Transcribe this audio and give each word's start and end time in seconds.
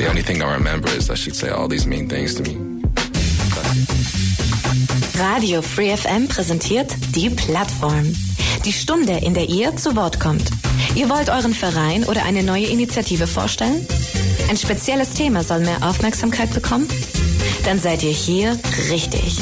the 0.00 0.08
only 0.08 0.22
thing 0.22 0.42
I 0.42 0.54
remember 0.54 0.88
is 0.96 1.08
that 1.08 1.18
she'd 1.18 1.36
say 1.36 1.50
all 1.50 1.68
these 1.68 1.86
mean 1.86 2.08
things 2.08 2.34
to 2.36 2.42
me. 2.42 2.56
Radio 5.18 5.60
Free 5.60 5.94
FM 5.94 6.26
präsentiert 6.26 6.96
die 7.14 7.28
Plattform. 7.28 8.14
Die 8.64 8.72
Stunde, 8.72 9.18
in 9.22 9.34
der 9.34 9.48
ihr 9.48 9.76
zu 9.76 9.94
Wort 9.96 10.18
kommt. 10.18 10.50
Ihr 10.94 11.10
wollt 11.10 11.28
euren 11.28 11.52
Verein 11.52 12.04
oder 12.04 12.24
eine 12.24 12.42
neue 12.42 12.66
Initiative 12.66 13.26
vorstellen? 13.26 13.86
Ein 14.48 14.56
spezielles 14.56 15.10
Thema 15.10 15.44
soll 15.44 15.60
mehr 15.60 15.82
Aufmerksamkeit 15.82 16.52
bekommen? 16.54 16.88
Dann 17.66 17.78
seid 17.78 18.02
ihr 18.02 18.12
hier 18.12 18.58
richtig. 18.88 19.36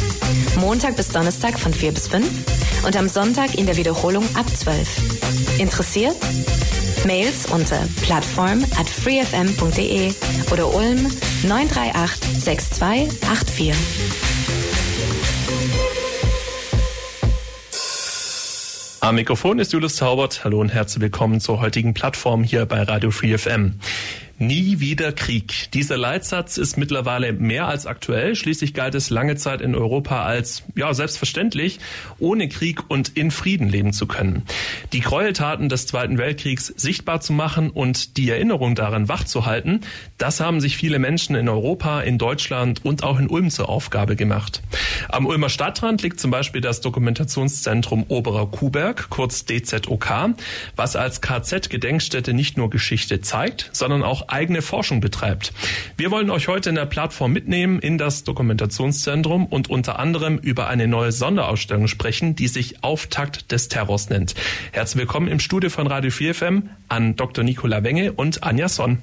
Montag 0.58 0.96
bis 0.96 1.08
Donnerstag 1.08 1.56
von 1.58 1.72
4 1.72 1.92
bis 1.92 2.08
5 2.08 2.26
und 2.84 2.96
am 2.96 3.08
Sonntag 3.08 3.54
in 3.54 3.66
der 3.66 3.76
Wiederholung 3.76 4.24
ab 4.34 4.46
12. 4.52 5.60
Interessiert? 5.60 6.16
Mails 7.04 7.46
unter 7.46 7.80
plattform 8.02 8.64
at 8.78 8.88
freefm.de 8.88 10.12
oder 10.52 10.74
Ulm 10.74 11.10
938 11.42 12.42
6284. 12.42 13.74
Am 19.00 19.14
Mikrofon 19.14 19.58
ist 19.58 19.72
Julius 19.72 19.96
Zaubert. 19.96 20.44
Hallo 20.44 20.60
und 20.60 20.68
herzlich 20.70 21.00
willkommen 21.00 21.40
zur 21.40 21.60
heutigen 21.60 21.94
Plattform 21.94 22.42
hier 22.42 22.66
bei 22.66 22.82
Radio 22.82 23.10
Free 23.10 23.38
FM. 23.38 23.78
Nie 24.40 24.78
wieder 24.78 25.10
Krieg. 25.10 25.72
Dieser 25.72 25.96
Leitsatz 25.96 26.58
ist 26.58 26.76
mittlerweile 26.76 27.32
mehr 27.32 27.66
als 27.66 27.86
aktuell. 27.86 28.36
Schließlich 28.36 28.72
galt 28.72 28.94
es 28.94 29.10
lange 29.10 29.34
Zeit 29.34 29.60
in 29.60 29.74
Europa 29.74 30.22
als, 30.22 30.62
ja, 30.76 30.94
selbstverständlich, 30.94 31.80
ohne 32.20 32.48
Krieg 32.48 32.88
und 32.88 33.16
in 33.16 33.32
Frieden 33.32 33.68
leben 33.68 33.92
zu 33.92 34.06
können. 34.06 34.44
Die 34.92 35.00
Gräueltaten 35.00 35.68
des 35.68 35.88
Zweiten 35.88 36.18
Weltkriegs 36.18 36.72
sichtbar 36.76 37.20
zu 37.20 37.32
machen 37.32 37.70
und 37.70 38.16
die 38.16 38.30
Erinnerung 38.30 38.76
daran 38.76 39.08
wachzuhalten, 39.08 39.80
das 40.18 40.38
haben 40.38 40.60
sich 40.60 40.76
viele 40.76 41.00
Menschen 41.00 41.34
in 41.34 41.48
Europa, 41.48 42.02
in 42.02 42.16
Deutschland 42.16 42.84
und 42.84 43.02
auch 43.02 43.18
in 43.18 43.26
Ulm 43.26 43.50
zur 43.50 43.68
Aufgabe 43.68 44.14
gemacht. 44.14 44.62
Am 45.08 45.26
Ulmer 45.26 45.48
Stadtrand 45.48 46.02
liegt 46.02 46.20
zum 46.20 46.30
Beispiel 46.30 46.60
das 46.60 46.80
Dokumentationszentrum 46.80 48.04
Oberer 48.06 48.46
Kuhberg, 48.46 49.10
kurz 49.10 49.46
DZOK, 49.46 50.34
was 50.76 50.94
als 50.94 51.20
KZ-Gedenkstätte 51.22 52.34
nicht 52.34 52.56
nur 52.56 52.70
Geschichte 52.70 53.20
zeigt, 53.20 53.70
sondern 53.72 54.04
auch 54.04 54.27
eigene 54.30 54.62
Forschung 54.62 55.00
betreibt. 55.00 55.52
Wir 55.96 56.10
wollen 56.10 56.30
euch 56.30 56.48
heute 56.48 56.68
in 56.68 56.74
der 56.74 56.86
Plattform 56.86 57.32
mitnehmen 57.32 57.78
in 57.78 57.98
das 57.98 58.24
Dokumentationszentrum 58.24 59.46
und 59.46 59.70
unter 59.70 59.98
anderem 59.98 60.38
über 60.38 60.68
eine 60.68 60.88
neue 60.88 61.12
Sonderausstellung 61.12 61.88
sprechen, 61.88 62.36
die 62.36 62.48
sich 62.48 62.82
Auftakt 62.84 63.52
des 63.52 63.68
Terrors 63.68 64.10
nennt. 64.10 64.34
Herzlich 64.72 65.00
willkommen 65.00 65.28
im 65.28 65.40
Studio 65.40 65.70
von 65.70 65.86
Radio 65.86 66.10
4 66.10 66.34
FM 66.34 66.70
an 66.88 67.16
Dr. 67.16 67.44
Nicola 67.44 67.82
Wenge 67.82 68.12
und 68.12 68.42
Anja 68.42 68.68
Sonn. 68.68 68.98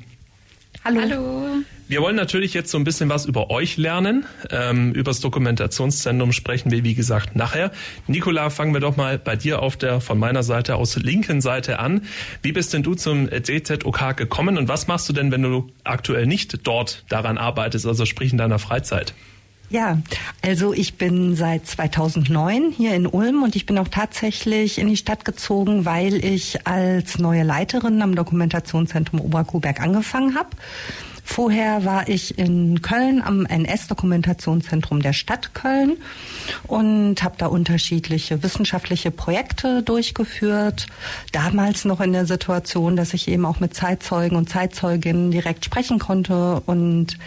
Hallo. 0.83 1.01
Hallo. 1.01 1.44
Wir 1.87 2.01
wollen 2.01 2.15
natürlich 2.15 2.55
jetzt 2.55 2.71
so 2.71 2.79
ein 2.79 2.83
bisschen 2.83 3.09
was 3.09 3.27
über 3.27 3.51
euch 3.51 3.77
lernen. 3.77 4.25
Ähm, 4.49 4.93
über 4.93 5.11
das 5.11 5.19
Dokumentationszentrum 5.19 6.31
sprechen 6.31 6.71
wir, 6.71 6.83
wie 6.83 6.95
gesagt, 6.95 7.35
nachher. 7.35 7.71
Nicola, 8.07 8.49
fangen 8.49 8.73
wir 8.73 8.81
doch 8.81 8.97
mal 8.97 9.19
bei 9.19 9.35
dir 9.35 9.61
auf 9.61 9.77
der 9.77 10.01
von 10.01 10.17
meiner 10.17 10.41
Seite 10.41 10.77
aus 10.77 10.95
linken 10.95 11.41
Seite 11.41 11.77
an. 11.77 12.01
Wie 12.41 12.53
bist 12.53 12.73
denn 12.73 12.81
du 12.81 12.95
zum 12.95 13.29
DZOK 13.29 14.17
gekommen 14.17 14.57
und 14.57 14.67
was 14.67 14.87
machst 14.87 15.07
du 15.09 15.13
denn, 15.13 15.31
wenn 15.31 15.43
du 15.43 15.69
aktuell 15.83 16.25
nicht 16.25 16.65
dort 16.65 17.05
daran 17.07 17.37
arbeitest, 17.37 17.85
also 17.85 18.05
sprich 18.05 18.31
in 18.31 18.39
deiner 18.39 18.57
Freizeit? 18.57 19.13
Ja, 19.69 19.99
also 20.41 20.73
ich 20.73 20.95
bin 20.95 21.35
seit 21.35 21.67
2009 21.67 22.71
hier 22.75 22.95
in 22.95 23.05
Ulm 23.05 23.43
und 23.43 23.55
ich 23.55 23.67
bin 23.67 23.77
auch 23.77 23.87
tatsächlich 23.87 24.79
in 24.79 24.87
die 24.87 24.97
Stadt 24.97 25.23
gezogen, 25.23 25.85
weil 25.85 26.23
ich 26.23 26.65
als 26.65 27.19
neue 27.19 27.43
Leiterin 27.43 28.01
am 28.01 28.15
Dokumentationszentrum 28.15 29.21
Oberkuhberg 29.21 29.81
angefangen 29.81 30.35
habe. 30.35 30.49
Vorher 31.27 31.83
war 31.83 32.07
ich 32.07 32.37
in 32.37 32.83
Köln 32.83 33.21
am 33.21 33.47
NS-Dokumentationszentrum 33.47 35.01
der 35.01 35.11
Stadt 35.11 35.55
Köln 35.55 35.97
und 36.67 37.23
habe 37.23 37.35
da 37.39 37.47
unterschiedliche 37.47 38.43
wissenschaftliche 38.43 39.09
Projekte 39.09 39.81
durchgeführt. 39.81 40.85
Damals 41.31 41.83
noch 41.83 41.99
in 41.99 42.13
der 42.13 42.27
Situation, 42.27 42.95
dass 42.95 43.13
ich 43.15 43.27
eben 43.27 43.45
auch 43.45 43.59
mit 43.59 43.73
Zeitzeugen 43.73 44.37
und 44.37 44.49
Zeitzeuginnen 44.49 45.31
direkt 45.31 45.65
sprechen 45.65 45.97
konnte. 45.97 46.61
Und 46.67 47.17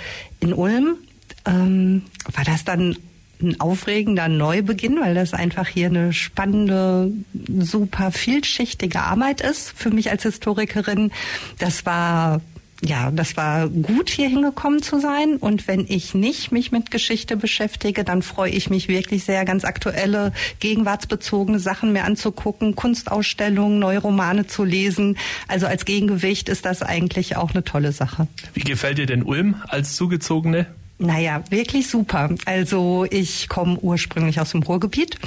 in 0.41 0.55
Ulm 0.55 0.97
ähm, 1.45 2.03
war 2.33 2.45
das 2.45 2.65
dann 2.65 2.97
ein 3.43 3.61
aufregender 3.61 4.29
Neubeginn, 4.29 5.01
weil 5.01 5.15
das 5.15 5.35
einfach 5.35 5.67
hier 5.67 5.89
eine 5.89 6.13
spannende, 6.13 7.13
super 7.59 8.13
vielschichtige 8.13 9.01
Arbeit 9.01 9.41
ist 9.41 9.73
für 9.77 9.91
mich 9.91 10.11
als 10.11 10.23
Historikerin. 10.23 11.11
Das 11.59 11.85
war 11.85 12.41
ja, 12.85 13.11
das 13.11 13.37
war 13.37 13.69
gut, 13.69 14.09
hier 14.09 14.29
hingekommen 14.29 14.83
zu 14.83 15.01
sein. 15.01 15.37
Und 15.37 15.67
wenn 15.67 15.85
ich 15.89 16.15
nicht 16.15 16.53
mich 16.53 16.71
mit 16.71 16.91
Geschichte 16.91 17.37
beschäftige, 17.37 18.05
dann 18.05 18.23
freue 18.23 18.51
ich 18.51 18.71
mich 18.71 18.89
wirklich 18.89 19.25
sehr, 19.25 19.45
ganz 19.45 19.65
aktuelle, 19.65 20.33
gegenwartsbezogene 20.61 21.59
Sachen 21.59 21.93
mir 21.93 22.05
anzugucken, 22.05 22.77
Kunstausstellungen, 22.77 23.79
neue 23.79 23.99
Romane 23.99 24.47
zu 24.47 24.63
lesen. 24.63 25.19
Also 25.49 25.67
als 25.67 25.85
Gegengewicht 25.85 26.49
ist 26.49 26.65
das 26.65 26.83
eigentlich 26.83 27.37
auch 27.37 27.51
eine 27.51 27.65
tolle 27.65 27.91
Sache. 27.91 28.29
Wie 28.55 28.61
gefällt 28.61 28.99
dir 28.99 29.07
denn 29.07 29.25
Ulm 29.25 29.57
als 29.67 29.97
Zugezogene? 29.97 30.67
Naja, 30.99 31.43
wirklich 31.51 31.89
super. 31.89 32.31
Also 32.45 33.07
ich 33.11 33.49
komme 33.49 33.79
ursprünglich 33.79 34.41
aus 34.41 34.51
dem 34.51 34.63
Ruhrgebiet, 34.63 35.19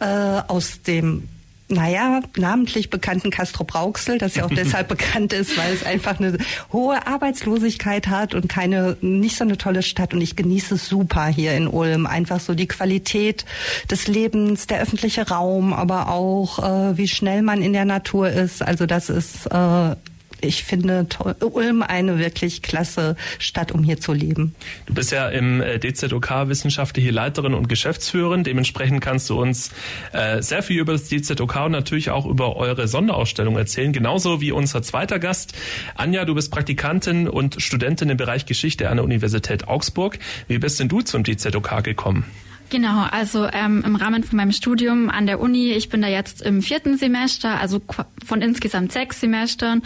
äh, 0.00 0.06
aus 0.06 0.82
dem 0.82 1.28
naja, 1.70 2.20
namentlich 2.36 2.90
bekannten 2.90 3.30
Castro 3.30 3.64
Brauxel, 3.64 4.18
das 4.18 4.34
ja 4.34 4.44
auch 4.44 4.50
deshalb 4.50 4.88
bekannt 5.00 5.32
ist, 5.32 5.56
weil 5.56 5.72
es 5.72 5.84
einfach 5.84 6.18
eine 6.18 6.38
hohe 6.72 7.06
Arbeitslosigkeit 7.06 8.08
hat 8.08 8.34
und 8.34 8.48
keine, 8.48 8.96
nicht 9.00 9.36
so 9.36 9.44
eine 9.44 9.58
tolle 9.58 9.82
Stadt. 9.82 10.14
Und 10.14 10.20
ich 10.20 10.36
genieße 10.36 10.74
es 10.74 10.88
super 10.88 11.26
hier 11.26 11.54
in 11.54 11.66
Ulm. 11.66 12.06
Einfach 12.06 12.40
so 12.40 12.54
die 12.54 12.68
Qualität 12.68 13.44
des 13.90 14.08
Lebens, 14.08 14.66
der 14.66 14.80
öffentliche 14.80 15.28
Raum, 15.28 15.72
aber 15.72 16.08
auch, 16.08 16.58
äh, 16.58 16.96
wie 16.96 17.08
schnell 17.08 17.42
man 17.42 17.62
in 17.62 17.72
der 17.72 17.84
Natur 17.84 18.30
ist. 18.30 18.62
Also 18.62 18.86
das 18.86 19.08
ist 19.08 19.46
äh, 19.46 19.96
ich 20.42 20.64
finde 20.64 21.06
Ulm 21.40 21.82
eine 21.82 22.18
wirklich 22.18 22.62
klasse 22.62 23.16
Stadt, 23.38 23.72
um 23.72 23.82
hier 23.82 24.00
zu 24.00 24.12
leben. 24.12 24.54
Du 24.86 24.94
bist 24.94 25.12
ja 25.12 25.28
im 25.28 25.60
äh, 25.60 25.78
DZOK 25.78 26.48
wissenschaftliche 26.48 27.10
Leiterin 27.10 27.54
und 27.54 27.68
Geschäftsführerin. 27.68 28.44
Dementsprechend 28.44 29.00
kannst 29.00 29.30
du 29.30 29.40
uns 29.40 29.70
äh, 30.12 30.42
sehr 30.42 30.62
viel 30.62 30.80
über 30.80 30.92
das 30.92 31.08
DZOK 31.08 31.66
und 31.66 31.72
natürlich 31.72 32.10
auch 32.10 32.26
über 32.26 32.56
eure 32.56 32.88
Sonderausstellung 32.88 33.56
erzählen. 33.56 33.92
Genauso 33.92 34.40
wie 34.40 34.52
unser 34.52 34.82
zweiter 34.82 35.18
Gast. 35.18 35.54
Anja, 35.94 36.24
du 36.24 36.34
bist 36.34 36.50
Praktikantin 36.50 37.28
und 37.28 37.60
Studentin 37.60 38.08
im 38.10 38.16
Bereich 38.16 38.46
Geschichte 38.46 38.88
an 38.88 38.96
der 38.96 39.04
Universität 39.04 39.68
Augsburg. 39.68 40.18
Wie 40.48 40.58
bist 40.58 40.80
denn 40.80 40.88
du 40.88 41.02
zum 41.02 41.24
DZOK 41.24 41.82
gekommen? 41.82 42.24
Genau, 42.70 43.02
also 43.10 43.48
ähm, 43.52 43.82
im 43.84 43.96
Rahmen 43.96 44.22
von 44.22 44.36
meinem 44.36 44.52
Studium 44.52 45.10
an 45.10 45.26
der 45.26 45.40
Uni, 45.40 45.72
ich 45.72 45.88
bin 45.88 46.02
da 46.02 46.08
jetzt 46.08 46.40
im 46.40 46.62
vierten 46.62 46.96
Semester, 46.96 47.60
also 47.60 47.82
von 48.24 48.42
insgesamt 48.42 48.92
sechs 48.92 49.20
Semestern. 49.20 49.82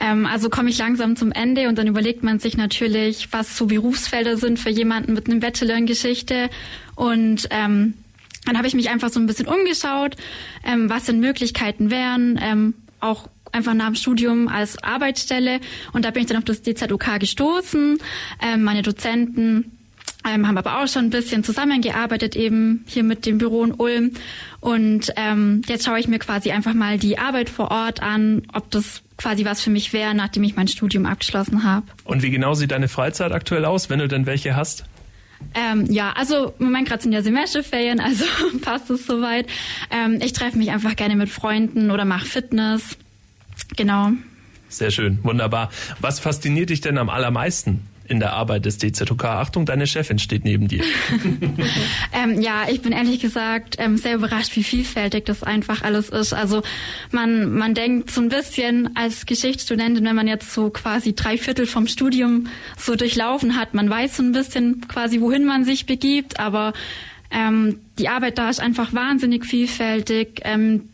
Ähm, 0.00 0.24
also 0.24 0.48
komme 0.48 0.70
ich 0.70 0.78
langsam 0.78 1.14
zum 1.14 1.30
Ende 1.30 1.68
und 1.68 1.76
dann 1.76 1.86
überlegt 1.86 2.22
man 2.22 2.38
sich 2.38 2.56
natürlich, 2.56 3.28
was 3.32 3.54
so 3.54 3.66
Berufsfelder 3.66 4.38
sind 4.38 4.58
für 4.58 4.70
jemanden 4.70 5.12
mit 5.12 5.28
einem 5.28 5.40
Bachelor 5.40 5.76
in 5.76 5.84
Geschichte. 5.84 6.48
Und 6.96 7.48
ähm, 7.50 7.94
dann 8.46 8.56
habe 8.56 8.66
ich 8.66 8.74
mich 8.74 8.88
einfach 8.88 9.10
so 9.10 9.20
ein 9.20 9.26
bisschen 9.26 9.46
umgeschaut, 9.46 10.16
ähm, 10.64 10.88
was 10.88 11.04
denn 11.04 11.20
Möglichkeiten 11.20 11.90
wären, 11.90 12.40
ähm, 12.42 12.72
auch 13.00 13.28
einfach 13.52 13.74
nach 13.74 13.88
dem 13.88 13.94
Studium 13.94 14.48
als 14.48 14.82
Arbeitsstelle. 14.82 15.60
Und 15.92 16.06
da 16.06 16.10
bin 16.10 16.22
ich 16.22 16.28
dann 16.28 16.38
auf 16.38 16.44
das 16.44 16.62
DZUK 16.62 17.20
gestoßen. 17.20 17.98
Ähm, 18.40 18.64
meine 18.64 18.80
Dozenten 18.80 19.70
ähm, 20.24 20.46
haben 20.46 20.58
aber 20.58 20.82
auch 20.82 20.88
schon 20.88 21.06
ein 21.06 21.10
bisschen 21.10 21.44
zusammengearbeitet 21.44 22.36
eben 22.36 22.84
hier 22.86 23.02
mit 23.02 23.26
dem 23.26 23.38
Büro 23.38 23.64
in 23.64 23.72
Ulm. 23.72 24.12
Und 24.60 25.12
ähm, 25.16 25.62
jetzt 25.66 25.84
schaue 25.84 25.98
ich 25.98 26.08
mir 26.08 26.18
quasi 26.18 26.52
einfach 26.52 26.74
mal 26.74 26.98
die 26.98 27.18
Arbeit 27.18 27.50
vor 27.50 27.70
Ort 27.70 28.02
an, 28.02 28.42
ob 28.52 28.70
das 28.70 29.02
quasi 29.16 29.44
was 29.44 29.60
für 29.60 29.70
mich 29.70 29.92
wäre, 29.92 30.14
nachdem 30.14 30.44
ich 30.44 30.56
mein 30.56 30.68
Studium 30.68 31.06
abgeschlossen 31.06 31.64
habe. 31.64 31.86
Und 32.04 32.22
wie 32.22 32.30
genau 32.30 32.54
sieht 32.54 32.70
deine 32.70 32.88
Freizeit 32.88 33.32
aktuell 33.32 33.64
aus, 33.64 33.90
wenn 33.90 33.98
du 33.98 34.08
denn 34.08 34.26
welche 34.26 34.56
hast? 34.56 34.84
Ähm, 35.54 35.86
ja, 35.90 36.12
also 36.12 36.54
im 36.58 36.66
Moment 36.66 36.88
gerade 36.88 37.02
sind 37.02 37.12
ja 37.12 37.22
Semesterferien, 37.22 38.00
also 38.00 38.24
passt 38.62 38.90
es 38.90 39.06
soweit. 39.06 39.46
Ähm, 39.90 40.20
ich 40.22 40.32
treffe 40.32 40.56
mich 40.56 40.70
einfach 40.70 40.94
gerne 40.96 41.16
mit 41.16 41.28
Freunden 41.28 41.90
oder 41.90 42.04
mache 42.04 42.26
Fitness. 42.26 42.96
Genau. 43.76 44.10
Sehr 44.68 44.90
schön, 44.90 45.18
wunderbar. 45.22 45.70
Was 46.00 46.20
fasziniert 46.20 46.70
dich 46.70 46.80
denn 46.80 46.96
am 46.96 47.10
allermeisten 47.10 47.82
in 48.08 48.20
der 48.20 48.32
Arbeit 48.32 48.64
des 48.64 48.78
DZOK? 48.78 49.24
Achtung, 49.24 49.66
deine 49.66 49.86
Chefin 49.86 50.18
steht 50.18 50.44
neben 50.44 50.68
dir. 50.68 50.82
ähm, 52.12 52.40
ja, 52.40 52.66
ich 52.68 52.82
bin 52.82 52.92
ehrlich 52.92 53.20
gesagt 53.20 53.76
ähm, 53.78 53.96
sehr 53.96 54.14
überrascht, 54.14 54.56
wie 54.56 54.64
vielfältig 54.64 55.24
das 55.24 55.42
einfach 55.42 55.82
alles 55.82 56.08
ist. 56.08 56.32
Also 56.32 56.62
man, 57.10 57.52
man 57.52 57.74
denkt 57.74 58.10
so 58.10 58.20
ein 58.20 58.28
bisschen 58.28 58.96
als 58.96 59.26
Geschichtsstudentin, 59.26 60.04
wenn 60.04 60.16
man 60.16 60.26
jetzt 60.26 60.52
so 60.52 60.70
quasi 60.70 61.14
drei 61.14 61.38
Viertel 61.38 61.66
vom 61.66 61.86
Studium 61.86 62.48
so 62.76 62.96
durchlaufen 62.96 63.56
hat, 63.56 63.74
man 63.74 63.88
weiß 63.88 64.16
so 64.16 64.22
ein 64.22 64.32
bisschen 64.32 64.86
quasi, 64.88 65.20
wohin 65.20 65.44
man 65.44 65.64
sich 65.64 65.86
begibt, 65.86 66.38
aber 66.38 66.72
ähm, 67.30 67.80
die 67.98 68.08
Arbeit 68.08 68.38
da 68.38 68.50
ist 68.50 68.60
einfach 68.60 68.92
wahnsinnig 68.92 69.46
vielfältig. 69.46 70.40
Ähm, 70.44 70.88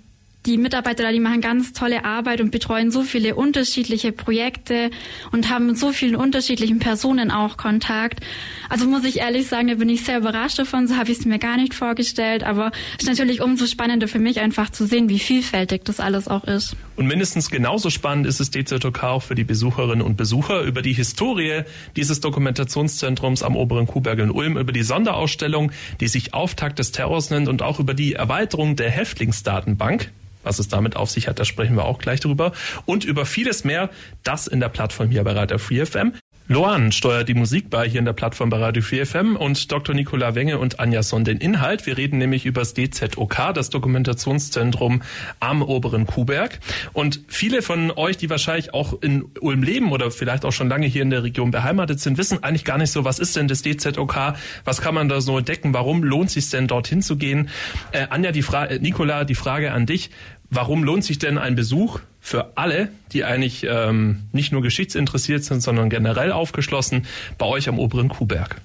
die 0.49 0.57
Mitarbeiter 0.59 1.03
da, 1.05 1.13
die 1.13 1.21
machen 1.21 1.41
ganz 1.41 1.73
tolle 1.73 2.05
Arbeit 2.05 2.41
und 2.41 2.51
betreuen 2.51 2.91
so 2.91 3.03
viele 3.03 3.35
unterschiedliche 3.35 4.13
Projekte 4.13 4.91
und 5.31 5.51
haben 5.51 5.67
mit 5.67 5.79
so 5.79 5.93
vielen 5.93 6.17
unterschiedlichen 6.17 6.79
Personen 6.79 7.31
auch 7.31 7.57
Kontakt. 7.57 8.21
Also 8.69 8.87
muss 8.87 9.05
ich 9.05 9.19
ehrlich 9.19 9.47
sagen, 9.47 9.69
da 9.69 9.75
bin 9.75 9.89
ich 9.89 10.05
sehr 10.05 10.19
überrascht 10.19 10.59
davon. 10.59 10.89
So 10.89 10.97
habe 10.97 11.11
ich 11.11 11.19
es 11.19 11.27
mir 11.27 11.39
gar 11.39 11.57
nicht 11.57 11.75
vorgestellt. 11.75 12.45
Aber 12.45 12.73
es 12.97 13.05
ist 13.05 13.09
natürlich 13.09 13.43
umso 13.43 13.67
spannender 13.67 14.09
für 14.09 14.19
mich 14.19 14.41
einfach 14.41 14.71
zu 14.71 14.87
sehen, 14.87 15.09
wie 15.09 15.19
vielfältig 15.19 15.85
das 15.85 16.01
alles 16.01 16.29
auch 16.29 16.45
ist. 16.45 16.77
Und 16.99 17.07
mindestens 17.07 17.49
genauso 17.49 17.91
spannend 17.91 18.27
ist 18.27 18.41
es 18.41 18.51
DZOK 18.51 19.05
auch 19.05 19.23
für 19.23 19.37
die 19.37 19.45
Besucherinnen 19.45 20.03
und 20.03 20.17
Besucher 20.17 20.63
über 20.63 20.83
die 20.83 20.95
Historie 20.95 21.63
dieses 21.95 22.19
Dokumentationszentrums 22.19 23.45
am 23.45 23.55
Oberen 23.55 23.87
Kuhberg 23.87 24.19
in 24.19 24.33
Ulm, 24.33 24.59
über 24.59 24.73
die 24.73 24.83
Sonderausstellung, 24.83 25.71
die 26.01 26.09
sich 26.09 26.35
Auftakt 26.35 26.81
des 26.81 26.91
Terrors 26.91 27.31
nennt 27.31 27.47
und 27.47 27.63
auch 27.63 27.79
über 27.79 27.95
die 27.95 28.15
Erweiterung 28.15 28.75
der 28.75 28.91
Häftlingsdatenbank. 28.91 30.11
Was 30.43 30.59
es 30.59 30.67
damit 30.67 30.97
auf 30.97 31.09
sich 31.09 31.29
hat, 31.29 31.39
da 31.39 31.45
sprechen 31.45 31.77
wir 31.77 31.85
auch 31.85 32.01
gleich 32.01 32.19
drüber. 32.19 32.51
Und 32.85 33.05
über 33.05 33.27
vieles 33.27 33.63
mehr, 33.63 33.91
das 34.25 34.49
in 34.49 34.59
der 34.59 34.69
Plattform 34.69 35.09
hier 35.09 35.23
bei 35.23 35.31
Radio 35.31 35.59
Free 35.59 35.87
FM. 35.87 36.15
Loan 36.51 36.93
steuert 36.93 37.29
die 37.29 37.35
Musik 37.35 37.69
bei 37.69 37.87
hier 37.87 37.99
in 37.99 38.07
der 38.07 38.15
Plattform 38.15 38.49
bei 38.49 38.57
Radio 38.57 38.83
4 38.83 39.05
FM 39.05 39.37
und 39.37 39.71
Dr. 39.71 39.95
Nicola 39.95 40.35
Wenge 40.35 40.59
und 40.59 40.81
Anja 40.81 41.03
Son 41.03 41.23
den 41.23 41.37
Inhalt. 41.37 41.85
Wir 41.85 41.99
reden 41.99 42.17
nämlich 42.17 42.47
über 42.47 42.63
das 42.63 42.73
DZOK, 42.73 43.53
das 43.53 43.69
Dokumentationszentrum 43.69 45.03
am 45.41 45.61
Oberen 45.61 46.07
Kuhberg. 46.07 46.59
Und 46.95 47.21
viele 47.29 47.61
von 47.61 47.91
euch, 47.91 48.17
die 48.17 48.31
wahrscheinlich 48.31 48.73
auch 48.73 48.95
in 49.03 49.27
Ulm 49.43 49.63
leben 49.63 49.93
oder 49.93 50.11
vielleicht 50.11 50.47
auch 50.47 50.53
schon 50.53 50.71
lange 50.71 50.87
hier 50.87 51.03
in 51.03 51.11
der 51.11 51.23
Region 51.23 51.51
beheimatet 51.51 52.01
sind, 52.01 52.17
wissen 52.17 52.43
eigentlich 52.43 52.65
gar 52.65 52.79
nicht 52.79 52.93
so, 52.93 53.05
was 53.05 53.19
ist 53.19 53.37
denn 53.37 53.47
das 53.47 53.61
DZOK? 53.61 54.33
Was 54.65 54.81
kann 54.81 54.95
man 54.95 55.11
da 55.11 55.21
so 55.21 55.37
entdecken? 55.37 55.75
Warum 55.75 56.03
lohnt 56.03 56.29
es 56.29 56.35
sich 56.35 56.49
denn 56.49 56.67
dorthin 56.67 57.03
zu 57.03 57.19
gehen? 57.19 57.51
Äh, 57.93 58.07
Anja, 58.09 58.33
die 58.33 58.41
Frage, 58.41 58.77
äh, 58.77 58.79
Nicola, 58.79 59.25
die 59.25 59.35
Frage 59.35 59.73
an 59.73 59.85
dich. 59.85 60.09
Warum 60.49 60.83
lohnt 60.83 61.05
sich 61.05 61.19
denn 61.19 61.37
ein 61.37 61.57
Besuch 61.57 62.01
für 62.29 62.53
alle, 62.57 62.91
die 63.13 63.25
eigentlich 63.25 63.67
ähm, 63.67 64.25
nicht 64.33 64.53
nur 64.53 64.61
geschichtsinteressiert 64.61 65.45
sind, 65.45 65.63
sondern 65.63 65.89
generell 65.89 66.31
aufgeschlossen 66.31 67.07
bei 67.39 67.47
euch 67.47 67.71
am 67.71 67.79
oberen 67.79 68.11
Kuhberg? 68.11 68.61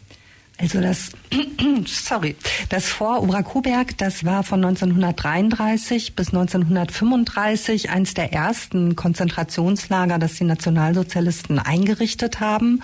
Also 0.60 0.82
das, 0.82 1.12
sorry, 1.86 2.36
das 2.70 2.88
Fort 2.88 3.24
Oberkuhberg, 3.24 3.98
das 3.98 4.24
war 4.26 4.44
von 4.44 4.64
1933 4.64 6.16
bis 6.16 6.28
1935 6.28 7.90
eines 7.90 8.14
der 8.14 8.34
ersten 8.34 8.96
Konzentrationslager, 8.96 10.20
das 10.20 10.36
die 10.36 10.44
Nationalsozialisten 10.44 11.58
eingerichtet 11.58 12.40
haben. 12.40 12.84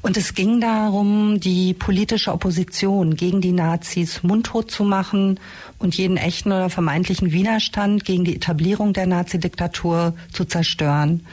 Und 0.00 0.16
es 0.16 0.34
ging 0.34 0.60
darum, 0.60 1.40
die 1.40 1.74
politische 1.74 2.32
Opposition 2.32 3.16
gegen 3.16 3.40
die 3.40 3.52
Nazis 3.52 4.22
mundtot 4.22 4.70
zu 4.70 4.84
machen 4.84 5.40
und 5.78 5.96
jeden 5.96 6.16
echten 6.16 6.52
oder 6.52 6.70
vermeintlichen 6.70 7.32
Widerstand 7.32 8.04
gegen 8.04 8.24
die 8.24 8.36
Etablierung 8.36 8.92
der 8.92 9.06
Nazidiktatur 9.06 10.14
zu 10.32 10.44
zerstören. 10.44 11.26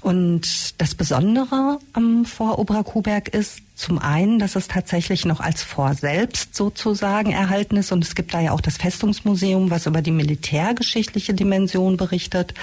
Und 0.00 0.80
das 0.80 0.94
Besondere 0.94 1.78
am 1.92 2.24
Fort 2.24 2.58
Oberkuhberg 2.58 3.28
ist, 3.28 3.60
zum 3.76 3.98
einen, 3.98 4.38
dass 4.38 4.56
es 4.56 4.68
tatsächlich 4.68 5.26
noch 5.26 5.40
als 5.40 5.62
Fort 5.62 5.98
selbst 5.98 6.56
sozusagen 6.56 7.30
erhalten 7.30 7.76
ist 7.76 7.92
und 7.92 8.02
es 8.02 8.14
gibt 8.14 8.32
da 8.32 8.40
ja 8.40 8.52
auch 8.52 8.62
das 8.62 8.78
Festungsmuseum, 8.78 9.70
was 9.70 9.84
über 9.84 10.00
die 10.00 10.12
militärgeschichtliche 10.12 11.34
Dimension 11.34 11.98
berichtet. 11.98 12.54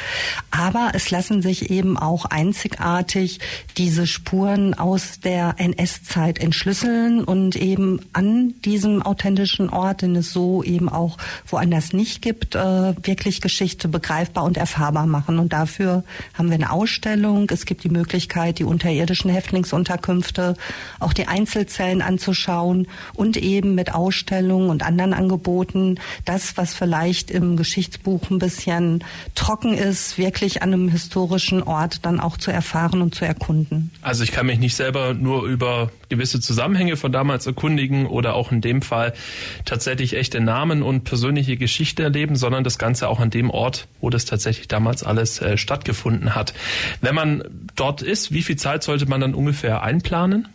Aber 0.50 0.92
es 0.96 1.12
lassen 1.12 1.44
sich 1.44 1.70
eben 1.70 2.00
auch 2.00 2.26
einzigartig 2.26 3.40
diese 3.78 4.08
Spuren 4.08 4.74
aus 4.74 5.20
der 5.20 5.54
NS-Zeit 5.60 6.40
entschlüsseln 6.40 7.24
und 7.24 7.56
eben 7.58 8.00
an 8.14 8.56
diesem 8.66 9.04
authentischen 9.04 9.70
Ort, 9.70 10.02
den 10.02 10.16
es 10.16 10.34
so 10.34 10.64
eben 10.64 10.90
auch 10.90 11.20
woanders 11.46 11.94
nicht 11.94 12.24
gibt, 12.24 12.56
äh, 12.56 12.60
wirklich 13.06 13.40
Geschichte 13.40 13.88
begreifbar 13.88 14.46
und 14.46 14.58
erfahrbar 14.58 15.06
machen. 15.06 15.38
Und 15.38 15.54
dafür 15.54 16.04
haben 16.34 16.50
wir 16.50 16.56
eine 16.56 16.72
Ausstellung. 16.72 17.48
Es 17.52 17.66
gibt 17.66 17.84
die 17.84 17.90
Möglichkeit, 17.90 18.58
die 18.58 18.64
unterirdischen 18.64 19.30
Häftlingsunterkünfte 19.30 20.56
auch 21.04 21.14
die 21.14 21.28
Einzelzellen 21.28 22.02
anzuschauen 22.02 22.88
und 23.14 23.38
eben 23.38 23.76
mit 23.76 23.94
Ausstellungen 23.94 24.70
und 24.70 24.84
anderen 24.84 25.14
Angeboten 25.14 26.00
das, 26.26 26.58
was 26.58 26.74
vielleicht 26.74 27.32
im 27.32 27.58
Geschichtsbuch 27.58 28.30
ein 28.30 28.40
bisschen 28.40 29.04
trocken 29.36 29.74
ist, 29.74 30.18
wirklich 30.18 30.62
an 30.62 30.74
einem 30.74 30.90
historischen 30.90 31.64
Ort 31.64 32.06
dann 32.06 32.20
auch 32.20 32.38
zu 32.38 32.52
erfahren 32.52 33.02
und 33.02 33.16
zu 33.16 33.26
erkunden. 33.26 33.92
Also 34.02 34.24
ich 34.24 34.32
kann 34.32 34.46
mich 34.46 34.60
nicht 34.60 34.76
selber 34.76 35.14
nur 35.14 35.44
über 35.44 35.92
gewisse 36.10 36.40
Zusammenhänge 36.40 36.96
von 36.96 37.12
damals 37.12 37.48
erkundigen 37.48 38.06
oder 38.06 38.36
auch 38.36 38.52
in 38.52 38.62
dem 38.62 38.82
Fall 38.82 39.14
tatsächlich 39.66 40.16
echte 40.16 40.40
Namen 40.40 40.84
und 40.84 41.04
persönliche 41.04 41.58
Geschichte 41.58 42.04
erleben, 42.04 42.36
sondern 42.36 42.64
das 42.64 42.78
Ganze 42.78 43.10
auch 43.10 43.20
an 43.20 43.30
dem 43.30 43.50
Ort, 43.50 43.88
wo 44.00 44.10
das 44.10 44.26
tatsächlich 44.26 44.68
damals 44.68 45.04
alles 45.04 45.42
äh, 45.42 45.58
stattgefunden 45.58 46.36
hat. 46.36 46.54
Wenn 47.02 47.16
man 47.16 47.44
dort 47.76 48.02
ist, 48.02 48.32
wie 48.32 48.44
viel 48.44 48.58
Zeit 48.58 48.84
sollte 48.84 49.08
man 49.08 49.22
dann 49.22 49.34
ungefähr 49.34 49.82
einplanen? 49.82 50.48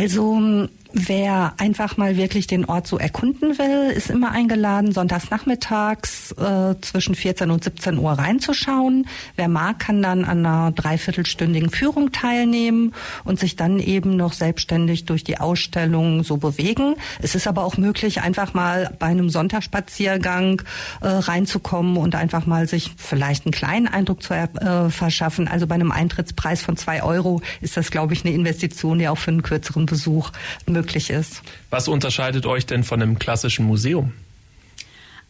Also 0.00 0.66
Wer 0.92 1.54
einfach 1.58 1.96
mal 1.96 2.16
wirklich 2.16 2.48
den 2.48 2.64
Ort 2.64 2.86
so 2.88 2.98
erkunden 2.98 3.58
will, 3.58 3.92
ist 3.94 4.10
immer 4.10 4.32
eingeladen, 4.32 4.90
sonntags 4.90 5.30
nachmittags 5.30 6.32
äh, 6.32 6.74
zwischen 6.80 7.14
14 7.14 7.50
und 7.50 7.62
17 7.62 7.96
Uhr 7.98 8.12
reinzuschauen. 8.12 9.06
Wer 9.36 9.48
mag, 9.48 9.78
kann 9.78 10.02
dann 10.02 10.24
an 10.24 10.44
einer 10.44 10.72
dreiviertelstündigen 10.72 11.70
Führung 11.70 12.10
teilnehmen 12.10 12.92
und 13.24 13.38
sich 13.38 13.54
dann 13.54 13.78
eben 13.78 14.16
noch 14.16 14.32
selbstständig 14.32 15.04
durch 15.04 15.22
die 15.22 15.38
Ausstellung 15.38 16.24
so 16.24 16.38
bewegen. 16.38 16.96
Es 17.22 17.36
ist 17.36 17.46
aber 17.46 17.64
auch 17.64 17.76
möglich, 17.76 18.22
einfach 18.22 18.52
mal 18.52 18.92
bei 18.98 19.06
einem 19.06 19.30
Sonntagsspaziergang 19.30 20.62
äh, 21.02 21.06
reinzukommen 21.06 21.98
und 21.98 22.16
einfach 22.16 22.46
mal 22.46 22.66
sich 22.66 22.90
vielleicht 22.96 23.46
einen 23.46 23.52
kleinen 23.52 23.86
Eindruck 23.86 24.24
zu 24.24 24.34
äh, 24.34 24.90
verschaffen. 24.90 25.46
Also 25.46 25.68
bei 25.68 25.76
einem 25.76 25.92
Eintrittspreis 25.92 26.62
von 26.62 26.76
zwei 26.76 27.04
Euro 27.04 27.42
ist 27.60 27.76
das, 27.76 27.92
glaube 27.92 28.12
ich, 28.12 28.24
eine 28.24 28.34
Investition, 28.34 28.98
die 28.98 29.06
auch 29.06 29.18
für 29.18 29.30
einen 29.30 29.42
kürzeren 29.42 29.86
Besuch 29.86 30.32
möglich 30.66 30.79
möglich 30.80 31.10
ist. 31.10 31.42
Was 31.68 31.88
unterscheidet 31.88 32.46
euch 32.46 32.64
denn 32.64 32.84
von 32.84 33.02
einem 33.02 33.18
klassischen 33.18 33.66
Museum? 33.66 34.12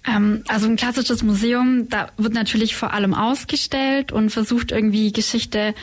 Ähm, 0.06 0.44
also 0.49 0.67
ein 0.67 0.76
klassisches 0.76 1.23
Museum, 1.23 1.88
da 1.91 2.08
wird 2.17 2.32
natürlich 2.32 2.75
vor 2.75 2.94
allem 2.94 3.12
ausgestellt 3.12 4.12
und 4.12 4.31
versucht 4.31 4.73
irgendwie 4.73 5.12
Geschichte 5.12 5.75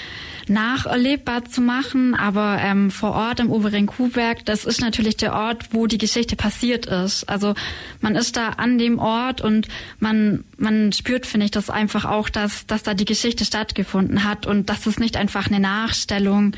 nacherlebbar 0.48 1.46
zu 1.46 1.62
machen. 1.62 2.16
Aber 2.16 2.58
ähm, 2.62 2.90
vor 2.90 3.12
Ort 3.12 3.40
im 3.40 3.52
oberen 3.52 3.86
Kuhberg, 3.86 4.44
das 4.46 4.66
ist 4.66 4.82
natürlich 4.82 5.18
der 5.18 5.34
Ort, 5.34 5.70
wo 5.72 5.86
die 5.88 5.98
Geschichte 5.98 6.36
passiert 6.36 6.88
ist. 6.88 7.30
Also 7.30 7.54
man 8.02 8.16
ist 8.16 8.38
da 8.38 8.50
an 8.50 8.78
dem 8.78 8.98
Ort 9.00 9.42
und 9.42 9.68
man 10.00 10.44
man 10.58 10.92
spürt, 10.92 11.28
finde 11.28 11.46
ich, 11.46 11.52
das 11.52 11.70
einfach 11.70 12.06
auch, 12.06 12.30
dass 12.30 12.66
dass 12.66 12.82
da 12.84 12.96
die 12.96 13.06
Geschichte 13.06 13.46
stattgefunden 13.46 14.24
hat 14.24 14.48
und 14.48 14.70
dass 14.70 14.86
es 14.88 14.98
nicht 14.98 15.16
einfach 15.16 15.48
eine 15.48 15.60
Nachstellung 15.60 16.54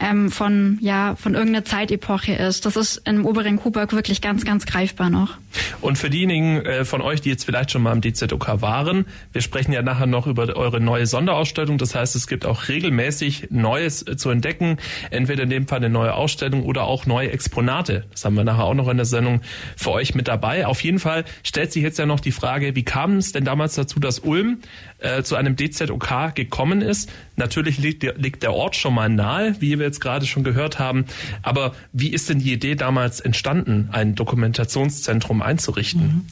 ähm, 0.00 0.30
von 0.30 0.78
ja 0.80 1.16
von 1.16 1.34
irgendeiner 1.34 1.64
Zeitepoche 1.64 2.34
ist. 2.34 2.66
Das 2.66 2.76
ist 2.76 3.02
im 3.06 3.26
oberen 3.26 3.56
Kuhberg 3.56 3.92
wirklich 3.92 4.20
ganz 4.20 4.44
ganz 4.44 4.66
greifbar 4.66 5.10
noch. 5.10 5.38
Und 5.80 5.98
für 5.98 6.10
diejenigen 6.10 6.64
äh, 6.64 6.84
von 6.84 6.99
euch, 7.00 7.20
die 7.20 7.28
jetzt 7.30 7.44
vielleicht 7.44 7.70
schon 7.70 7.82
mal 7.82 7.92
im 7.92 8.00
DZOK 8.00 8.60
waren, 8.60 9.06
wir 9.32 9.42
sprechen 9.42 9.72
ja 9.72 9.82
nachher 9.82 10.06
noch 10.06 10.26
über 10.26 10.54
eure 10.56 10.80
neue 10.80 11.06
Sonderausstellung. 11.06 11.78
Das 11.78 11.94
heißt, 11.94 12.16
es 12.16 12.26
gibt 12.26 12.46
auch 12.46 12.68
regelmäßig 12.68 13.48
Neues 13.50 14.06
äh, 14.06 14.16
zu 14.16 14.30
entdecken. 14.30 14.78
Entweder 15.10 15.44
in 15.44 15.50
dem 15.50 15.68
Fall 15.68 15.78
eine 15.78 15.90
neue 15.90 16.14
Ausstellung 16.14 16.64
oder 16.64 16.84
auch 16.84 17.06
neue 17.06 17.30
Exponate. 17.30 18.04
Das 18.10 18.24
haben 18.24 18.36
wir 18.36 18.44
nachher 18.44 18.64
auch 18.64 18.74
noch 18.74 18.88
in 18.88 18.96
der 18.96 19.06
Sendung 19.06 19.40
für 19.76 19.90
euch 19.92 20.14
mit 20.14 20.28
dabei. 20.28 20.66
Auf 20.66 20.82
jeden 20.82 20.98
Fall 20.98 21.24
stellt 21.42 21.72
sich 21.72 21.82
jetzt 21.82 21.98
ja 21.98 22.06
noch 22.06 22.20
die 22.20 22.32
Frage, 22.32 22.74
wie 22.74 22.84
kam 22.84 23.16
es 23.16 23.32
denn 23.32 23.44
damals 23.44 23.74
dazu, 23.74 24.00
dass 24.00 24.20
Ulm 24.20 24.58
äh, 24.98 25.22
zu 25.22 25.36
einem 25.36 25.56
DZOK 25.56 26.34
gekommen 26.34 26.82
ist? 26.82 27.10
Natürlich 27.36 27.78
liegt, 27.78 28.02
der 28.42 28.52
Ort 28.52 28.76
schon 28.76 28.94
mal 28.94 29.08
nahe, 29.08 29.56
wie 29.60 29.78
wir 29.78 29.86
jetzt 29.86 30.00
gerade 30.00 30.26
schon 30.26 30.44
gehört 30.44 30.78
haben. 30.78 31.06
Aber 31.42 31.74
wie 31.92 32.10
ist 32.10 32.28
denn 32.28 32.38
die 32.38 32.52
Idee 32.52 32.74
damals 32.74 33.20
entstanden, 33.20 33.88
ein 33.92 34.14
Dokumentationszentrum 34.14 35.40
einzurichten? 35.40 36.02
Mhm. 36.02 36.26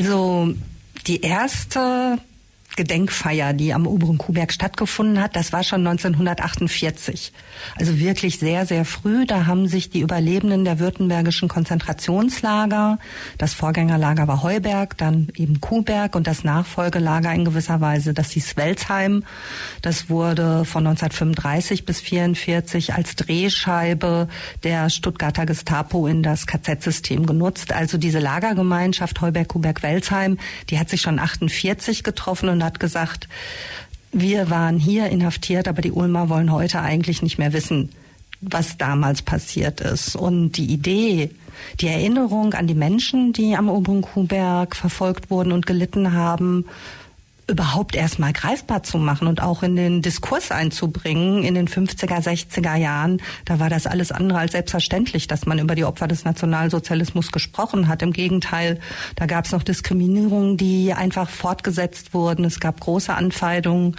Also 0.00 0.54
die 1.06 1.20
erste 1.20 2.18
Gedenkfeier, 2.76 3.52
die 3.52 3.74
am 3.74 3.86
oberen 3.86 4.18
Kuhberg 4.18 4.52
stattgefunden 4.52 5.20
hat, 5.20 5.36
das 5.36 5.52
war 5.52 5.62
schon 5.62 5.86
1948. 5.86 7.32
Also 7.78 7.98
wirklich 7.98 8.38
sehr, 8.38 8.66
sehr 8.66 8.84
früh. 8.84 9.26
Da 9.26 9.46
haben 9.46 9.68
sich 9.68 9.90
die 9.90 10.00
Überlebenden 10.00 10.64
der 10.64 10.78
württembergischen 10.78 11.48
Konzentrationslager, 11.48 12.98
das 13.38 13.54
Vorgängerlager 13.54 14.28
war 14.28 14.42
Heuberg, 14.42 14.96
dann 14.96 15.28
eben 15.36 15.60
Kuhberg 15.60 16.14
und 16.14 16.26
das 16.26 16.44
Nachfolgelager 16.44 17.32
in 17.32 17.44
gewisser 17.44 17.80
Weise, 17.80 18.14
das 18.14 18.30
hieß 18.30 18.56
Welzheim. 18.56 19.24
Das 19.82 20.08
wurde 20.08 20.64
von 20.64 20.86
1935 20.86 21.84
bis 21.84 22.00
1944 22.00 22.94
als 22.94 23.16
Drehscheibe 23.16 24.28
der 24.62 24.90
Stuttgarter 24.90 25.46
Gestapo 25.46 26.06
in 26.06 26.22
das 26.22 26.46
KZ-System 26.46 27.26
genutzt. 27.26 27.72
Also 27.72 27.98
diese 27.98 28.18
Lagergemeinschaft 28.18 29.20
Heuberg, 29.20 29.48
Kuhberg, 29.48 29.82
Welzheim, 29.82 30.38
die 30.68 30.78
hat 30.78 30.88
sich 30.88 31.00
schon 31.00 31.18
48 31.18 32.04
getroffen 32.04 32.48
und 32.48 32.59
und 32.60 32.66
hat 32.66 32.80
gesagt, 32.80 33.28
wir 34.12 34.50
waren 34.50 34.78
hier 34.78 35.06
inhaftiert, 35.06 35.66
aber 35.66 35.82
die 35.82 35.92
Ulmer 35.92 36.28
wollen 36.28 36.52
heute 36.52 36.80
eigentlich 36.80 37.22
nicht 37.22 37.38
mehr 37.38 37.52
wissen, 37.52 37.90
was 38.40 38.76
damals 38.76 39.22
passiert 39.22 39.80
ist. 39.80 40.14
Und 40.14 40.52
die 40.52 40.66
Idee, 40.66 41.30
die 41.80 41.88
Erinnerung 41.88 42.54
an 42.54 42.66
die 42.66 42.74
Menschen, 42.74 43.32
die 43.32 43.56
am 43.56 43.68
oberen 43.68 44.02
Kuhberg 44.02 44.76
verfolgt 44.76 45.30
wurden 45.30 45.52
und 45.52 45.66
gelitten 45.66 46.12
haben, 46.12 46.66
überhaupt 47.50 47.96
erstmal 47.96 48.32
greifbar 48.32 48.82
zu 48.82 48.96
machen 48.96 49.26
und 49.26 49.42
auch 49.42 49.62
in 49.62 49.76
den 49.76 50.02
Diskurs 50.02 50.50
einzubringen. 50.50 51.42
In 51.42 51.54
den 51.54 51.68
50er, 51.68 52.22
60er 52.22 52.76
Jahren, 52.76 53.20
da 53.44 53.58
war 53.58 53.68
das 53.68 53.86
alles 53.86 54.12
andere 54.12 54.38
als 54.38 54.52
selbstverständlich, 54.52 55.26
dass 55.26 55.46
man 55.46 55.58
über 55.58 55.74
die 55.74 55.84
Opfer 55.84 56.08
des 56.08 56.24
Nationalsozialismus 56.24 57.32
gesprochen 57.32 57.88
hat. 57.88 58.02
Im 58.02 58.12
Gegenteil, 58.12 58.78
da 59.16 59.26
gab 59.26 59.44
es 59.44 59.52
noch 59.52 59.62
Diskriminierungen, 59.62 60.56
die 60.56 60.92
einfach 60.94 61.28
fortgesetzt 61.28 62.14
wurden. 62.14 62.44
Es 62.44 62.60
gab 62.60 62.80
große 62.80 63.12
Anfeindungen 63.12 63.96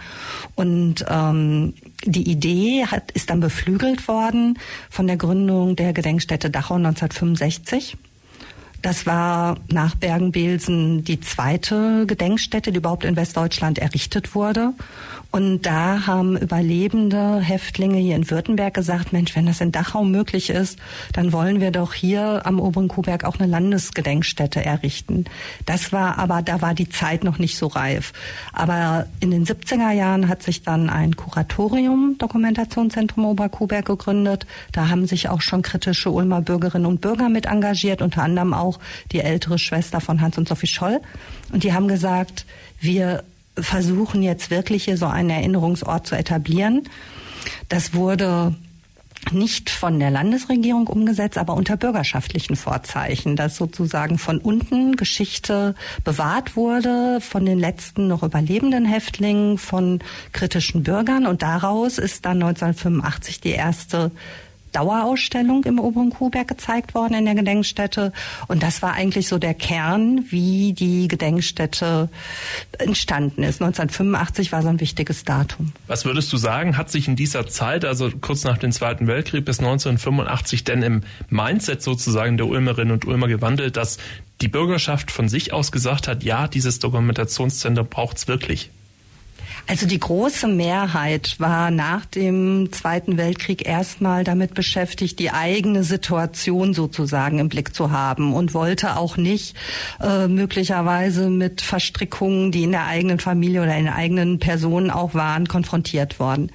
und 0.56 1.06
ähm, 1.08 1.74
die 2.06 2.30
Idee 2.30 2.86
hat, 2.88 3.12
ist 3.12 3.30
dann 3.30 3.42
beflügelt 3.42 4.08
worden 4.08 4.58
von 4.90 5.08
der 5.08 5.18
Gründung 5.18 5.76
der 5.76 5.94
Gedenkstätte 5.94 6.50
Dachau 6.50 6.76
1965. 6.76 7.98
Das 8.82 9.06
war 9.06 9.58
nach 9.70 9.96
Bergen-Belsen 9.96 11.04
die 11.04 11.20
zweite 11.20 12.06
Gedenkstätte, 12.08 12.72
die 12.72 12.80
überhaupt 12.80 13.06
in 13.06 13.16
Westdeutschland 13.16 13.78
errichtet 13.78 14.34
wurde. 14.34 14.74
Und 15.32 15.66
da 15.66 16.08
haben 16.08 16.36
überlebende 16.36 17.40
Häftlinge 17.40 17.98
hier 17.98 18.18
in 18.18 18.30
Württemberg 18.30 18.74
gesagt, 18.74 19.14
Mensch, 19.14 19.34
wenn 19.34 19.46
das 19.46 19.62
in 19.62 19.72
Dachau 19.72 20.04
möglich 20.04 20.50
ist, 20.50 20.78
dann 21.14 21.32
wollen 21.32 21.62
wir 21.62 21.72
doch 21.72 21.94
hier 21.94 22.42
am 22.46 22.60
oberen 22.60 22.90
Kuhberg 22.90 23.24
auch 23.24 23.40
eine 23.40 23.50
Landesgedenkstätte 23.50 24.64
errichten. 24.64 25.26
Das 25.66 25.94
war 25.94 26.18
aber, 26.18 26.42
da 26.42 26.62
war 26.62 26.74
die 26.74 26.90
Zeit 26.90 27.24
noch 27.24 27.40
nicht 27.40 27.58
so 27.58 27.68
reif. 27.68 28.12
Aber 28.52 29.06
in 29.22 29.32
den 29.32 29.46
70er 29.46 29.92
Jahren 29.92 30.28
hat 30.28 30.44
sich 30.44 30.64
dann 30.64 30.90
ein 30.90 31.16
Kuratorium, 31.16 32.18
Dokumentationszentrum 32.18 33.24
Oberkuhberg 33.24 33.86
gegründet. 33.86 34.46
Da 34.74 34.90
haben 34.90 35.08
sich 35.08 35.30
auch 35.30 35.40
schon 35.40 35.62
kritische 35.62 36.12
Ulmer 36.12 36.42
Bürgerinnen 36.42 36.86
und 36.86 37.00
Bürger 37.00 37.30
mit 37.30 37.46
engagiert, 37.46 38.02
unter 38.02 38.24
anderem 38.24 38.54
auch 38.54 38.71
die 39.12 39.20
ältere 39.20 39.60
Schwester 39.60 40.02
von 40.02 40.22
Hans 40.22 40.38
und 40.38 40.48
Sophie 40.48 40.68
Scholl. 40.68 41.00
Und 41.52 41.64
die 41.64 41.74
haben 41.74 41.88
gesagt, 41.88 42.46
wir 42.80 43.24
versuchen 43.58 44.24
jetzt 44.24 44.50
wirklich 44.50 44.86
hier 44.86 44.98
so 44.98 45.08
einen 45.08 45.30
Erinnerungsort 45.30 46.08
zu 46.08 46.16
etablieren. 46.16 46.84
Das 47.70 47.94
wurde 47.94 48.56
nicht 49.32 49.70
von 49.70 50.00
der 50.00 50.10
Landesregierung 50.10 50.88
umgesetzt, 50.88 51.38
aber 51.38 51.54
unter 51.54 51.78
bürgerschaftlichen 51.78 52.56
Vorzeichen, 52.56 53.36
dass 53.36 53.56
sozusagen 53.56 54.18
von 54.18 54.40
unten 54.40 54.96
Geschichte 54.96 55.76
bewahrt 56.04 56.56
wurde, 56.56 57.20
von 57.22 57.46
den 57.46 57.60
letzten 57.60 58.08
noch 58.08 58.24
überlebenden 58.24 58.86
Häftlingen, 58.86 59.58
von 59.58 60.00
kritischen 60.34 60.84
Bürgern. 60.84 61.28
Und 61.28 61.44
daraus 61.44 62.00
ist 62.00 62.26
dann 62.26 62.42
1985 62.42 63.42
die 63.42 63.52
erste 63.52 64.12
Dauerausstellung 64.72 65.64
im 65.66 65.80
Oberen 65.80 66.12
Kuhberg 66.12 66.48
gezeigt 66.48 66.96
worden 66.96 67.14
in 67.14 67.26
der 67.26 67.36
Gedenkstätte. 67.36 68.14
Und 68.48 68.64
das 68.64 68.82
war 68.82 68.94
eigentlich 68.94 69.28
so 69.28 69.38
der 69.38 69.54
Kern, 69.54 70.26
wie 70.30 70.74
die 70.74 71.08
Gedenkstätte 71.08 72.10
entstanden 72.78 73.44
ist. 73.44 73.62
1985 73.62 74.52
war 74.52 74.62
so 74.62 74.70
ein 74.70 74.80
wichtiges 74.80 75.24
Datum. 75.24 75.74
Was 75.88 76.06
würdest 76.06 76.32
du 76.32 76.38
sagen, 76.38 76.78
hat 76.78 76.90
sich 76.90 77.08
in 77.08 77.16
dieser 77.16 77.48
Zeit, 77.48 77.86
also 77.86 78.10
kurz 78.22 78.44
nach 78.44 78.58
dem 78.58 78.72
Zweiten 78.72 79.08
Weltkrieg 79.08 79.46
bis 79.46 79.60
1985, 79.60 80.64
denn 80.64 80.84
im 80.84 81.04
Mindset 81.30 81.82
sozusagen 81.82 82.38
der 82.38 82.48
Ulmerinnen 82.48 82.92
und 82.92 83.06
Ulmer 83.06 83.28
gewandelt, 83.28 83.78
dass 83.78 83.98
die 84.42 84.48
Bürgerschaft 84.48 85.12
von 85.12 85.30
sich 85.30 85.54
aus 85.54 85.72
gesagt 85.72 86.08
hat, 86.08 86.24
ja, 86.24 86.48
dieses 86.48 86.80
Dokumentationszentrum 86.80 87.88
braucht 87.88 88.18
es 88.18 88.28
wirklich? 88.28 88.72
Also 89.68 89.86
die 89.86 90.00
große 90.00 90.48
Mehrheit 90.48 91.36
war 91.40 91.72
nach 91.72 92.06
dem 92.06 92.72
Zweiten 92.72 93.18
Weltkrieg 93.18 93.66
erstmal 93.66 94.24
damit 94.24 94.54
beschäftigt, 94.54 95.20
die 95.20 95.32
eigene 95.32 95.84
Situation 95.84 96.74
sozusagen 96.74 97.40
im 97.40 97.50
Blick 97.50 97.74
zu 97.74 97.92
haben 97.92 98.34
und 98.34 98.54
wollte 98.54 98.98
auch 98.98 99.18
nicht 99.18 99.56
äh, 100.02 100.28
möglicherweise 100.28 101.30
mit 101.30 101.62
Verstrickungen, 101.62 102.52
die 102.52 102.64
in 102.64 102.72
der 102.72 102.88
eigenen 102.88 103.20
Familie 103.20 103.62
oder 103.62 103.78
in 103.78 103.86
der 103.86 103.96
eigenen 103.96 104.40
Person 104.40 104.90
auch 104.90 105.14
waren, 105.14 105.48
konfrontiert 105.48 106.20
worden 106.20 106.52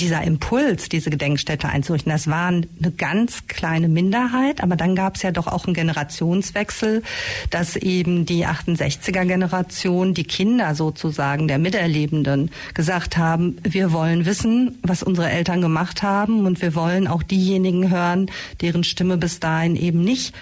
dieser 0.00 0.22
Impuls, 0.22 0.88
diese 0.88 1.10
Gedenkstätte 1.10 1.68
einzurichten, 1.68 2.10
das 2.10 2.28
war 2.28 2.48
eine 2.48 2.90
ganz 2.96 3.46
kleine 3.46 3.88
Minderheit, 3.88 4.62
aber 4.62 4.76
dann 4.76 4.96
gab 4.96 5.16
es 5.16 5.22
ja 5.22 5.30
doch 5.30 5.46
auch 5.46 5.66
einen 5.66 5.74
Generationswechsel, 5.74 7.02
dass 7.50 7.76
eben 7.76 8.26
die 8.26 8.46
68er 8.46 9.24
Generation, 9.24 10.14
die 10.14 10.24
Kinder 10.24 10.74
sozusagen 10.74 11.48
der 11.48 11.58
Miterlebenden 11.58 12.50
gesagt 12.74 13.16
haben, 13.16 13.56
wir 13.62 13.92
wollen 13.92 14.26
wissen, 14.26 14.78
was 14.82 15.02
unsere 15.02 15.30
Eltern 15.30 15.60
gemacht 15.60 16.02
haben 16.02 16.46
und 16.46 16.62
wir 16.62 16.74
wollen 16.74 17.06
auch 17.06 17.22
diejenigen 17.22 17.90
hören, 17.90 18.30
deren 18.60 18.84
Stimme 18.84 19.16
bis 19.16 19.40
dahin 19.40 19.76
eben 19.76 20.02
nicht 20.02 20.34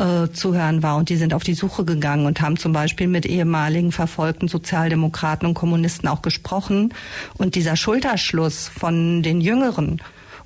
äh, 0.00 0.32
zu 0.32 0.54
hören 0.54 0.82
war. 0.82 0.96
Und 0.96 1.10
die 1.10 1.16
sind 1.16 1.34
auf 1.34 1.44
die 1.44 1.54
Suche 1.54 1.84
gegangen 1.84 2.26
und 2.26 2.40
haben 2.40 2.56
zum 2.56 2.72
Beispiel 2.72 3.06
mit 3.06 3.26
ehemaligen 3.26 3.92
verfolgten 3.92 4.48
Sozialdemokraten 4.48 5.46
und 5.46 5.54
Kommunisten 5.54 6.08
auch 6.08 6.22
gesprochen. 6.22 6.94
Und 7.36 7.54
dieser 7.54 7.76
Schulterschluss 7.76 8.68
von 8.68 9.22
den 9.22 9.40
Jüngeren, 9.40 10.00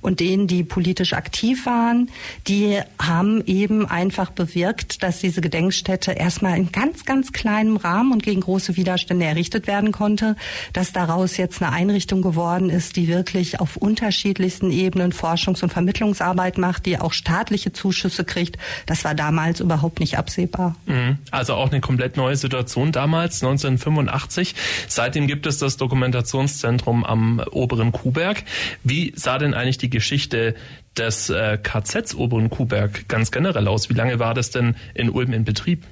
und 0.04 0.20
denen, 0.20 0.46
die 0.46 0.64
politisch 0.64 1.14
aktiv 1.14 1.64
waren, 1.64 2.10
die 2.46 2.78
haben 2.98 3.42
eben 3.46 3.86
einfach 3.86 4.30
bewirkt, 4.30 5.02
dass 5.02 5.20
diese 5.20 5.40
Gedenkstätte 5.40 6.12
erstmal 6.12 6.58
in 6.58 6.70
ganz, 6.72 7.06
ganz 7.06 7.32
kleinem 7.32 7.78
Rahmen 7.78 8.12
und 8.12 8.22
gegen 8.22 8.42
große 8.42 8.76
Widerstände 8.76 9.24
errichtet 9.24 9.66
werden 9.66 9.92
konnte, 9.92 10.36
dass 10.74 10.92
daraus 10.92 11.38
jetzt 11.38 11.62
eine 11.62 11.72
Einrichtung 11.72 12.20
geworden 12.20 12.68
ist, 12.68 12.96
die 12.96 13.08
wirklich 13.08 13.60
auf 13.60 13.78
unterschiedlichsten 13.78 14.70
Ebenen 14.70 15.12
Forschungs- 15.12 15.62
und 15.62 15.72
Vermittlungsarbeit 15.72 16.58
macht, 16.58 16.84
die 16.84 16.98
auch 16.98 17.14
staatliche 17.14 17.72
Zuschüsse 17.72 18.24
kriegt. 18.24 18.58
Das 18.84 19.04
war 19.04 19.14
damals 19.14 19.60
überhaupt 19.60 20.00
nicht 20.00 20.18
absehbar. 20.18 20.76
Mhm. 20.84 21.16
Also 21.30 21.54
auch 21.54 21.70
eine 21.70 21.80
komplett 21.80 22.18
neue 22.18 22.36
Situation 22.36 22.92
damals, 22.92 23.42
1985. 23.42 24.54
Seitdem 24.86 25.26
gibt 25.26 25.46
es 25.46 25.58
das 25.58 25.78
Dokumentationszentrum 25.78 27.04
am 27.04 27.42
oberen 27.50 27.90
Kuhberg. 27.90 28.42
Wie 28.82 29.14
sah 29.16 29.38
denn 29.38 29.54
eigentlich 29.54 29.78
die 29.78 29.93
Geschichte 29.94 30.54
des 30.98 31.30
äh, 31.30 31.56
KZs 31.56 32.14
Oberen 32.14 32.50
Kuhberg 32.50 33.08
ganz 33.08 33.30
generell 33.30 33.68
aus? 33.68 33.88
Wie 33.88 33.94
lange 33.94 34.18
war 34.18 34.34
das 34.34 34.50
denn 34.50 34.74
in 34.92 35.08
Ulm 35.08 35.32
in 35.32 35.44
Betrieb? 35.44 35.84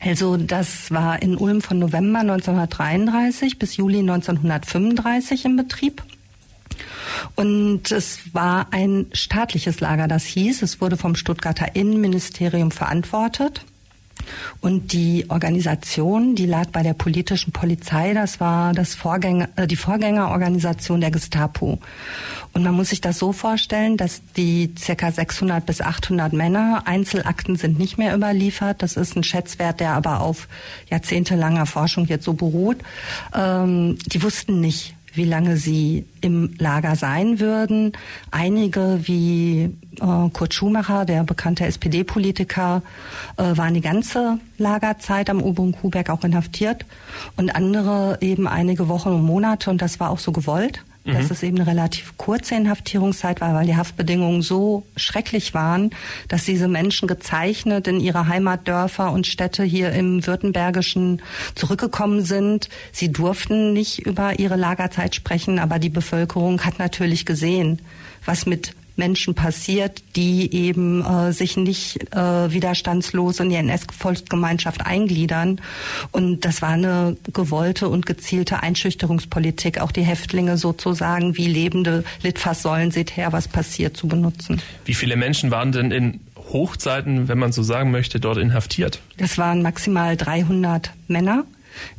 Also 0.00 0.36
das 0.36 0.90
war 0.90 1.22
in 1.22 1.36
Ulm 1.36 1.60
von 1.60 1.78
November 1.78 2.20
1933 2.20 3.58
bis 3.58 3.76
Juli 3.76 4.00
1935 4.00 5.44
in 5.44 5.56
Betrieb. 5.56 6.02
Und 7.36 7.90
es 7.92 8.34
war 8.34 8.68
ein 8.72 9.06
staatliches 9.12 9.80
Lager, 9.80 10.08
das 10.08 10.24
hieß. 10.24 10.62
Es 10.62 10.80
wurde 10.80 10.96
vom 10.96 11.14
Stuttgarter 11.14 11.76
Innenministerium 11.76 12.70
verantwortet. 12.70 13.64
Und 14.60 14.92
die 14.92 15.26
Organisation, 15.28 16.34
die 16.34 16.46
lag 16.46 16.66
bei 16.68 16.82
der 16.82 16.94
politischen 16.94 17.52
Polizei, 17.52 18.14
das 18.14 18.40
war 18.40 18.72
das 18.72 18.94
Vorgänger, 18.94 19.48
äh, 19.56 19.66
die 19.66 19.76
Vorgängerorganisation 19.76 21.00
der 21.00 21.10
Gestapo. 21.10 21.78
Und 22.52 22.62
man 22.62 22.74
muss 22.74 22.90
sich 22.90 23.00
das 23.00 23.18
so 23.18 23.32
vorstellen, 23.32 23.96
dass 23.96 24.22
die 24.36 24.74
ca. 24.74 25.10
600 25.10 25.64
bis 25.64 25.80
800 25.80 26.32
Männer, 26.32 26.82
Einzelakten 26.86 27.56
sind 27.56 27.78
nicht 27.78 27.98
mehr 27.98 28.14
überliefert, 28.14 28.82
das 28.82 28.96
ist 28.96 29.16
ein 29.16 29.24
Schätzwert, 29.24 29.80
der 29.80 29.92
aber 29.92 30.20
auf 30.20 30.48
jahrzehntelanger 30.90 31.66
Forschung 31.66 32.06
jetzt 32.06 32.24
so 32.24 32.34
beruht, 32.34 32.78
ähm, 33.34 33.98
die 34.06 34.22
wussten 34.22 34.60
nicht, 34.60 34.94
wie 35.14 35.24
lange 35.24 35.56
sie 35.56 36.04
im 36.20 36.54
Lager 36.58 36.96
sein 36.96 37.40
würden. 37.40 37.92
Einige 38.30 39.00
wie 39.04 39.70
äh, 40.00 40.28
Kurt 40.32 40.54
Schumacher, 40.54 41.04
der 41.04 41.24
bekannte 41.24 41.64
SPD-Politiker, 41.64 42.82
äh, 43.36 43.56
waren 43.56 43.74
die 43.74 43.80
ganze 43.80 44.38
Lagerzeit 44.58 45.30
am 45.30 45.42
oberen 45.42 45.72
Kuhberg 45.72 46.10
auch 46.10 46.24
inhaftiert. 46.24 46.84
Und 47.36 47.54
andere 47.54 48.18
eben 48.20 48.48
einige 48.48 48.88
Wochen 48.88 49.10
und 49.10 49.22
Monate. 49.22 49.70
Und 49.70 49.82
das 49.82 50.00
war 50.00 50.10
auch 50.10 50.18
so 50.18 50.32
gewollt 50.32 50.82
dass 51.04 51.24
mhm. 51.24 51.30
es 51.30 51.42
eben 51.42 51.60
eine 51.60 51.66
relativ 51.66 52.16
kurze 52.16 52.54
Inhaftierungszeit 52.54 53.40
war, 53.40 53.54
weil 53.54 53.66
die 53.66 53.76
Haftbedingungen 53.76 54.42
so 54.42 54.84
schrecklich 54.96 55.52
waren, 55.52 55.90
dass 56.28 56.44
diese 56.44 56.68
Menschen 56.68 57.08
gezeichnet 57.08 57.86
in 57.86 58.00
ihre 58.00 58.26
Heimatdörfer 58.28 59.12
und 59.12 59.26
Städte 59.26 59.64
hier 59.64 59.92
im 59.92 60.26
Württembergischen 60.26 61.20
zurückgekommen 61.54 62.24
sind. 62.24 62.68
Sie 62.92 63.12
durften 63.12 63.72
nicht 63.72 64.06
über 64.06 64.38
ihre 64.38 64.56
Lagerzeit 64.56 65.14
sprechen, 65.14 65.58
aber 65.58 65.78
die 65.78 65.90
Bevölkerung 65.90 66.64
hat 66.64 66.78
natürlich 66.78 67.26
gesehen, 67.26 67.80
was 68.24 68.46
mit 68.46 68.74
Menschen 68.96 69.34
passiert, 69.34 70.02
die 70.16 70.52
eben 70.54 71.04
äh, 71.04 71.32
sich 71.32 71.56
nicht 71.56 72.14
äh, 72.14 72.52
widerstandslos 72.52 73.40
in 73.40 73.50
die 73.50 73.56
NS-Volksgemeinschaft 73.56 74.86
eingliedern. 74.86 75.60
Und 76.12 76.44
das 76.44 76.62
war 76.62 76.70
eine 76.70 77.16
gewollte 77.32 77.88
und 77.88 78.06
gezielte 78.06 78.62
Einschüchterungspolitik, 78.62 79.80
auch 79.80 79.92
die 79.92 80.02
Häftlinge 80.02 80.56
sozusagen 80.56 81.36
wie 81.36 81.46
lebende 81.46 82.04
Litfaßsäulen, 82.22 82.90
seht 82.90 83.16
her, 83.16 83.32
was 83.32 83.48
passiert, 83.48 83.96
zu 83.96 84.06
benutzen. 84.06 84.60
Wie 84.84 84.94
viele 84.94 85.16
Menschen 85.16 85.50
waren 85.50 85.72
denn 85.72 85.90
in 85.90 86.20
Hochzeiten, 86.36 87.28
wenn 87.28 87.38
man 87.38 87.52
so 87.52 87.62
sagen 87.62 87.90
möchte, 87.90 88.20
dort 88.20 88.38
inhaftiert? 88.38 89.00
Das 89.16 89.38
waren 89.38 89.62
maximal 89.62 90.16
300 90.16 90.92
Männer. 91.08 91.44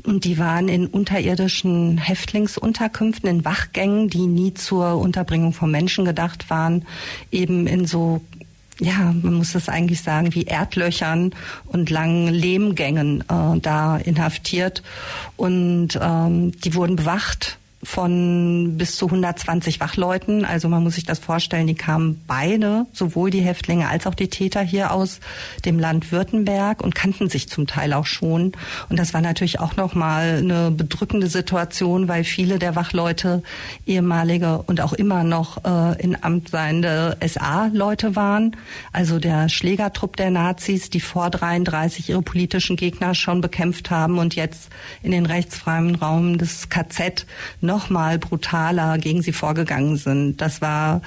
Und 0.04 0.26
die 0.26 0.38
waren 0.38 0.68
in 0.68 0.88
unterirdischen 0.88 1.98
Häftlingsunterkünften, 1.98 3.30
in 3.30 3.46
Wachgängen, 3.46 4.10
die 4.10 4.28
nie 4.28 4.54
zur 4.54 4.98
Unterbringung 4.98 5.54
von 5.54 5.72
Menschen 5.72 6.06
gedacht 6.06 6.50
waren, 6.50 6.86
eben 7.32 7.68
in 7.68 7.86
so 7.86 8.22
ja, 8.80 9.14
man 9.22 9.36
muss 9.36 9.54
das 9.54 9.70
eigentlich 9.70 10.02
sagen, 10.02 10.36
wie 10.36 10.44
Erdlöchern 10.44 11.34
und 11.68 11.90
langen 11.90 12.28
Lehmgängen 12.28 13.22
äh, 13.22 13.60
da 13.62 13.96
inhaftiert. 13.96 14.84
Und 15.38 15.98
ähm, 16.02 16.52
die 16.60 16.76
wurden 16.76 16.98
bewacht 16.98 17.58
von 17.86 18.78
bis 18.78 18.96
zu 18.98 19.06
120 19.06 19.80
Wachleuten. 19.80 20.44
Also 20.44 20.68
man 20.68 20.84
muss 20.84 20.96
sich 20.96 21.06
das 21.06 21.20
vorstellen, 21.20 21.68
die 21.68 21.76
kamen 21.76 22.22
beide, 22.28 22.86
sowohl 22.92 23.30
die 23.30 23.42
Häftlinge 23.42 23.88
als 23.88 24.08
auch 24.08 24.16
die 24.16 24.28
Täter 24.28 24.62
hier 24.62 24.92
aus 24.92 25.20
dem 25.64 25.80
Land 25.80 26.12
Württemberg 26.12 26.82
und 26.82 26.96
kannten 26.96 27.30
sich 27.30 27.48
zum 27.48 27.68
Teil 27.68 27.94
auch 27.94 28.06
schon. 28.06 28.54
Und 28.90 29.00
das 29.00 29.14
war 29.14 29.22
natürlich 29.22 29.60
auch 29.60 29.76
nochmal 29.76 30.40
eine 30.40 30.72
bedrückende 30.72 31.28
Situation, 31.28 32.08
weil 32.08 32.24
viele 32.24 32.60
der 32.60 32.76
Wachleute 32.76 33.44
ehemalige 33.86 34.64
und 34.66 34.82
auch 34.82 34.94
immer 34.94 35.24
noch 35.24 35.64
äh, 35.64 36.02
in 36.02 36.22
Amt 36.24 36.50
seiende 36.50 37.18
SA-Leute 37.26 38.16
waren. 38.16 38.56
Also 38.92 39.20
der 39.20 39.50
Schlägertrupp 39.50 40.18
der 40.18 40.32
Nazis, 40.32 40.90
die 40.90 41.00
vor 41.00 41.30
33 41.30 42.10
ihre 42.10 42.22
politischen 42.22 42.76
Gegner 42.76 43.14
schon 43.14 43.42
bekämpft 43.42 43.92
haben 43.92 44.18
und 44.18 44.36
jetzt 44.36 44.70
in 45.04 45.12
den 45.12 45.26
rechtsfreien 45.26 45.96
Raum 45.96 46.38
des 46.38 46.70
KZ 46.70 47.26
noch 47.62 47.75
noch 47.76 47.90
mal 47.90 48.18
brutaler 48.18 48.98
gegen 48.98 49.22
sie 49.22 49.34
vorgegangen 49.34 49.98
sind. 49.98 50.38
Das 50.38 50.62
war 50.62 51.02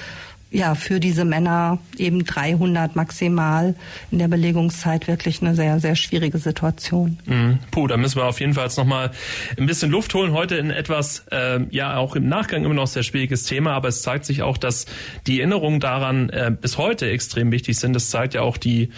ja 0.51 0.75
für 0.75 0.99
diese 0.99 1.25
Männer 1.25 1.79
eben 1.99 2.25
300 2.25 2.97
maximal 2.97 3.75
in 4.11 4.19
der 4.19 4.29
Belegungszeit 4.29 5.07
wirklich 5.07 5.43
eine 5.43 5.55
sehr 5.55 5.79
sehr 5.79 5.95
schwierige 5.95 6.39
Situation. 6.39 7.19
Mhm. 7.27 7.59
Puh, 7.71 7.87
da 7.87 7.97
müssen 7.97 8.17
wir 8.17 8.25
auf 8.25 8.41
jeden 8.41 8.55
Fall 8.55 8.65
jetzt 8.65 8.79
noch 8.79 8.87
mal 8.87 9.11
ein 9.59 9.67
bisschen 9.67 9.91
Luft 9.91 10.15
holen 10.15 10.33
heute 10.33 10.57
in 10.57 10.71
etwas 10.71 11.25
äh, 11.31 11.61
ja 11.71 11.97
auch 11.97 12.17
im 12.17 12.29
Nachgang 12.29 12.65
immer 12.65 12.75
noch 12.75 12.87
sehr 12.87 13.03
schwieriges 13.03 13.45
Thema, 13.45 13.73
aber 13.73 13.89
es 13.89 14.03
zeigt 14.03 14.25
sich 14.25 14.43
auch, 14.43 14.57
dass 14.57 14.87
die 15.27 15.41
Erinnerungen 15.41 15.81
daran 15.81 16.31
äh, 16.31 16.51
bis 16.51 16.79
heute 16.79 17.11
extrem 17.11 17.53
wichtig 17.53 17.79
sind. 17.79 17.93
Das 17.95 18.09
zeigt 18.09 18.35
ja 18.35 18.41
auch 18.43 18.57
die 18.57 18.91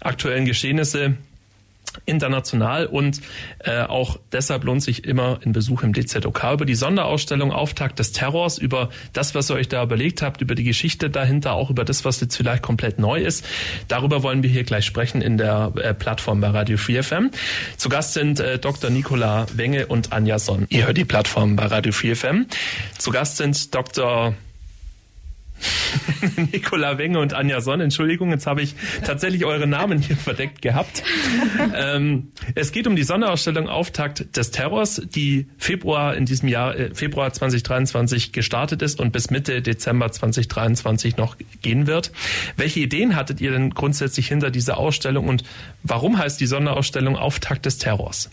aktuellen 0.00 0.44
Geschehnisse 0.44 1.16
international 2.06 2.86
und 2.86 3.20
äh, 3.60 3.82
auch 3.82 4.18
deshalb 4.32 4.64
lohnt 4.64 4.82
sich 4.82 5.04
immer 5.04 5.40
ein 5.44 5.52
Besuch 5.52 5.82
im 5.82 5.92
DZOK 5.92 6.52
über 6.52 6.64
die 6.64 6.74
Sonderausstellung 6.74 7.52
Auftakt 7.52 7.98
des 7.98 8.12
Terrors, 8.12 8.58
über 8.58 8.90
das, 9.12 9.34
was 9.34 9.50
ihr 9.50 9.54
euch 9.54 9.68
da 9.68 9.82
überlegt 9.82 10.22
habt, 10.22 10.40
über 10.40 10.54
die 10.54 10.64
Geschichte 10.64 11.10
dahinter, 11.10 11.52
auch 11.52 11.70
über 11.70 11.84
das, 11.84 12.04
was 12.04 12.20
jetzt 12.20 12.36
vielleicht 12.36 12.62
komplett 12.62 12.98
neu 12.98 13.20
ist. 13.20 13.44
Darüber 13.88 14.22
wollen 14.22 14.42
wir 14.42 14.50
hier 14.50 14.64
gleich 14.64 14.84
sprechen 14.84 15.22
in 15.22 15.38
der 15.38 15.72
äh, 15.76 15.94
Plattform 15.94 16.40
bei 16.40 16.48
Radio 16.48 16.76
4 16.76 17.04
FM. 17.04 17.30
Zu 17.76 17.88
Gast 17.88 18.14
sind 18.14 18.40
äh, 18.40 18.58
Dr. 18.58 18.90
Nicola 18.90 19.46
Wenge 19.54 19.86
und 19.86 20.12
Anja 20.12 20.38
Sonn. 20.38 20.66
Ihr 20.68 20.86
hört 20.86 20.96
die 20.96 21.04
Plattform 21.04 21.56
bei 21.56 21.66
Radio 21.66 21.92
4 21.92 22.16
FM. 22.16 22.46
Zu 22.98 23.10
Gast 23.10 23.36
sind 23.36 23.74
Dr. 23.74 24.34
Nicola 26.52 26.98
Wenge 26.98 27.18
und 27.18 27.34
Anja 27.34 27.60
Sonn. 27.60 27.80
Entschuldigung, 27.80 28.30
jetzt 28.30 28.46
habe 28.46 28.62
ich 28.62 28.74
tatsächlich 29.04 29.44
eure 29.44 29.66
Namen 29.66 30.00
hier 30.00 30.16
verdeckt 30.16 30.62
gehabt. 30.62 31.02
ähm, 31.74 32.32
es 32.54 32.72
geht 32.72 32.86
um 32.86 32.96
die 32.96 33.02
Sonderausstellung 33.02 33.68
Auftakt 33.68 34.36
des 34.36 34.50
Terrors, 34.50 35.02
die 35.14 35.46
Februar 35.58 36.16
in 36.16 36.26
diesem 36.26 36.48
Jahr, 36.48 36.76
äh, 36.76 36.94
Februar 36.94 37.32
2023 37.32 38.32
gestartet 38.32 38.82
ist 38.82 39.00
und 39.00 39.12
bis 39.12 39.30
Mitte 39.30 39.62
Dezember 39.62 40.10
2023 40.10 41.16
noch 41.16 41.36
gehen 41.62 41.86
wird. 41.86 42.12
Welche 42.56 42.80
Ideen 42.80 43.16
hattet 43.16 43.40
ihr 43.40 43.50
denn 43.50 43.70
grundsätzlich 43.70 44.28
hinter 44.28 44.50
dieser 44.50 44.78
Ausstellung 44.78 45.28
und 45.28 45.44
warum 45.82 46.18
heißt 46.18 46.40
die 46.40 46.46
Sonderausstellung 46.46 47.16
Auftakt 47.16 47.66
des 47.66 47.78
Terrors? 47.78 48.30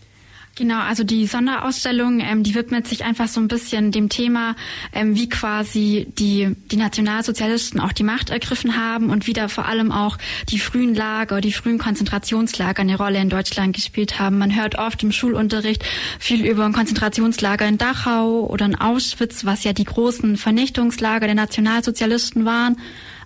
Genau, 0.59 0.81
also 0.81 1.05
die 1.05 1.25
Sonderausstellung, 1.25 2.19
ähm, 2.19 2.43
die 2.43 2.53
widmet 2.53 2.85
sich 2.85 3.05
einfach 3.05 3.29
so 3.29 3.39
ein 3.39 3.47
bisschen 3.47 3.93
dem 3.93 4.09
Thema, 4.09 4.57
ähm, 4.91 5.15
wie 5.15 5.29
quasi 5.29 6.07
die, 6.17 6.53
die 6.69 6.75
Nationalsozialisten 6.75 7.79
auch 7.79 7.93
die 7.93 8.03
Macht 8.03 8.29
ergriffen 8.29 8.75
haben 8.75 9.09
und 9.09 9.25
wie 9.25 9.31
da 9.31 9.47
vor 9.47 9.67
allem 9.67 9.93
auch 9.93 10.17
die 10.49 10.59
frühen 10.59 10.93
Lager, 10.93 11.39
die 11.39 11.53
frühen 11.53 11.77
Konzentrationslager 11.77 12.81
eine 12.81 12.97
Rolle 12.97 13.19
in 13.19 13.29
Deutschland 13.29 13.73
gespielt 13.73 14.19
haben. 14.19 14.37
Man 14.37 14.53
hört 14.53 14.77
oft 14.77 15.01
im 15.01 15.13
Schulunterricht 15.13 15.85
viel 16.19 16.45
über 16.45 16.65
ein 16.65 16.73
Konzentrationslager 16.73 17.65
in 17.65 17.77
Dachau 17.77 18.45
oder 18.45 18.65
in 18.65 18.75
Auschwitz, 18.75 19.45
was 19.45 19.63
ja 19.63 19.71
die 19.71 19.85
großen 19.85 20.35
Vernichtungslager 20.35 21.25
der 21.27 21.35
Nationalsozialisten 21.35 22.43
waren 22.43 22.75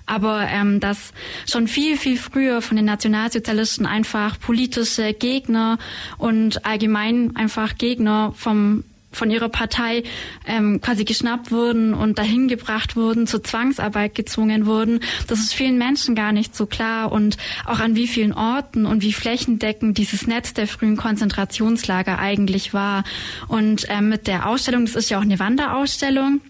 aber 0.06 0.48
ähm, 0.50 0.80
dass 0.80 1.14
schon 1.50 1.68
viel, 1.68 1.98
viel 1.98 2.18
früher 2.18 2.62
von 2.62 2.78
den 2.78 2.86
Nationalsozialisten 2.86 3.86
einfach 3.86 4.40
politische 4.40 5.14
Gegner 5.14 5.78
und 6.18 6.66
allgemein 6.66 7.36
einfach 7.36 7.78
Gegner 7.78 8.34
vom 8.36 8.84
von 9.14 9.32
ihrer 9.32 9.50
Partei 9.50 10.04
ähm, 10.46 10.82
quasi 10.82 11.06
geschnappt 11.06 11.52
wurden 11.52 11.94
und 11.94 12.18
dahin 12.18 12.48
gebracht 12.48 12.96
wurden, 12.96 13.28
zur 13.28 13.44
Zwangsarbeit 13.44 14.16
gezwungen 14.16 14.66
wurden. 14.66 15.00
Das 15.28 15.40
ist 15.40 15.54
vielen 15.54 15.78
Menschen 15.78 16.16
gar 16.16 16.32
nicht 16.32 16.56
so 16.56 16.66
klar 16.66 17.12
und 17.12 17.38
auch 17.66 17.80
an 17.80 17.96
wie 17.96 18.08
vielen 18.08 18.34
Orten 18.34 18.86
und 18.86 19.02
wie 19.02 19.14
flächendeckend 19.14 19.98
dieses 19.98 20.28
Netz 20.28 20.54
der 20.54 20.68
frühen 20.68 20.98
Konzentrationslager 20.98 22.20
eigentlich 22.20 22.74
war. 22.74 23.04
Und 23.48 23.86
ähm, 23.90 24.10
mit 24.10 24.28
der 24.28 24.50
Ausstellung, 24.50 24.86
das 24.86 24.96
ist 24.96 25.10
ja 25.10 25.20
auch 25.20 25.24
eine 25.24 25.40
Wanderausstellung, 25.40 26.42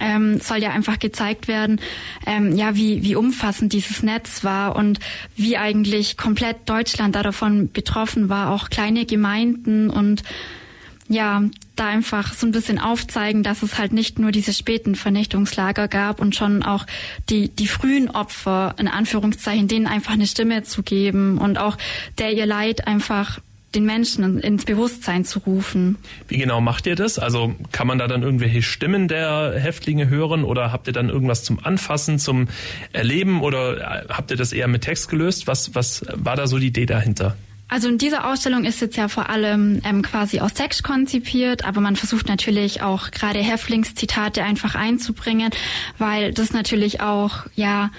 ähm, 0.00 0.40
soll 0.40 0.58
ja 0.58 0.70
einfach 0.70 0.98
gezeigt 0.98 1.48
werden, 1.48 1.80
ähm, 2.26 2.56
ja, 2.56 2.74
wie, 2.74 3.02
wie 3.02 3.16
umfassend 3.16 3.72
dieses 3.72 4.02
Netz 4.02 4.44
war 4.44 4.76
und 4.76 4.98
wie 5.36 5.56
eigentlich 5.56 6.16
komplett 6.16 6.68
Deutschland 6.68 7.14
da 7.14 7.22
davon 7.22 7.70
betroffen 7.72 8.28
war, 8.28 8.50
auch 8.50 8.70
kleine 8.70 9.06
Gemeinden 9.06 9.90
und 9.90 10.22
ja, 11.08 11.42
da 11.76 11.88
einfach 11.88 12.32
so 12.32 12.46
ein 12.46 12.52
bisschen 12.52 12.78
aufzeigen, 12.78 13.42
dass 13.42 13.62
es 13.62 13.78
halt 13.78 13.92
nicht 13.92 14.18
nur 14.18 14.32
diese 14.32 14.54
späten 14.54 14.94
Vernichtungslager 14.94 15.88
gab 15.88 16.20
und 16.20 16.34
schon 16.34 16.62
auch 16.62 16.86
die, 17.28 17.48
die 17.48 17.66
frühen 17.66 18.08
Opfer, 18.10 18.74
in 18.78 18.88
Anführungszeichen, 18.88 19.68
denen 19.68 19.86
einfach 19.86 20.14
eine 20.14 20.26
Stimme 20.26 20.62
zu 20.62 20.82
geben 20.82 21.38
und 21.38 21.58
auch 21.58 21.76
der 22.18 22.32
ihr 22.32 22.46
Leid 22.46 22.86
einfach 22.86 23.40
den 23.74 23.84
Menschen 23.84 24.38
ins 24.40 24.64
Bewusstsein 24.64 25.24
zu 25.24 25.40
rufen. 25.40 25.96
Wie 26.28 26.38
genau 26.38 26.60
macht 26.60 26.86
ihr 26.86 26.96
das? 26.96 27.18
Also 27.18 27.54
kann 27.72 27.86
man 27.86 27.98
da 27.98 28.06
dann 28.06 28.22
irgendwelche 28.22 28.62
Stimmen 28.62 29.08
der 29.08 29.54
Häftlinge 29.56 30.08
hören 30.08 30.44
oder 30.44 30.72
habt 30.72 30.86
ihr 30.86 30.92
dann 30.92 31.08
irgendwas 31.08 31.44
zum 31.44 31.64
Anfassen, 31.64 32.18
zum 32.18 32.48
Erleben 32.92 33.42
oder 33.42 34.06
habt 34.08 34.30
ihr 34.30 34.36
das 34.36 34.52
eher 34.52 34.68
mit 34.68 34.82
Text 34.82 35.08
gelöst? 35.08 35.46
Was, 35.46 35.74
was 35.74 36.04
war 36.12 36.36
da 36.36 36.46
so 36.46 36.58
die 36.58 36.68
Idee 36.68 36.86
dahinter? 36.86 37.36
Also 37.68 37.88
in 37.88 37.98
dieser 37.98 38.30
Ausstellung 38.30 38.64
ist 38.64 38.80
jetzt 38.80 38.96
ja 38.96 39.08
vor 39.08 39.30
allem 39.30 39.80
ähm, 39.84 40.02
quasi 40.02 40.40
aus 40.40 40.54
Text 40.54 40.84
konzipiert, 40.84 41.64
aber 41.64 41.80
man 41.80 41.96
versucht 41.96 42.28
natürlich 42.28 42.82
auch 42.82 43.10
gerade 43.10 43.38
Häftlingszitate 43.40 44.44
einfach 44.44 44.74
einzubringen, 44.74 45.50
weil 45.98 46.32
das 46.32 46.52
natürlich 46.52 47.00
auch 47.00 47.46
ja 47.56 47.90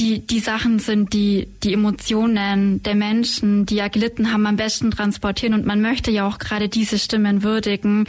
die, 0.00 0.26
die 0.26 0.40
Sachen 0.40 0.78
sind, 0.78 1.12
die 1.12 1.46
die 1.62 1.74
Emotionen 1.74 2.82
der 2.82 2.94
Menschen, 2.94 3.66
die 3.66 3.76
ja 3.76 3.88
gelitten 3.88 4.32
haben, 4.32 4.46
am 4.46 4.56
besten 4.56 4.90
transportieren. 4.90 5.52
Und 5.52 5.66
man 5.66 5.82
möchte 5.82 6.10
ja 6.10 6.26
auch 6.26 6.38
gerade 6.38 6.68
diese 6.68 6.98
Stimmen 6.98 7.42
würdigen. 7.42 8.06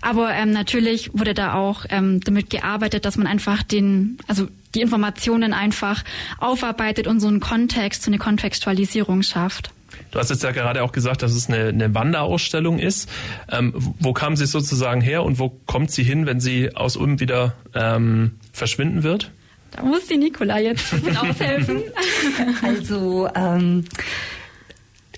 Aber 0.00 0.32
ähm, 0.32 0.52
natürlich 0.52 1.10
wurde 1.14 1.34
da 1.34 1.54
auch 1.54 1.84
ähm, 1.88 2.20
damit 2.20 2.50
gearbeitet, 2.50 3.04
dass 3.04 3.16
man 3.16 3.26
einfach 3.26 3.64
den, 3.64 4.18
also 4.28 4.46
die 4.74 4.80
Informationen 4.80 5.52
einfach 5.52 6.04
aufarbeitet 6.38 7.08
und 7.08 7.18
so 7.18 7.26
einen 7.26 7.40
Kontext, 7.40 8.04
so 8.04 8.10
eine 8.10 8.18
Kontextualisierung 8.18 9.22
schafft. 9.22 9.70
Du 10.12 10.20
hast 10.20 10.30
jetzt 10.30 10.44
ja 10.44 10.52
gerade 10.52 10.82
auch 10.82 10.92
gesagt, 10.92 11.22
dass 11.22 11.32
es 11.32 11.48
eine, 11.48 11.68
eine 11.68 11.94
Wanderausstellung 11.94 12.78
ist. 12.78 13.10
Ähm, 13.50 13.72
wo 13.98 14.12
kam 14.12 14.36
sie 14.36 14.46
sozusagen 14.46 15.00
her 15.00 15.24
und 15.24 15.38
wo 15.40 15.48
kommt 15.66 15.90
sie 15.90 16.04
hin, 16.04 16.26
wenn 16.26 16.40
sie 16.40 16.76
aus 16.76 16.96
Ulm 16.96 17.18
wieder 17.18 17.54
ähm, 17.74 18.32
verschwinden 18.52 19.02
wird? 19.02 19.32
Da 19.76 19.82
muss 19.82 20.06
die 20.06 20.16
Nicola 20.16 20.58
jetzt 20.58 20.92
aushelfen. 21.16 21.82
also 22.62 23.28
ähm, 23.34 23.84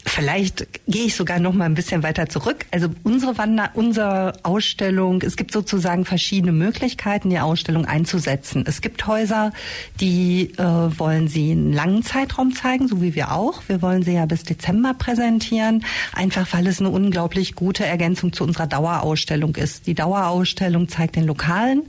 Vielleicht 0.09 0.67
gehe 0.89 1.05
ich 1.05 1.15
sogar 1.15 1.39
noch 1.39 1.53
mal 1.53 1.67
ein 1.67 1.75
bisschen 1.75 2.03
weiter 2.03 2.29
zurück. 2.29 2.67
Also 2.71 2.89
unsere 3.05 3.37
Wander, 3.37 3.71
unsere 3.75 4.33
Ausstellung, 4.43 5.23
es 5.23 5.37
gibt 5.37 5.53
sozusagen 5.53 6.05
verschiedene 6.05 6.51
Möglichkeiten, 6.51 7.31
die 7.31 7.39
Ausstellung 7.39 7.85
einzusetzen. 7.85 8.65
Es 8.67 8.81
gibt 8.81 9.07
Häuser, 9.07 9.53
die 10.01 10.55
äh, 10.57 10.63
wollen 10.65 11.29
sie 11.29 11.53
einen 11.53 11.73
langen 11.73 12.03
Zeitraum 12.03 12.55
zeigen, 12.55 12.89
so 12.89 13.03
wie 13.03 13.15
wir 13.15 13.33
auch. 13.33 13.63
Wir 13.69 13.83
wollen 13.83 14.03
sie 14.03 14.15
ja 14.15 14.27
bis 14.27 14.45
Dezember 14.45 14.95
präsentieren, 14.95 15.85
einfach 16.15 16.53
weil 16.53 16.67
es 16.67 16.81
eine 16.81 16.91
unglaublich 16.91 17.55
gute 17.55 17.85
Ergänzung 17.85 18.33
zu 18.33 18.45
unserer 18.45 18.67
Dauerausstellung 18.67 19.57
ist. 19.57 19.87
Die 19.87 19.95
Dauerausstellung 19.95 20.89
zeigt 20.89 21.17
den 21.17 21.27
lokalen 21.27 21.83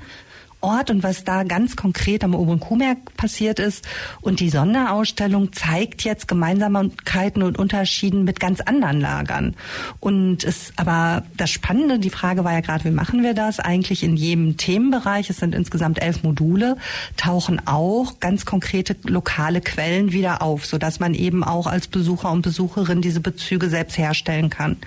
Ort 0.62 0.90
und 0.92 1.04
was 1.04 1.24
da 1.24 1.44
ganz 1.44 1.78
konkret 1.78 2.24
am 2.24 2.36
Oberen 2.36 2.60
Kuhmerk 2.60 3.16
passiert 3.16 3.60
ist. 3.60 3.88
Und 4.22 4.42
die 4.42 4.50
Sonderausstellung 4.50 5.54
zeigt 5.54 6.04
jetzt 6.04 6.28
Gemeinsamkeiten 6.28 7.44
und 7.44 7.58
Unterschieden 7.58 8.26
mit 8.26 8.42
ganz 8.42 8.60
anderen 8.60 9.00
Lagern. 9.00 9.56
Und 10.02 10.44
es, 10.44 10.74
aber 10.76 11.24
das 11.38 11.50
Spannende, 11.50 12.00
die 12.00 12.10
Frage 12.10 12.44
war 12.44 12.52
ja 12.52 12.60
gerade, 12.60 12.84
wie 12.84 12.92
machen 12.92 13.24
wir 13.24 13.34
das? 13.34 13.60
Eigentlich 13.60 14.04
in 14.04 14.18
jedem 14.18 14.58
Themenbereich, 14.58 15.30
es 15.30 15.38
sind 15.38 15.56
insgesamt 15.56 16.02
elf 16.02 16.24
Module, 16.24 16.76
tauchen 17.16 17.62
auch 17.66 18.20
ganz 18.20 18.46
konkrete 18.46 18.98
lokale 19.04 19.62
Quellen 19.62 20.12
wieder 20.12 20.42
auf, 20.42 20.66
sodass 20.66 21.00
man 21.00 21.14
eben 21.14 21.44
auch 21.44 21.68
als 21.68 21.88
Besucher 21.88 22.32
und 22.32 22.42
Besucherin 22.42 23.02
diese 23.02 23.22
Bezüge 23.22 23.70
selbst 23.70 23.98
herstellen 23.98 24.50
kann. 24.50 24.78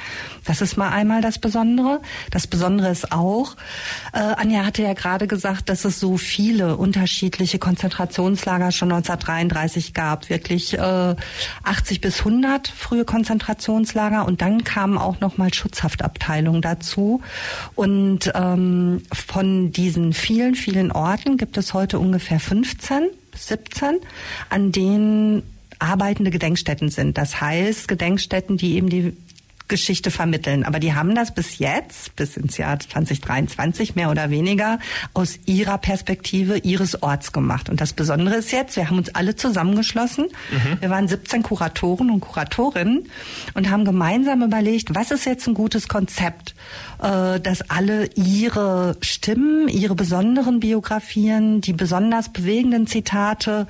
Das 0.44 0.60
ist 0.60 0.76
mal 0.76 0.90
einmal 0.90 1.22
das 1.22 1.38
Besondere. 1.38 2.00
Das 2.30 2.46
Besondere 2.46 2.90
ist 2.90 3.12
auch, 3.12 3.56
äh, 4.12 4.18
Anja 4.18 4.66
hatte 4.66 4.82
ja 4.82 4.92
gerade 4.92 5.26
gesagt, 5.26 5.61
gesagt, 5.62 5.68
dass 5.68 5.84
es 5.84 6.00
so 6.00 6.16
viele 6.16 6.76
unterschiedliche 6.76 7.58
Konzentrationslager 7.58 8.72
schon 8.72 8.92
1933 8.92 9.94
gab. 9.94 10.28
Wirklich 10.28 10.74
äh, 10.74 11.14
80 11.64 12.00
bis 12.00 12.20
100 12.20 12.68
frühe 12.68 13.04
Konzentrationslager 13.04 14.26
und 14.26 14.42
dann 14.42 14.64
kamen 14.64 14.98
auch 14.98 15.20
noch 15.20 15.38
mal 15.38 15.52
Schutzhaftabteilungen 15.52 16.62
dazu. 16.62 17.22
Und 17.74 18.30
ähm, 18.34 19.02
von 19.12 19.72
diesen 19.72 20.12
vielen, 20.12 20.54
vielen 20.54 20.92
Orten 20.92 21.36
gibt 21.36 21.56
es 21.56 21.74
heute 21.74 21.98
ungefähr 21.98 22.40
15 22.40 23.08
bis 23.30 23.48
17, 23.48 23.98
an 24.50 24.72
denen 24.72 25.42
arbeitende 25.78 26.30
Gedenkstätten 26.30 26.90
sind. 26.90 27.18
Das 27.18 27.40
heißt, 27.40 27.88
Gedenkstätten, 27.88 28.56
die 28.56 28.76
eben 28.76 28.88
die 28.88 29.16
Geschichte 29.72 30.10
vermitteln. 30.10 30.64
Aber 30.64 30.78
die 30.80 30.92
haben 30.92 31.14
das 31.14 31.32
bis 31.32 31.58
jetzt, 31.58 32.14
bis 32.14 32.36
ins 32.36 32.58
Jahr 32.58 32.78
2023 32.78 33.94
mehr 33.94 34.10
oder 34.10 34.28
weniger, 34.28 34.78
aus 35.14 35.38
ihrer 35.46 35.78
Perspektive 35.78 36.58
ihres 36.58 37.02
Orts 37.02 37.32
gemacht. 37.32 37.70
Und 37.70 37.80
das 37.80 37.94
Besondere 37.94 38.34
ist 38.36 38.52
jetzt, 38.52 38.76
wir 38.76 38.90
haben 38.90 38.98
uns 38.98 39.14
alle 39.14 39.34
zusammengeschlossen. 39.34 40.26
Mhm. 40.50 40.80
Wir 40.82 40.90
waren 40.90 41.08
17 41.08 41.42
Kuratoren 41.42 42.10
und 42.10 42.20
Kuratorinnen 42.20 43.08
und 43.54 43.70
haben 43.70 43.86
gemeinsam 43.86 44.42
überlegt, 44.42 44.94
was 44.94 45.10
ist 45.10 45.24
jetzt 45.24 45.46
ein 45.46 45.54
gutes 45.54 45.88
Konzept, 45.88 46.54
äh, 47.02 47.40
dass 47.40 47.70
alle 47.70 48.10
ihre 48.14 48.98
Stimmen, 49.00 49.68
ihre 49.68 49.94
besonderen 49.94 50.60
Biografien, 50.60 51.62
die 51.62 51.72
besonders 51.72 52.28
bewegenden 52.28 52.86
Zitate, 52.86 53.66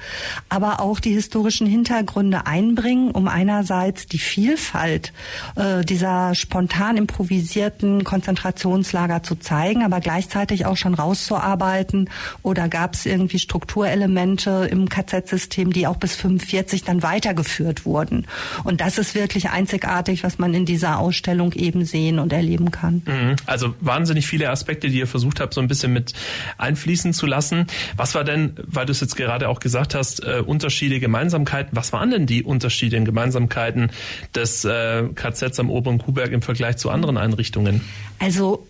aber 0.49 0.81
auch 0.81 0.99
die 0.99 1.13
historischen 1.13 1.69
Hintergründe 1.69 2.45
einbringen, 2.49 3.13
um 3.13 3.29
einerseits 3.29 4.07
die 4.07 4.19
Vielfalt, 4.19 5.13
äh, 5.55 5.85
dieser 5.93 6.35
spontan 6.35 6.97
improvisierten 6.97 8.03
Konzentrationslager 8.03 9.23
zu 9.23 9.37
zeigen, 9.37 9.85
aber 9.85 10.01
gleichzeitig 10.01 10.65
auch 10.65 10.79
schon 10.79 10.95
rauszuarbeiten 10.95 12.09
oder 12.43 12.69
gab 12.69 12.95
es 12.95 13.05
irgendwie 13.05 13.39
Strukturelemente 13.39 14.69
im 14.71 14.89
KZ-System, 14.89 15.71
die 15.71 15.87
auch 15.87 15.99
bis 15.99 16.17
45 16.17 16.85
dann 16.85 17.03
weitergeführt 17.03 17.85
wurden. 17.85 18.27
Und 18.65 18.81
das 18.81 18.97
ist 18.97 19.15
wirklich 19.15 19.51
einzigartig, 19.51 20.25
was 20.25 20.39
man 20.39 20.55
in 20.55 20.65
dieser 20.65 20.99
Ausstellung 20.99 21.53
eben 21.53 21.85
sehen 21.85 22.19
und 22.19 22.33
erleben 22.33 22.71
kann. 22.71 23.03
Mhm. 23.05 23.37
Also 23.45 23.75
wahnsinnig 23.81 24.27
viele 24.27 24.49
Aspekte, 24.49 24.89
die 24.89 24.99
ihr 24.99 25.07
versucht 25.07 25.41
habt, 25.41 25.53
so 25.53 25.61
ein 25.61 25.69
bisschen 25.69 25.93
mit 25.93 26.15
einfließen 26.57 27.13
zu 27.13 27.27
lassen. 27.27 27.67
Was 27.99 28.15
war 28.15 28.25
denn, 28.25 28.55
weil 28.67 28.87
du 28.87 28.93
es 28.93 29.01
jetzt 29.01 29.17
gerade 29.17 29.51
auch 29.51 29.61
gesagt 29.61 29.95
hast, 29.95 30.25
äh, 30.25 30.41
Unterschiede, 30.41 31.01
Gemeinsamkeiten, 31.01 31.77
was 31.77 31.93
waren 31.93 32.11
denn 32.11 32.25
die 32.25 32.43
Unterschiede 32.43 32.97
und 32.97 33.05
Gemeinsamkeiten 33.05 33.91
des 34.35 34.65
äh, 34.65 35.03
KZs 35.15 35.61
am 35.61 35.69
oberen 35.73 35.99
Kuhberg 35.99 36.33
im 36.33 36.43
Vergleich 36.43 36.77
zu 36.77 36.91
anderen 36.91 37.17
Einrichtungen? 37.17 37.81
Also 38.19 38.67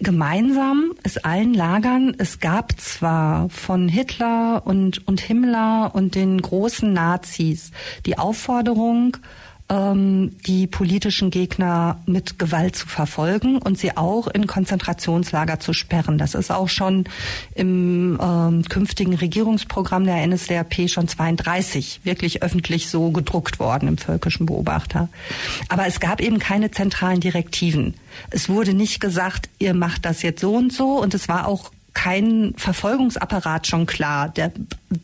gemeinsam 0.00 0.92
ist 1.02 1.24
allen 1.24 1.54
Lagern, 1.54 2.14
es 2.18 2.40
gab 2.40 2.78
zwar 2.80 3.48
von 3.50 3.88
Hitler 3.88 4.62
und, 4.64 5.06
und 5.06 5.20
Himmler 5.20 5.92
und 5.94 6.14
den 6.14 6.40
großen 6.40 6.92
Nazis 6.92 7.70
die 8.06 8.18
Aufforderung, 8.18 9.16
ähm, 9.70 10.36
die 10.46 10.66
politischen 10.66 11.30
Gegner 11.30 11.98
mit 12.06 12.38
Gewalt 12.38 12.76
zu 12.76 12.86
verfolgen 12.86 13.56
und 13.58 13.78
sie 13.78 13.96
auch 13.96 14.26
in 14.28 14.46
Konzentrationslager 14.46 15.58
zu 15.58 15.72
sperren. 15.72 16.18
Das 16.18 16.34
ist 16.34 16.50
auch 16.50 16.68
schon 16.68 17.04
im 17.54 18.18
ähm, 18.20 18.62
künftigen 18.68 19.14
Regierungsprogramm 19.14 20.04
der 20.04 20.26
NSDAP 20.26 20.88
schon 20.88 21.08
32 21.08 22.00
wirklich 22.04 22.42
öffentlich 22.42 22.88
so 22.88 23.10
gedruckt 23.10 23.58
worden 23.58 23.88
im 23.88 23.98
Völkischen 23.98 24.46
Beobachter. 24.46 25.08
Aber 25.68 25.86
es 25.86 25.98
gab 25.98 26.20
eben 26.20 26.38
keine 26.38 26.70
zentralen 26.70 27.20
Direktiven. 27.20 27.94
Es 28.30 28.48
wurde 28.48 28.74
nicht 28.74 29.00
gesagt, 29.00 29.48
ihr 29.58 29.74
macht 29.74 30.04
das 30.04 30.22
jetzt 30.22 30.40
so 30.40 30.54
und 30.54 30.72
so 30.72 31.00
und 31.00 31.14
es 31.14 31.28
war 31.28 31.48
auch 31.48 31.70
kein 31.94 32.54
Verfolgungsapparat 32.56 33.66
schon 33.66 33.86
klar. 33.86 34.28
Der 34.28 34.52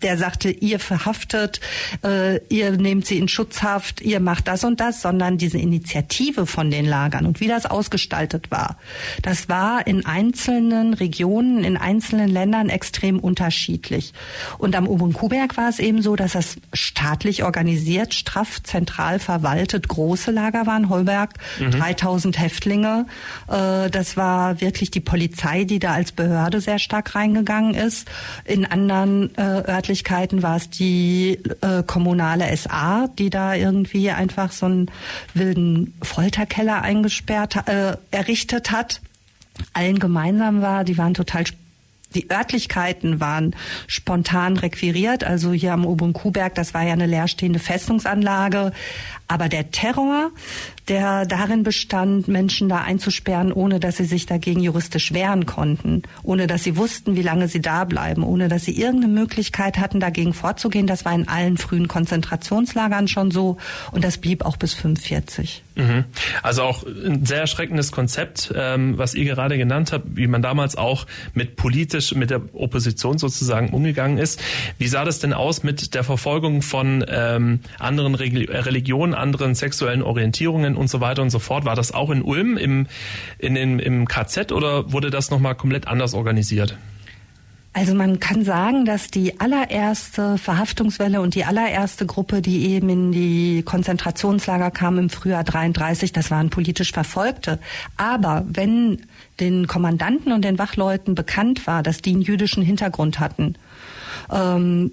der 0.03 0.17
sagte, 0.17 0.51
ihr 0.51 0.79
verhaftet, 0.79 1.61
äh, 2.05 2.39
ihr 2.49 2.73
nehmt 2.73 3.07
sie 3.07 3.19
in 3.19 3.29
Schutzhaft, 3.29 4.01
ihr 4.01 4.21
macht 4.21 4.49
das 4.49 4.65
und 4.65 4.81
das, 4.81 5.03
sondern 5.03 5.39
diese 5.39 5.59
Initiative 5.59 6.47
von 6.47 6.71
den 6.71 6.87
Lagern 6.87 7.27
und 7.27 7.41
wie 7.41 7.49
das 7.49 7.67
ausgestaltet 7.67 8.51
war, 8.51 8.77
das 9.23 9.49
war 9.49 9.87
in 9.87 10.07
einzelnen 10.07 10.95
Regionen, 10.95 11.65
in 11.65 11.77
einzelnen 11.77 12.29
Ländern 12.29 12.69
extrem 12.69 13.19
unterschiedlich. 13.19 14.13
Und 14.59 14.77
am 14.77 14.87
Oberen 14.87 15.13
Kuhberg 15.13 15.57
war 15.57 15.69
es 15.69 15.79
eben 15.79 16.03
so, 16.03 16.17
dass 16.17 16.33
das 16.33 16.57
staatlich 16.73 17.45
organisiert, 17.45 18.15
straff, 18.15 18.63
zentral 18.63 19.19
verwaltet 19.19 19.89
große 19.89 20.31
Lager 20.31 20.67
waren. 20.67 20.89
Holberg, 20.89 21.35
mhm. 21.59 21.71
3000 21.71 22.39
Häftlinge. 22.39 23.07
Äh, 23.49 23.91
das 23.91 24.17
war 24.17 24.61
wirklich 24.61 24.91
die 24.91 25.01
Polizei, 25.01 25.65
die 25.65 25.79
da 25.79 25.93
als 25.93 26.13
Behörde 26.13 26.61
sehr 26.61 26.79
stark 26.79 27.15
reingegangen 27.15 27.75
ist. 27.75 28.09
In 28.45 28.67
anderen 28.67 29.35
äh, 29.37 29.43
Örtlichkeiten 29.81 30.43
war 30.43 30.57
es 30.57 30.69
die 30.69 31.39
äh, 31.63 31.83
kommunale 31.87 32.55
SA, 32.55 33.09
die 33.19 33.31
da 33.31 33.55
irgendwie 33.55 34.11
einfach 34.11 34.53
so 34.53 34.67
einen 34.67 34.91
wilden 35.33 35.95
Folterkeller 36.03 36.83
eingesperrt, 36.83 37.67
äh, 37.67 37.97
errichtet 38.11 38.71
hat. 38.71 39.01
Allen 39.73 39.99
gemeinsam 39.99 40.61
war, 40.61 40.85
die 40.85 40.99
waren 40.99 41.15
total 41.15 41.45
die 42.15 42.29
Örtlichkeiten 42.29 43.21
waren 43.21 43.55
spontan 43.87 44.57
requiriert, 44.57 45.23
also 45.23 45.53
hier 45.53 45.73
am 45.73 45.87
Oberen 45.87 46.13
Kuhberg, 46.13 46.57
das 46.57 46.75
war 46.75 46.83
ja 46.83 46.93
eine 46.93 47.07
leerstehende 47.07 47.61
Festungsanlage. 47.61 48.73
Aber 49.29 49.49
der 49.49 49.71
Terror, 49.71 50.33
der 50.91 51.25
darin 51.25 51.63
bestand, 51.63 52.27
Menschen 52.27 52.69
da 52.69 52.79
einzusperren, 52.79 53.53
ohne 53.53 53.79
dass 53.79 53.97
sie 53.97 54.05
sich 54.05 54.27
dagegen 54.27 54.61
juristisch 54.61 55.15
wehren 55.15 55.47
konnten, 55.47 56.03
ohne 56.25 56.49
dass 56.49 56.65
sie 56.65 56.77
wussten, 56.77 57.15
wie 57.17 57.23
lange 57.23 57.47
sie 57.47 57.61
da 57.61 57.85
bleiben, 57.85 58.25
ohne 58.25 58.49
dass 58.49 58.65
sie 58.65 58.79
irgendeine 58.79 59.13
Möglichkeit 59.13 59.79
hatten, 59.79 60.01
dagegen 60.01 60.35
vorzugehen, 60.35 60.89
das 60.89 61.05
war 61.05 61.15
in 61.15 61.29
allen 61.29 61.57
frühen 61.57 61.87
Konzentrationslagern 61.87 63.07
schon 63.07 63.31
so 63.31 63.57
und 63.93 64.05
das 64.05 64.19
blieb 64.19 64.45
auch 64.45 64.57
bis 64.57 64.75
45. 64.75 65.63
Mhm. 65.77 66.05
Also 66.43 66.63
auch 66.63 66.85
ein 66.85 67.25
sehr 67.25 67.41
erschreckendes 67.41 67.93
Konzept, 67.93 68.53
ähm, 68.55 68.99
was 68.99 69.15
ihr 69.15 69.25
gerade 69.25 69.57
genannt 69.57 69.93
habt, 69.93 70.05
wie 70.17 70.27
man 70.27 70.43
damals 70.43 70.77
auch 70.77 71.07
mit 71.35 71.57
politisch, 71.57 72.15
mit 72.15 72.31
der 72.31 72.43
Opposition 72.53 73.19
sozusagen 73.19 73.71
umgegangen 73.71 74.19
ist. 74.19 74.43
Wie 74.79 74.89
sah 74.89 75.05
das 75.05 75.21
denn 75.21 75.33
aus 75.33 75.63
mit 75.63 75.95
der 75.95 76.05
Verfolgung 76.05 76.63
von 76.63 77.05
ähm, 77.09 77.61
anderen 77.79 78.15
Religionen, 78.15 79.15
anderen 79.15 79.55
sexuellen 79.55 80.03
Orientierungen 80.03 80.77
und 80.81 80.89
so 80.89 81.01
weiter 81.01 81.23
und 81.23 81.31
so 81.31 81.39
fort. 81.39 81.65
War 81.65 81.77
das 81.77 81.93
auch 81.93 82.11
in 82.11 82.23
Ulm 82.23 82.57
im, 82.57 82.87
in 83.39 83.55
den, 83.55 83.79
im 83.79 84.09
KZ 84.09 84.51
oder 84.51 84.93
wurde 84.93 85.11
das 85.11 85.31
nochmal 85.31 85.55
komplett 85.55 85.87
anders 85.87 86.15
organisiert? 86.15 86.77
Also 87.73 87.95
man 87.95 88.19
kann 88.19 88.45
sagen, 88.45 88.85
dass 88.85 89.13
die 89.13 89.39
allererste 89.39 90.39
Verhaftungswelle 90.39 91.21
und 91.21 91.37
die 91.37 91.45
allererste 91.45 92.05
Gruppe, 92.05 92.43
die 92.43 92.67
eben 92.71 92.89
in 92.89 93.13
die 93.13 93.63
Konzentrationslager 93.63 94.73
kam 94.73 94.99
im 94.99 95.09
Frühjahr 95.09 95.45
33, 95.45 96.13
das 96.13 96.33
waren 96.33 96.51
politisch 96.51 96.91
Verfolgte. 96.91 97.61
Aber 97.97 98.45
wenn 98.49 99.03
den 99.39 99.69
Kommandanten 99.69 100.33
und 100.33 100.45
den 100.45 100.59
Wachleuten 100.59 101.15
bekannt 101.15 101.69
war, 101.69 101.85
dass 101.85 102.03
die 102.03 102.11
einen 102.11 102.23
jüdischen 102.23 102.65
Hintergrund 102.65 103.21
hatten, 103.21 103.55
ähm, 104.33 104.91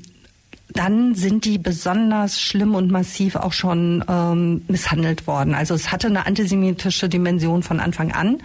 dann 0.77 1.15
sind 1.15 1.45
die 1.45 1.57
besonders 1.57 2.39
schlimm 2.39 2.75
und 2.75 2.91
massiv 2.91 3.35
auch 3.35 3.53
schon 3.53 4.03
ähm, 4.07 4.61
misshandelt 4.67 5.25
worden. 5.25 5.55
Also 5.55 5.73
es 5.73 5.91
hatte 5.91 6.07
eine 6.07 6.27
antisemitische 6.27 7.09
Dimension 7.09 7.63
von 7.63 7.79
Anfang 7.79 8.11
an. 8.11 8.37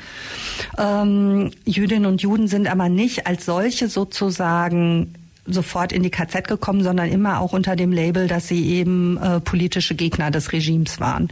Ähm, 0.78 1.50
Jüdinnen 1.66 2.06
und 2.06 2.22
Juden 2.22 2.48
sind 2.48 2.68
aber 2.68 2.88
nicht 2.88 3.26
als 3.26 3.44
solche 3.44 3.88
sozusagen 3.88 5.14
sofort 5.46 5.92
in 5.92 6.02
die 6.02 6.10
KZ 6.10 6.48
gekommen, 6.48 6.82
sondern 6.82 7.10
immer 7.10 7.40
auch 7.40 7.52
unter 7.52 7.76
dem 7.76 7.92
Label, 7.92 8.28
dass 8.28 8.48
sie 8.48 8.66
eben 8.66 9.18
äh, 9.18 9.40
politische 9.40 9.94
Gegner 9.94 10.30
des 10.30 10.52
Regimes 10.52 11.00
waren. 11.00 11.28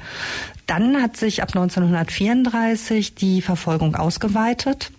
Dann 0.67 1.01
hat 1.01 1.17
sich 1.17 1.43
ab 1.43 1.49
1934 1.49 3.15
die 3.15 3.41
Verfolgung 3.41 3.97
ausgeweitet. 3.97 4.91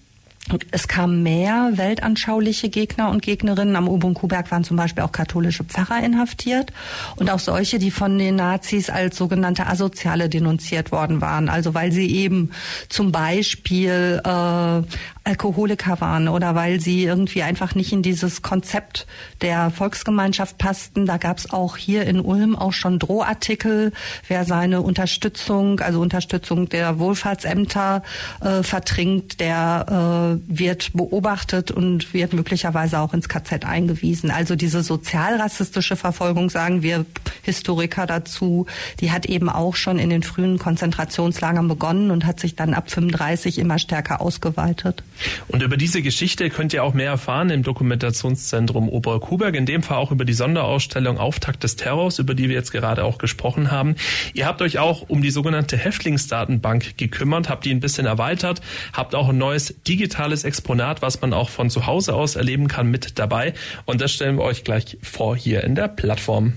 Es 0.72 0.88
kamen 0.88 1.24
mehr 1.24 1.72
weltanschauliche 1.76 2.70
Gegner 2.70 3.10
und 3.10 3.22
Gegnerinnen. 3.22 3.76
Am 3.76 3.88
Ubunkuberg 3.88 4.52
waren 4.52 4.64
zum 4.64 4.78
Beispiel 4.78 5.04
auch 5.04 5.12
katholische 5.12 5.64
Pfarrer 5.64 6.04
inhaftiert 6.04 6.72
und 7.16 7.30
auch 7.30 7.40
solche, 7.40 7.80
die 7.80 7.92
von 7.92 8.18
den 8.18 8.36
Nazis 8.36 8.90
als 8.90 9.18
sogenannte 9.18 9.68
Asoziale 9.68 10.30
denunziert 10.30 10.92
worden 10.92 11.22
waren. 11.22 11.50
Also 11.50 11.74
weil 11.74 11.92
sie 11.92 12.14
eben 12.16 12.52
zum 12.90 13.12
Beispiel 13.12 14.22
äh, 14.24 14.82
Alkoholiker 15.24 16.02
waren 16.02 16.28
oder 16.28 16.56
weil 16.56 16.80
sie 16.80 17.04
irgendwie 17.04 17.44
einfach 17.44 17.76
nicht 17.76 17.94
in 17.94 18.02
dieses 18.02 18.42
Konzept 18.42 19.06
der 19.42 19.70
Volksgemeinschaft 19.70 20.58
passten. 20.58 21.06
Da 21.06 21.18
gab 21.18 21.38
es 21.38 21.52
auch 21.52 21.78
hier 21.78 22.06
in 22.08 22.20
Ulm 22.20 22.56
auch 22.56 22.74
schon 22.74 22.98
Drohartikel, 22.98 23.92
wer 24.28 24.46
seine 24.46 24.82
Unterstützung, 24.82 25.80
also 25.80 26.02
Unterstützung 26.02 26.70
der 26.70 26.98
Wohlfahrtsämter 26.98 28.02
äh, 28.42 28.64
vertrinkt, 28.64 29.40
der 29.40 30.40
äh, 30.40 30.58
wird 30.58 30.94
beobachtet 30.94 31.70
und 31.70 32.16
wird 32.16 32.34
möglicherweise 32.34 33.00
auch 33.00 33.14
ins 33.14 33.30
KZ 33.30 33.64
eingewiesen. 33.66 34.32
Also 34.32 34.56
diese 34.56 34.82
sozialrassistische 34.82 35.96
Verfolgung, 35.96 36.50
sagen 36.50 36.82
wir 36.82 37.06
Historiker 37.44 38.08
dazu, 38.08 38.66
die 39.00 39.12
hat 39.12 39.28
eben 39.28 39.50
auch 39.50 39.76
schon 39.76 40.00
in 40.00 40.10
den 40.10 40.24
frühen 40.24 40.58
Konzentrationslagern 40.58 41.68
begonnen 41.68 42.10
und 42.10 42.26
hat 42.26 42.40
sich 42.40 42.56
dann 42.56 42.74
ab 42.74 42.90
35 42.90 43.60
immer 43.60 43.78
stärker 43.78 44.20
ausgeweitet. 44.20 45.04
Und 45.48 45.64
über 45.64 45.78
diese 45.78 46.02
Geschichte 46.02 46.50
könnt 46.50 46.74
ihr 46.74 46.84
auch 46.84 46.94
mehr 46.94 47.10
erfahren 47.10 47.50
im 47.50 47.64
Dokumentationszentrum 47.64 48.90
Oberkuberg, 48.90 49.56
in 49.56 49.66
dem 49.66 49.84
Fall 49.84 49.98
auch 49.98 50.12
über 50.12 50.26
die 50.26 50.34
Sonderausstellung 50.34 51.18
Auftakt 51.18 51.64
des 51.64 51.76
Terrors, 51.76 52.20
über 52.20 52.34
die 52.34 52.50
wir 52.50 52.56
jetzt 52.56 52.72
gerade 52.72 53.04
auch 53.04 53.18
gesprochen 53.18 53.72
haben. 53.72 53.96
Ihr 54.34 54.46
habt 54.46 54.62
euch 54.62 54.80
auch 54.80 55.10
um 55.10 55.22
die 55.22 55.32
sogenannte 55.32 55.78
Häftlingsdatenbank 55.78 56.98
gekümmert, 56.98 57.50
habt 57.50 57.66
die 57.66 57.72
ein 57.72 57.80
bisschen 57.80 58.06
erweitert, 58.06 58.62
habt 58.94 59.16
auch 59.16 59.30
ein 59.30 59.38
neues 59.38 59.76
digitales 59.88 60.44
Exponat, 60.44 61.02
was 61.02 61.22
man 61.22 61.34
auch 61.34 61.50
von 61.50 61.70
zu 61.70 61.86
Hause 61.86 62.14
aus 62.14 62.36
erleben 62.36 62.68
kann, 62.68 62.90
mit 62.90 63.20
dabei. 63.20 63.54
Und 63.86 64.02
das 64.02 64.12
stellen 64.14 64.38
wir 64.38 64.44
euch 64.44 64.64
gleich 64.64 64.98
vor 65.02 65.36
hier 65.36 65.64
in 65.64 65.76
der 65.76 65.88
Plattform. 65.88 66.54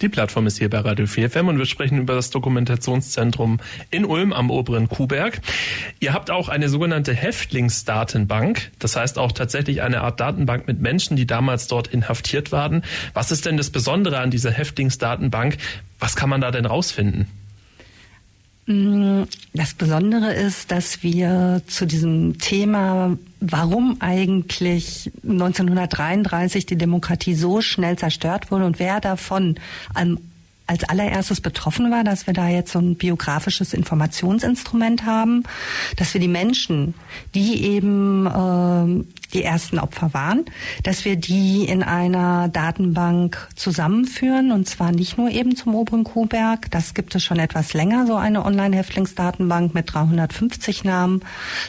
Die 0.00 0.08
Plattform 0.08 0.46
ist 0.46 0.58
hier 0.58 0.68
bei 0.68 0.80
Radio 0.80 1.06
4FM 1.06 1.48
und 1.48 1.58
wir 1.58 1.66
sprechen 1.66 1.98
über 1.98 2.14
das 2.14 2.30
Dokumentationszentrum 2.30 3.60
in 3.90 4.04
Ulm 4.04 4.32
am 4.32 4.50
oberen 4.50 4.88
Kuhberg. 4.88 5.40
Ihr 6.00 6.12
habt 6.12 6.30
auch 6.30 6.48
eine 6.48 6.68
sogenannte 6.68 7.14
Häftlingsdatenbank, 7.14 8.72
das 8.78 8.96
heißt 8.96 9.18
auch 9.18 9.32
tatsächlich 9.32 9.82
eine 9.82 10.02
Art 10.02 10.20
Datenbank 10.20 10.66
mit 10.66 10.80
Menschen, 10.80 11.16
die 11.16 11.26
damals 11.26 11.68
dort 11.68 11.86
inhaftiert 11.86 12.52
waren. 12.52 12.82
Was 13.14 13.30
ist 13.30 13.46
denn 13.46 13.56
das 13.56 13.70
Besondere 13.70 14.18
an 14.18 14.30
dieser 14.30 14.50
Häftlingsdatenbank? 14.50 15.58
Was 16.00 16.16
kann 16.16 16.28
man 16.28 16.40
da 16.40 16.50
denn 16.50 16.66
rausfinden? 16.66 17.28
Das 18.66 19.74
Besondere 19.74 20.32
ist, 20.32 20.70
dass 20.70 21.02
wir 21.02 21.60
zu 21.66 21.86
diesem 21.86 22.38
Thema, 22.38 23.18
warum 23.40 23.98
eigentlich 24.00 25.10
1933 25.22 26.64
die 26.64 26.76
Demokratie 26.76 27.34
so 27.34 27.60
schnell 27.60 27.98
zerstört 27.98 28.50
wurde 28.50 28.64
und 28.64 28.78
wer 28.78 29.00
davon 29.00 29.56
als 30.66 30.84
allererstes 30.84 31.42
betroffen 31.42 31.90
war, 31.90 32.04
dass 32.04 32.26
wir 32.26 32.32
da 32.32 32.48
jetzt 32.48 32.72
so 32.72 32.78
ein 32.78 32.96
biografisches 32.96 33.74
Informationsinstrument 33.74 35.04
haben, 35.04 35.42
dass 35.96 36.14
wir 36.14 36.20
die 36.22 36.28
Menschen, 36.28 36.94
die 37.34 37.64
eben 37.64 38.26
äh, 38.26 39.04
die 39.34 39.42
ersten 39.42 39.78
Opfer 39.78 40.14
waren, 40.14 40.44
dass 40.82 41.04
wir 41.04 41.16
die 41.16 41.64
in 41.64 41.82
einer 41.82 42.48
Datenbank 42.48 43.48
zusammenführen 43.56 44.52
und 44.52 44.68
zwar 44.68 44.92
nicht 44.92 45.18
nur 45.18 45.30
eben 45.30 45.56
zum 45.56 45.74
oberen 45.74 46.04
Kuhberg, 46.04 46.70
das 46.70 46.94
gibt 46.94 47.14
es 47.14 47.24
schon 47.24 47.38
etwas 47.38 47.74
länger, 47.74 48.06
so 48.06 48.16
eine 48.16 48.44
Online-Häftlingsdatenbank 48.44 49.74
mit 49.74 49.92
350 49.92 50.84
Namen, 50.84 51.20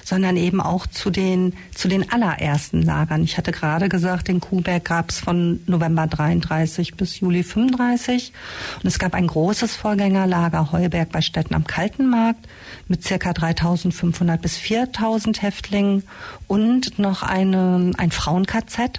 sondern 0.04 0.38
eben 0.38 0.62
auch 0.62 0.88
zu 0.88 1.10
den, 1.10 1.54
zu 1.74 1.88
den 1.88 2.12
allerersten 2.12 2.82
Lagern. 2.82 3.24
Ich 3.24 3.38
hatte 3.38 3.52
gerade 3.52 3.90
gesagt, 3.90 4.28
den 4.28 4.40
Kuhberg 4.40 4.86
gab 4.86 5.10
es 5.10 5.20
von 5.20 5.60
November 5.66 6.08
33 6.08 6.96
bis 6.96 7.20
Juli 7.20 7.44
35 7.44 8.32
und 8.84 8.88
es 8.88 9.00
gab 9.00 9.14
ein 9.14 9.28
großes 9.28 9.76
Vorgängerlager 9.76 10.72
Heuberg 10.72 11.12
bei 11.12 11.22
Städten 11.22 11.56
am 11.56 11.66
Kaltenmarkt 11.66 12.48
mit 12.88 13.04
circa 13.04 13.34
3500 13.34 14.42
bis 14.42 14.58
4000 14.58 15.42
Häftlingen 15.42 16.04
und 16.48 17.00
noch 17.00 17.24
eine, 17.24 17.55
ein 17.58 18.12
Frauen-KZ, 18.12 18.80
äh, 18.80 18.90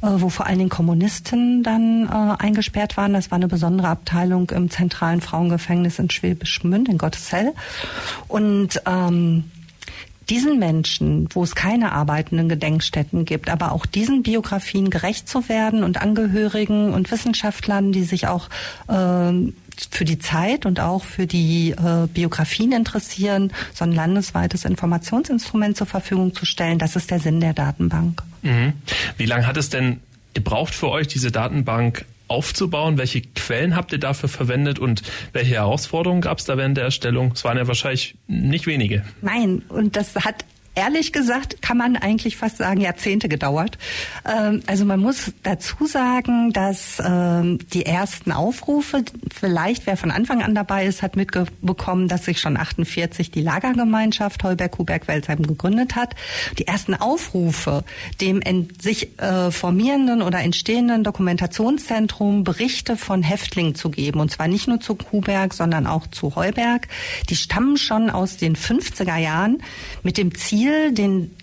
wo 0.00 0.28
vor 0.28 0.46
allen 0.46 0.58
Dingen 0.58 0.70
Kommunisten 0.70 1.62
dann 1.62 2.06
äh, 2.06 2.42
eingesperrt 2.42 2.96
waren. 2.96 3.12
Das 3.12 3.30
war 3.30 3.36
eine 3.36 3.48
besondere 3.48 3.88
Abteilung 3.88 4.50
im 4.50 4.70
zentralen 4.70 5.20
Frauengefängnis 5.20 5.98
in 5.98 6.10
Schwäbisch 6.10 6.60
Gmünd 6.60 6.88
in 6.88 6.98
Gotteshell. 6.98 7.52
Und 8.28 8.82
ähm, 8.86 9.44
diesen 10.30 10.58
Menschen, 10.58 11.28
wo 11.32 11.42
es 11.42 11.54
keine 11.54 11.92
arbeitenden 11.92 12.48
Gedenkstätten 12.48 13.24
gibt, 13.24 13.48
aber 13.48 13.72
auch 13.72 13.86
diesen 13.86 14.22
Biografien 14.22 14.90
gerecht 14.90 15.28
zu 15.28 15.48
werden 15.48 15.84
und 15.84 16.00
Angehörigen 16.02 16.92
und 16.92 17.10
Wissenschaftlern, 17.10 17.92
die 17.92 18.04
sich 18.04 18.26
auch 18.26 18.48
äh, 18.88 19.32
für 19.90 20.04
die 20.04 20.18
Zeit 20.18 20.66
und 20.66 20.80
auch 20.80 21.04
für 21.04 21.26
die 21.26 21.70
äh, 21.70 22.06
Biografien 22.12 22.72
interessieren, 22.72 23.52
so 23.74 23.84
ein 23.84 23.92
landesweites 23.92 24.64
Informationsinstrument 24.64 25.76
zur 25.76 25.86
Verfügung 25.86 26.34
zu 26.34 26.44
stellen. 26.44 26.78
Das 26.78 26.96
ist 26.96 27.10
der 27.10 27.20
Sinn 27.20 27.40
der 27.40 27.52
Datenbank. 27.52 28.22
Mhm. 28.42 28.72
Wie 29.16 29.26
lange 29.26 29.46
hat 29.46 29.56
es 29.56 29.70
denn 29.70 30.00
gebraucht 30.34 30.74
für 30.74 30.88
euch, 30.88 31.08
diese 31.08 31.30
Datenbank 31.30 32.04
aufzubauen? 32.28 32.98
Welche 32.98 33.22
Quellen 33.22 33.74
habt 33.74 33.92
ihr 33.92 33.98
dafür 33.98 34.28
verwendet 34.28 34.78
und 34.78 35.02
welche 35.32 35.54
Herausforderungen 35.54 36.20
gab 36.20 36.38
es 36.38 36.44
da 36.44 36.56
während 36.56 36.76
der 36.76 36.84
Erstellung? 36.84 37.32
Es 37.34 37.44
waren 37.44 37.56
ja 37.56 37.66
wahrscheinlich 37.66 38.14
nicht 38.26 38.66
wenige. 38.66 39.04
Nein, 39.22 39.62
und 39.68 39.96
das 39.96 40.14
hat 40.16 40.44
ehrlich 40.78 41.12
gesagt, 41.12 41.60
kann 41.60 41.76
man 41.76 41.96
eigentlich 41.96 42.36
fast 42.36 42.58
sagen, 42.58 42.80
Jahrzehnte 42.80 43.28
gedauert. 43.28 43.78
Ähm, 44.24 44.62
also 44.66 44.84
man 44.84 45.00
muss 45.00 45.32
dazu 45.42 45.86
sagen, 45.86 46.52
dass 46.52 47.02
ähm, 47.04 47.58
die 47.72 47.84
ersten 47.84 48.30
Aufrufe, 48.30 49.04
vielleicht 49.34 49.86
wer 49.86 49.96
von 49.96 50.12
Anfang 50.12 50.40
an 50.42 50.54
dabei 50.54 50.86
ist, 50.86 51.02
hat 51.02 51.16
mitbekommen, 51.16 52.06
dass 52.06 52.26
sich 52.26 52.40
schon 52.40 52.56
48 52.56 53.32
die 53.32 53.42
Lagergemeinschaft 53.42 54.44
Heuberg-Kuberg-Welsheim 54.44 55.42
gegründet 55.42 55.96
hat. 55.96 56.14
Die 56.58 56.68
ersten 56.68 56.94
Aufrufe, 56.94 57.82
dem 58.20 58.40
sich 58.80 59.18
äh, 59.18 59.50
formierenden 59.50 60.22
oder 60.22 60.40
entstehenden 60.40 61.02
Dokumentationszentrum 61.02 62.44
Berichte 62.44 62.96
von 62.96 63.24
Häftlingen 63.24 63.74
zu 63.74 63.90
geben, 63.90 64.20
und 64.20 64.30
zwar 64.30 64.46
nicht 64.46 64.68
nur 64.68 64.78
zu 64.78 64.94
Kuberg, 64.94 65.54
sondern 65.54 65.88
auch 65.88 66.06
zu 66.06 66.36
Heuberg, 66.36 66.86
die 67.28 67.36
stammen 67.36 67.76
schon 67.76 68.10
aus 68.10 68.36
den 68.36 68.54
50er 68.54 69.16
Jahren 69.16 69.58
mit 70.04 70.18
dem 70.18 70.36
Ziel, 70.36 70.67
Ziel, 70.68 70.92
den 70.92 71.34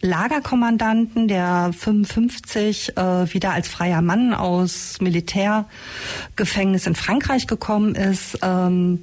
Lagerkommandanten, 0.00 1.28
der 1.28 1.72
55 1.76 2.96
äh, 2.96 3.32
wieder 3.32 3.52
als 3.52 3.68
freier 3.68 4.02
Mann 4.02 4.34
aus 4.34 5.00
Militärgefängnis 5.00 6.86
in 6.86 6.94
Frankreich 6.94 7.46
gekommen 7.46 7.94
ist, 7.94 8.38
ähm, 8.42 9.00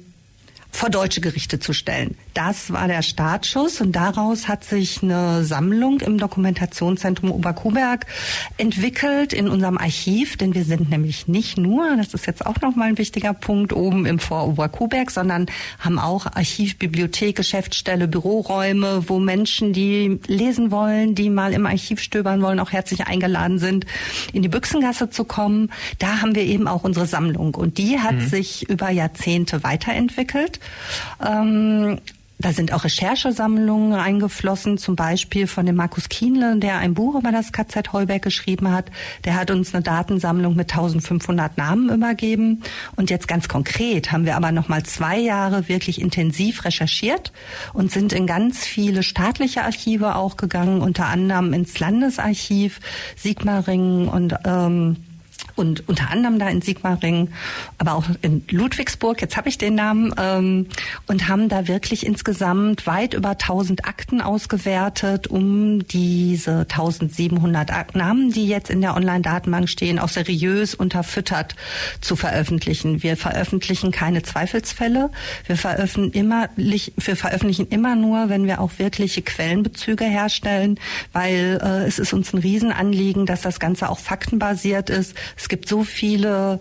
vor 0.72 0.88
deutsche 0.88 1.20
Gerichte 1.20 1.60
zu 1.60 1.72
stellen. 1.72 2.16
Das 2.34 2.72
war 2.72 2.88
der 2.88 3.02
Startschuss 3.02 3.80
und 3.82 3.92
daraus 3.92 4.48
hat 4.48 4.64
sich 4.64 5.02
eine 5.02 5.44
Sammlung 5.44 6.00
im 6.00 6.16
Dokumentationszentrum 6.16 7.30
Oberkuberg 7.30 8.06
entwickelt 8.56 9.34
in 9.34 9.48
unserem 9.48 9.76
Archiv, 9.76 10.38
denn 10.38 10.54
wir 10.54 10.64
sind 10.64 10.90
nämlich 10.90 11.28
nicht 11.28 11.58
nur, 11.58 11.96
das 11.96 12.14
ist 12.14 12.26
jetzt 12.26 12.44
auch 12.44 12.60
nochmal 12.62 12.88
ein 12.88 12.98
wichtiger 12.98 13.34
Punkt, 13.34 13.74
oben 13.74 14.06
im 14.06 14.18
Vor 14.18 14.48
Oberkuberg, 14.48 15.10
sondern 15.10 15.46
haben 15.78 15.98
auch 15.98 16.24
Archiv, 16.26 16.78
Bibliothek, 16.78 17.36
Geschäftsstelle, 17.36 18.08
Büroräume, 18.08 19.08
wo 19.08 19.20
Menschen, 19.20 19.74
die 19.74 20.18
lesen 20.26 20.70
wollen, 20.70 21.14
die 21.14 21.28
mal 21.28 21.52
im 21.52 21.66
Archiv 21.66 22.00
stöbern 22.00 22.40
wollen, 22.40 22.58
auch 22.58 22.72
herzlich 22.72 23.06
eingeladen 23.06 23.58
sind, 23.58 23.84
in 24.32 24.40
die 24.40 24.48
Büchsengasse 24.48 25.10
zu 25.10 25.24
kommen. 25.24 25.70
Da 25.98 26.22
haben 26.22 26.34
wir 26.34 26.44
eben 26.44 26.66
auch 26.66 26.82
unsere 26.82 27.06
Sammlung 27.06 27.54
und 27.54 27.76
die 27.76 28.00
hat 28.00 28.14
mhm. 28.14 28.26
sich 28.26 28.68
über 28.70 28.90
Jahrzehnte 28.90 29.62
weiterentwickelt. 29.62 30.60
Ähm, 31.24 31.98
da 32.42 32.52
sind 32.52 32.72
auch 32.72 32.82
Recherchesammlungen 32.82 33.92
eingeflossen, 33.94 34.76
zum 34.76 34.96
Beispiel 34.96 35.46
von 35.46 35.64
dem 35.64 35.76
Markus 35.76 36.08
Kienle, 36.08 36.56
der 36.56 36.78
ein 36.78 36.92
Buch 36.92 37.14
über 37.14 37.30
das 37.30 37.52
KZ 37.52 37.92
Heuberg 37.92 38.20
geschrieben 38.20 38.72
hat. 38.72 38.86
Der 39.24 39.36
hat 39.36 39.52
uns 39.52 39.72
eine 39.72 39.84
Datensammlung 39.84 40.56
mit 40.56 40.72
1500 40.72 41.56
Namen 41.56 41.88
übergeben. 41.88 42.62
Und 42.96 43.10
jetzt 43.10 43.28
ganz 43.28 43.48
konkret 43.48 44.10
haben 44.10 44.24
wir 44.24 44.36
aber 44.36 44.50
noch 44.50 44.68
mal 44.68 44.82
zwei 44.82 45.18
Jahre 45.18 45.68
wirklich 45.68 46.00
intensiv 46.00 46.64
recherchiert 46.64 47.32
und 47.74 47.92
sind 47.92 48.12
in 48.12 48.26
ganz 48.26 48.66
viele 48.66 49.04
staatliche 49.04 49.62
Archive 49.62 50.16
auch 50.16 50.36
gegangen, 50.36 50.80
unter 50.80 51.06
anderem 51.06 51.52
ins 51.52 51.78
Landesarchiv 51.78 52.80
Sigmaringen 53.14 54.08
und 54.08 54.34
ähm, 54.44 54.96
und 55.62 55.88
unter 55.88 56.10
anderem 56.10 56.40
da 56.40 56.48
in 56.48 56.60
Sigmaringen, 56.60 57.32
aber 57.78 57.94
auch 57.94 58.04
in 58.20 58.44
Ludwigsburg, 58.50 59.20
jetzt 59.22 59.36
habe 59.36 59.48
ich 59.48 59.58
den 59.58 59.76
Namen, 59.76 60.12
ähm, 60.18 60.66
und 61.06 61.28
haben 61.28 61.48
da 61.48 61.68
wirklich 61.68 62.04
insgesamt 62.04 62.86
weit 62.86 63.14
über 63.14 63.30
1000 63.30 63.84
Akten 63.84 64.20
ausgewertet, 64.20 65.28
um 65.28 65.86
diese 65.86 66.66
1700 66.68 67.94
Namen, 67.94 68.32
die 68.32 68.46
jetzt 68.48 68.70
in 68.70 68.80
der 68.80 68.96
Online-Datenbank 68.96 69.68
stehen, 69.68 70.00
auch 70.00 70.08
seriös 70.08 70.74
unterfüttert 70.74 71.54
zu 72.00 72.16
veröffentlichen. 72.16 73.04
Wir 73.04 73.16
veröffentlichen 73.16 73.92
keine 73.92 74.22
Zweifelsfälle. 74.22 75.10
Wir 75.46 75.56
veröffentlichen 75.56 76.12
immer, 76.12 76.48
wir 76.56 77.16
veröffentlichen 77.16 77.68
immer 77.68 77.94
nur, 77.94 78.28
wenn 78.28 78.46
wir 78.46 78.60
auch 78.60 78.72
wirkliche 78.78 79.22
Quellenbezüge 79.22 80.04
herstellen, 80.04 80.80
weil 81.12 81.60
äh, 81.62 81.86
es 81.86 82.00
ist 82.00 82.12
uns 82.12 82.32
ein 82.32 82.38
Riesenanliegen, 82.38 83.26
dass 83.26 83.42
das 83.42 83.60
Ganze 83.60 83.88
auch 83.88 84.00
faktenbasiert 84.00 84.90
ist. 84.90 85.14
Es 85.36 85.48
gibt 85.52 85.68
so 85.68 85.84
viele 85.84 86.60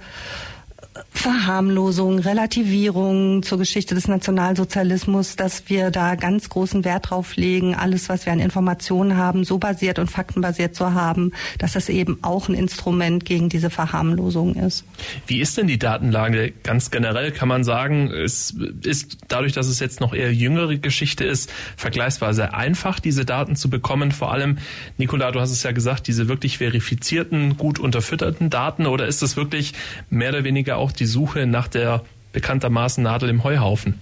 Verharmlosung, 1.10 2.20
Relativierung 2.20 3.44
zur 3.44 3.58
Geschichte 3.58 3.96
des 3.96 4.08
Nationalsozialismus, 4.08 5.36
dass 5.36 5.70
wir 5.70 5.92
da 5.92 6.16
ganz 6.16 6.50
großen 6.50 6.84
Wert 6.84 7.10
drauf 7.10 7.36
legen, 7.36 7.76
alles, 7.76 8.10
was 8.10 8.26
wir 8.26 8.34
an 8.34 8.40
Informationen 8.40 9.18
haben, 9.18 9.44
so 9.44 9.58
basiert 9.58 10.00
und 10.00 10.10
faktenbasiert 10.10 10.76
zu 10.76 10.94
haben, 10.94 11.32
dass 11.60 11.74
das 11.74 11.90
eben 11.90 12.20
auch 12.22 12.50
ein 12.50 12.56
Instrument 12.56 13.26
gegen 13.26 13.50
diese 13.50 13.70
Verharmlosung 13.70 14.56
ist. 14.56 14.84
Wie 15.28 15.42
ist 15.42 15.58
denn 15.58 15.68
die 15.68 15.78
Datenlage 15.80 16.54
ganz 16.64 16.92
generell? 16.92 17.32
Kann 17.32 17.48
man 17.48 17.64
sagen, 17.64 18.12
es 18.12 18.56
ist 18.84 19.18
dadurch, 19.28 19.54
dass 19.54 19.68
es 19.68 19.80
jetzt 19.80 20.02
noch 20.02 20.14
eher 20.14 20.34
jüngere 20.34 20.78
Geschichte 20.78 21.24
ist, 21.24 21.52
vergleichsweise 21.78 22.54
einfach, 22.54 23.00
diese 23.00 23.26
Daten 23.26 23.56
zu 23.56 23.70
bekommen? 23.70 24.12
Vor 24.12 24.32
allem, 24.32 24.58
Nicola, 24.98 25.32
du 25.32 25.40
hast 25.40 25.52
es 25.52 25.64
ja 25.64 25.72
gesagt, 25.72 26.08
diese 26.08 26.28
wirklich 26.28 26.58
verifizierten, 26.58 27.58
gut 27.58 27.80
unterfütterten 27.80 28.50
Daten 28.50 28.86
oder 28.86 29.08
ist 29.08 29.22
es 29.22 29.38
wirklich 29.38 29.74
mehr 30.10 30.30
oder 30.30 30.44
weniger 30.44 30.78
auch 30.78 30.91
die 30.94 31.06
Suche 31.06 31.46
nach 31.46 31.68
der 31.68 32.04
bekanntermaßen 32.34 33.04
Nadel 33.04 33.30
im 33.30 33.44
Heuhaufen? 33.44 33.96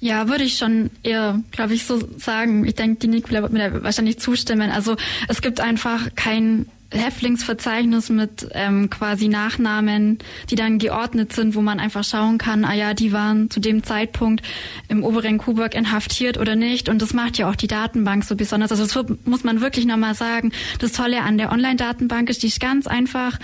Ja, 0.00 0.28
würde 0.28 0.44
ich 0.44 0.58
schon 0.58 0.90
eher, 1.02 1.40
glaube 1.50 1.72
ich, 1.72 1.84
so 1.84 1.98
sagen. 2.18 2.66
Ich 2.66 2.74
denke, 2.74 3.00
die 3.00 3.08
Nicola 3.08 3.40
wird 3.42 3.52
mir 3.52 3.70
da 3.70 3.82
wahrscheinlich 3.82 4.18
zustimmen. 4.18 4.70
Also 4.70 4.96
es 5.28 5.40
gibt 5.40 5.60
einfach 5.60 6.14
kein 6.14 6.66
Häftlingsverzeichnis 6.94 8.08
mit 8.08 8.48
ähm, 8.52 8.90
quasi 8.90 9.28
Nachnamen, 9.28 10.18
die 10.50 10.54
dann 10.54 10.78
geordnet 10.78 11.32
sind, 11.32 11.54
wo 11.54 11.60
man 11.60 11.80
einfach 11.80 12.04
schauen 12.04 12.38
kann, 12.38 12.64
ah 12.64 12.74
ja, 12.74 12.94
die 12.94 13.12
waren 13.12 13.50
zu 13.50 13.60
dem 13.60 13.82
Zeitpunkt 13.82 14.42
im 14.88 15.02
oberen 15.02 15.38
Kuburg 15.38 15.74
inhaftiert 15.74 16.38
oder 16.38 16.56
nicht. 16.56 16.88
Und 16.88 17.02
das 17.02 17.12
macht 17.12 17.38
ja 17.38 17.48
auch 17.48 17.56
die 17.56 17.66
Datenbank 17.66 18.24
so 18.24 18.36
besonders. 18.36 18.70
Also 18.70 18.84
das 18.84 19.16
muss 19.24 19.44
man 19.44 19.60
wirklich 19.60 19.86
nochmal 19.86 20.14
sagen. 20.14 20.52
Das 20.78 20.92
Tolle 20.92 21.22
an 21.22 21.38
der 21.38 21.50
Online-Datenbank 21.50 22.30
ist, 22.30 22.42
die 22.42 22.48
ist 22.48 22.60
ganz 22.60 22.86
einfach 22.86 23.38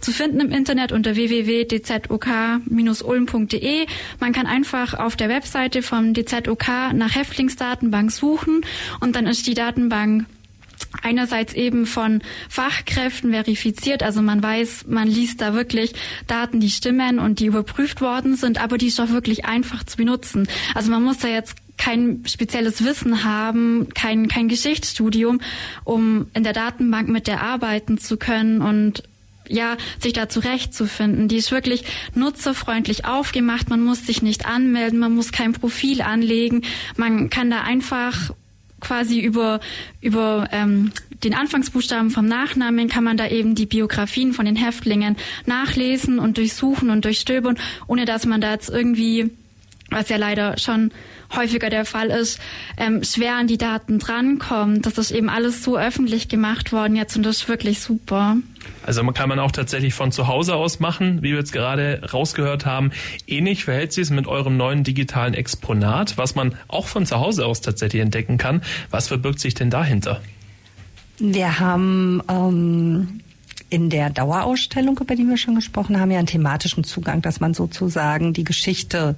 zu 0.00 0.12
finden 0.12 0.40
im 0.40 0.52
Internet 0.52 0.92
unter 0.92 1.16
www.dzok-ulm.de. 1.16 3.86
Man 4.20 4.32
kann 4.32 4.46
einfach 4.46 4.94
auf 4.94 5.16
der 5.16 5.28
Webseite 5.28 5.82
vom 5.82 6.14
DZOK 6.14 6.94
nach 6.94 7.14
Häftlingsdatenbank 7.14 8.12
suchen 8.12 8.62
und 9.00 9.16
dann 9.16 9.26
ist 9.26 9.46
die 9.46 9.54
Datenbank 9.54 10.24
einerseits 11.02 11.54
eben 11.54 11.86
von 11.86 12.22
Fachkräften 12.48 13.32
verifiziert, 13.32 14.02
also 14.02 14.22
man 14.22 14.42
weiß, 14.42 14.86
man 14.88 15.08
liest 15.08 15.40
da 15.40 15.54
wirklich 15.54 15.94
Daten, 16.26 16.60
die 16.60 16.70
stimmen 16.70 17.18
und 17.18 17.40
die 17.40 17.46
überprüft 17.46 18.00
worden 18.00 18.36
sind, 18.36 18.62
aber 18.62 18.78
die 18.78 18.88
ist 18.88 19.00
auch 19.00 19.10
wirklich 19.10 19.44
einfach 19.44 19.84
zu 19.84 19.96
benutzen. 19.96 20.48
Also 20.74 20.90
man 20.90 21.02
muss 21.02 21.18
da 21.18 21.28
jetzt 21.28 21.56
kein 21.76 22.22
spezielles 22.26 22.84
Wissen 22.84 23.24
haben, 23.24 23.88
kein, 23.94 24.28
kein 24.28 24.48
Geschichtsstudium, 24.48 25.40
um 25.84 26.28
in 26.34 26.44
der 26.44 26.52
Datenbank 26.52 27.08
mit 27.08 27.26
der 27.26 27.42
arbeiten 27.42 27.98
zu 27.98 28.16
können 28.16 28.62
und 28.62 29.02
ja, 29.48 29.76
sich 29.98 30.12
da 30.12 30.28
zurechtzufinden. 30.28 31.28
Die 31.28 31.36
ist 31.36 31.52
wirklich 31.52 31.84
nutzerfreundlich 32.14 33.04
aufgemacht. 33.04 33.70
Man 33.70 33.82
muss 33.82 34.06
sich 34.06 34.22
nicht 34.22 34.46
anmelden, 34.46 34.98
man 34.98 35.14
muss 35.14 35.32
kein 35.32 35.52
Profil 35.52 36.02
anlegen. 36.02 36.62
Man 36.96 37.30
kann 37.30 37.50
da 37.50 37.62
einfach 37.62 38.30
quasi 38.80 39.20
über, 39.20 39.60
über 40.00 40.48
ähm, 40.52 40.92
den 41.24 41.34
Anfangsbuchstaben 41.34 42.10
vom 42.10 42.26
Nachnamen 42.26 42.88
kann 42.88 43.02
man 43.02 43.16
da 43.16 43.26
eben 43.28 43.54
die 43.54 43.66
Biografien 43.66 44.32
von 44.32 44.44
den 44.44 44.56
Häftlingen 44.56 45.16
nachlesen 45.46 46.18
und 46.18 46.36
durchsuchen 46.36 46.90
und 46.90 47.04
durchstöbern, 47.04 47.58
ohne 47.86 48.04
dass 48.04 48.26
man 48.26 48.40
da 48.40 48.52
jetzt 48.52 48.68
irgendwie, 48.68 49.30
was 49.90 50.08
ja 50.08 50.16
leider 50.16 50.58
schon 50.58 50.90
häufiger 51.34 51.70
der 51.70 51.84
Fall 51.84 52.08
ist, 52.08 52.38
ähm, 52.76 53.02
schwer 53.02 53.36
an 53.36 53.46
die 53.46 53.58
Daten 53.58 53.98
drankommt. 53.98 54.86
Das 54.86 54.98
ist 54.98 55.10
eben 55.10 55.28
alles 55.28 55.62
so 55.62 55.76
öffentlich 55.76 56.28
gemacht 56.28 56.72
worden 56.72 56.96
jetzt 56.96 57.16
und 57.16 57.24
das 57.24 57.38
ist 57.38 57.48
wirklich 57.48 57.80
super. 57.80 58.36
Also 58.84 59.02
man 59.02 59.14
kann 59.14 59.28
man 59.28 59.38
auch 59.38 59.50
tatsächlich 59.50 59.94
von 59.94 60.12
zu 60.12 60.26
Hause 60.26 60.54
aus 60.54 60.80
machen, 60.80 61.22
wie 61.22 61.30
wir 61.30 61.38
jetzt 61.38 61.52
gerade 61.52 62.00
rausgehört 62.12 62.66
haben. 62.66 62.92
Ähnlich 63.26 63.64
verhält 63.64 63.92
sich 63.92 64.02
es 64.02 64.10
mit 64.10 64.26
eurem 64.26 64.56
neuen 64.56 64.84
digitalen 64.84 65.34
Exponat, 65.34 66.16
was 66.16 66.34
man 66.34 66.54
auch 66.68 66.86
von 66.86 67.06
zu 67.06 67.20
Hause 67.20 67.46
aus 67.46 67.60
tatsächlich 67.60 68.02
entdecken 68.02 68.38
kann. 68.38 68.62
Was 68.90 69.08
verbirgt 69.08 69.40
sich 69.40 69.54
denn 69.54 69.70
dahinter? 69.70 70.20
Wir 71.18 71.60
haben 71.60 72.22
ähm, 72.28 73.20
in 73.70 73.90
der 73.90 74.10
Dauerausstellung, 74.10 74.98
über 74.98 75.14
die 75.14 75.24
wir 75.24 75.36
schon 75.36 75.54
gesprochen 75.54 76.00
haben, 76.00 76.10
ja 76.10 76.18
einen 76.18 76.26
thematischen 76.26 76.84
Zugang, 76.84 77.22
dass 77.22 77.40
man 77.40 77.54
sozusagen 77.54 78.32
die 78.32 78.44
Geschichte 78.44 79.16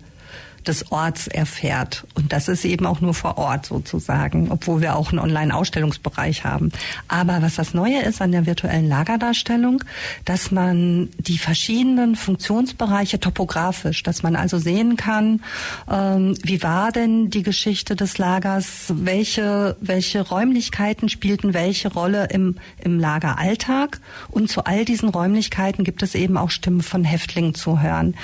des 0.69 0.93
Orts 0.93 1.27
erfährt. 1.27 2.07
Und 2.15 2.33
das 2.33 2.49
ist 2.49 2.65
eben 2.65 2.87
auch 2.87 3.01
nur 3.01 3.15
vor 3.15 3.39
Ort 3.39 3.67
sozusagen, 3.67 4.51
obwohl 4.51 4.81
wir 4.81 4.97
auch 4.97 5.11
einen 5.11 5.19
Online-Ausstellungsbereich 5.19 6.45
haben. 6.45 6.71
Aber 7.09 7.43
was 7.43 7.57
das 7.57 7.75
Neue 7.75 8.03
ist 8.03 8.23
an 8.23 8.33
der 8.33 8.47
virtuellen 8.47 8.89
Lagerdarstellung, 8.89 9.83
dass 10.25 10.51
man 10.51 11.09
die 11.19 11.39
verschiedenen 11.39 12.17
Funktionsbereiche 12.17 13.21
topografisch, 13.21 14.03
dass 14.03 14.23
man 14.23 14.37
also 14.37 14.59
sehen 14.59 14.97
kann, 14.97 15.43
ähm, 15.91 16.37
wie 16.43 16.63
war 16.63 16.93
denn 16.93 17.31
die 17.31 17.43
Geschichte 17.43 17.97
des 17.97 18.19
Lagers, 18.19 18.87
welche, 18.89 19.77
welche 19.81 20.23
Räumlichkeiten 20.23 21.09
spielten 21.09 21.55
welche 21.55 21.93
Rolle 21.93 22.29
im, 22.31 22.57
im 22.83 23.01
Lageralltag. 23.01 24.01
Und 24.31 24.51
zu 24.51 24.65
all 24.65 24.85
diesen 24.85 25.09
Räumlichkeiten 25.09 25.85
gibt 25.85 26.03
es 26.03 26.15
eben 26.15 26.37
auch 26.37 26.51
Stimmen 26.51 26.83
von 26.83 27.05
Häftlingen 27.05 27.55
zu 27.55 27.81
hören. 27.81 28.15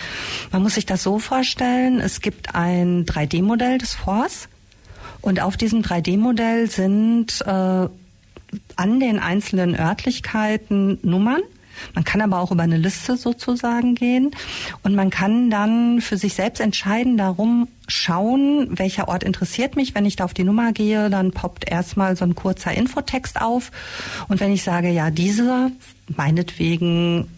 Man 0.50 0.62
muss 0.62 0.74
sich 0.74 0.86
das 0.86 1.02
so 1.02 1.18
vorstellen, 1.18 2.00
es 2.00 2.20
gibt 2.20 2.31
gibt 2.32 2.54
ein 2.54 3.04
3D-Modell 3.04 3.76
des 3.76 3.94
Forts 3.94 4.48
und 5.20 5.40
auf 5.40 5.58
diesem 5.58 5.82
3D-Modell 5.82 6.70
sind 6.70 7.42
äh, 7.42 7.88
an 8.76 9.00
den 9.00 9.18
einzelnen 9.18 9.78
Örtlichkeiten 9.78 10.98
Nummern. 11.02 11.42
Man 11.94 12.04
kann 12.04 12.22
aber 12.22 12.38
auch 12.38 12.50
über 12.50 12.62
eine 12.62 12.78
Liste 12.78 13.16
sozusagen 13.18 13.94
gehen 13.94 14.30
und 14.82 14.94
man 14.94 15.10
kann 15.10 15.50
dann 15.50 16.00
für 16.00 16.16
sich 16.16 16.34
selbst 16.34 16.60
entscheiden, 16.60 17.18
darum 17.18 17.68
schauen, 17.86 18.78
welcher 18.78 19.08
Ort 19.08 19.24
interessiert 19.24 19.76
mich. 19.76 19.94
Wenn 19.94 20.06
ich 20.06 20.16
da 20.16 20.24
auf 20.24 20.34
die 20.34 20.44
Nummer 20.44 20.72
gehe, 20.72 21.10
dann 21.10 21.32
poppt 21.32 21.70
erstmal 21.70 22.16
so 22.16 22.24
ein 22.24 22.34
kurzer 22.34 22.72
Infotext 22.72 23.40
auf 23.42 23.72
und 24.28 24.40
wenn 24.40 24.52
ich 24.52 24.62
sage, 24.62 24.88
ja, 24.88 25.10
diese 25.10 25.70
meinetwegen 26.16 27.28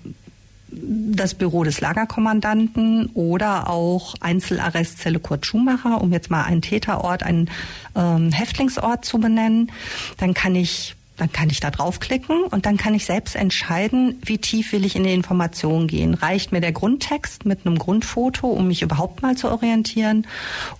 das 0.80 1.34
Büro 1.34 1.64
des 1.64 1.80
Lagerkommandanten 1.80 3.10
oder 3.14 3.70
auch 3.70 4.14
Einzelarrestzelle 4.20 5.18
Kurt 5.18 5.46
Schumacher, 5.46 6.00
um 6.00 6.12
jetzt 6.12 6.30
mal 6.30 6.42
einen 6.44 6.62
Täterort, 6.62 7.22
einen 7.22 7.50
ähm, 7.94 8.32
Häftlingsort 8.32 9.04
zu 9.04 9.18
benennen. 9.18 9.70
Dann 10.18 10.34
kann 10.34 10.54
ich 10.54 10.96
dann 11.16 11.30
kann 11.30 11.48
ich 11.48 11.60
da 11.60 11.70
draufklicken 11.70 12.42
und 12.44 12.66
dann 12.66 12.76
kann 12.76 12.94
ich 12.94 13.04
selbst 13.04 13.36
entscheiden, 13.36 14.20
wie 14.24 14.38
tief 14.38 14.72
will 14.72 14.84
ich 14.84 14.96
in 14.96 15.04
die 15.04 15.12
Information 15.12 15.86
gehen. 15.86 16.14
Reicht 16.14 16.50
mir 16.50 16.60
der 16.60 16.72
Grundtext 16.72 17.46
mit 17.46 17.64
einem 17.64 17.78
Grundfoto, 17.78 18.48
um 18.48 18.66
mich 18.66 18.82
überhaupt 18.82 19.22
mal 19.22 19.36
zu 19.36 19.48
orientieren? 19.48 20.26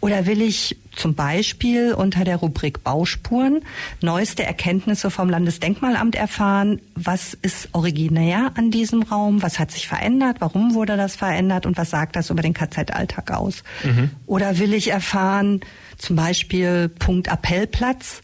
Oder 0.01 0.27
will 0.27 0.43
ich 0.43 0.77
zum 0.97 1.15
Beispiel 1.15 1.95
unter 1.95 2.25
der 2.25 2.37
Rubrik 2.37 2.83
Bauspuren 2.83 3.63
neueste 4.01 4.43
Erkenntnisse 4.43 5.11
vom 5.11 5.31
Landesdenkmalamt 5.31 6.17
erfahren? 6.17 6.81
Was 6.97 7.35
ist 7.35 7.69
originär 7.73 8.53
an 8.57 8.73
diesem 8.73 9.03
Raum? 9.03 9.41
Was 9.41 9.61
hat 9.61 9.71
sich 9.71 9.87
verändert? 9.87 10.39
Warum 10.41 10.75
wurde 10.75 10.97
das 10.97 11.15
verändert? 11.15 11.65
Und 11.65 11.77
was 11.77 11.91
sagt 11.91 12.17
das 12.17 12.31
über 12.31 12.43
den 12.43 12.55
KZ-Alltag 12.55 13.31
aus? 13.31 13.63
Mhm. 13.85 14.11
Oder 14.27 14.59
will 14.59 14.75
ich 14.75 14.89
erfahren, 14.89 15.61
zum 15.97 16.17
Beispiel 16.17 16.89
Punkt 16.89 17.29
Appellplatz? 17.29 18.24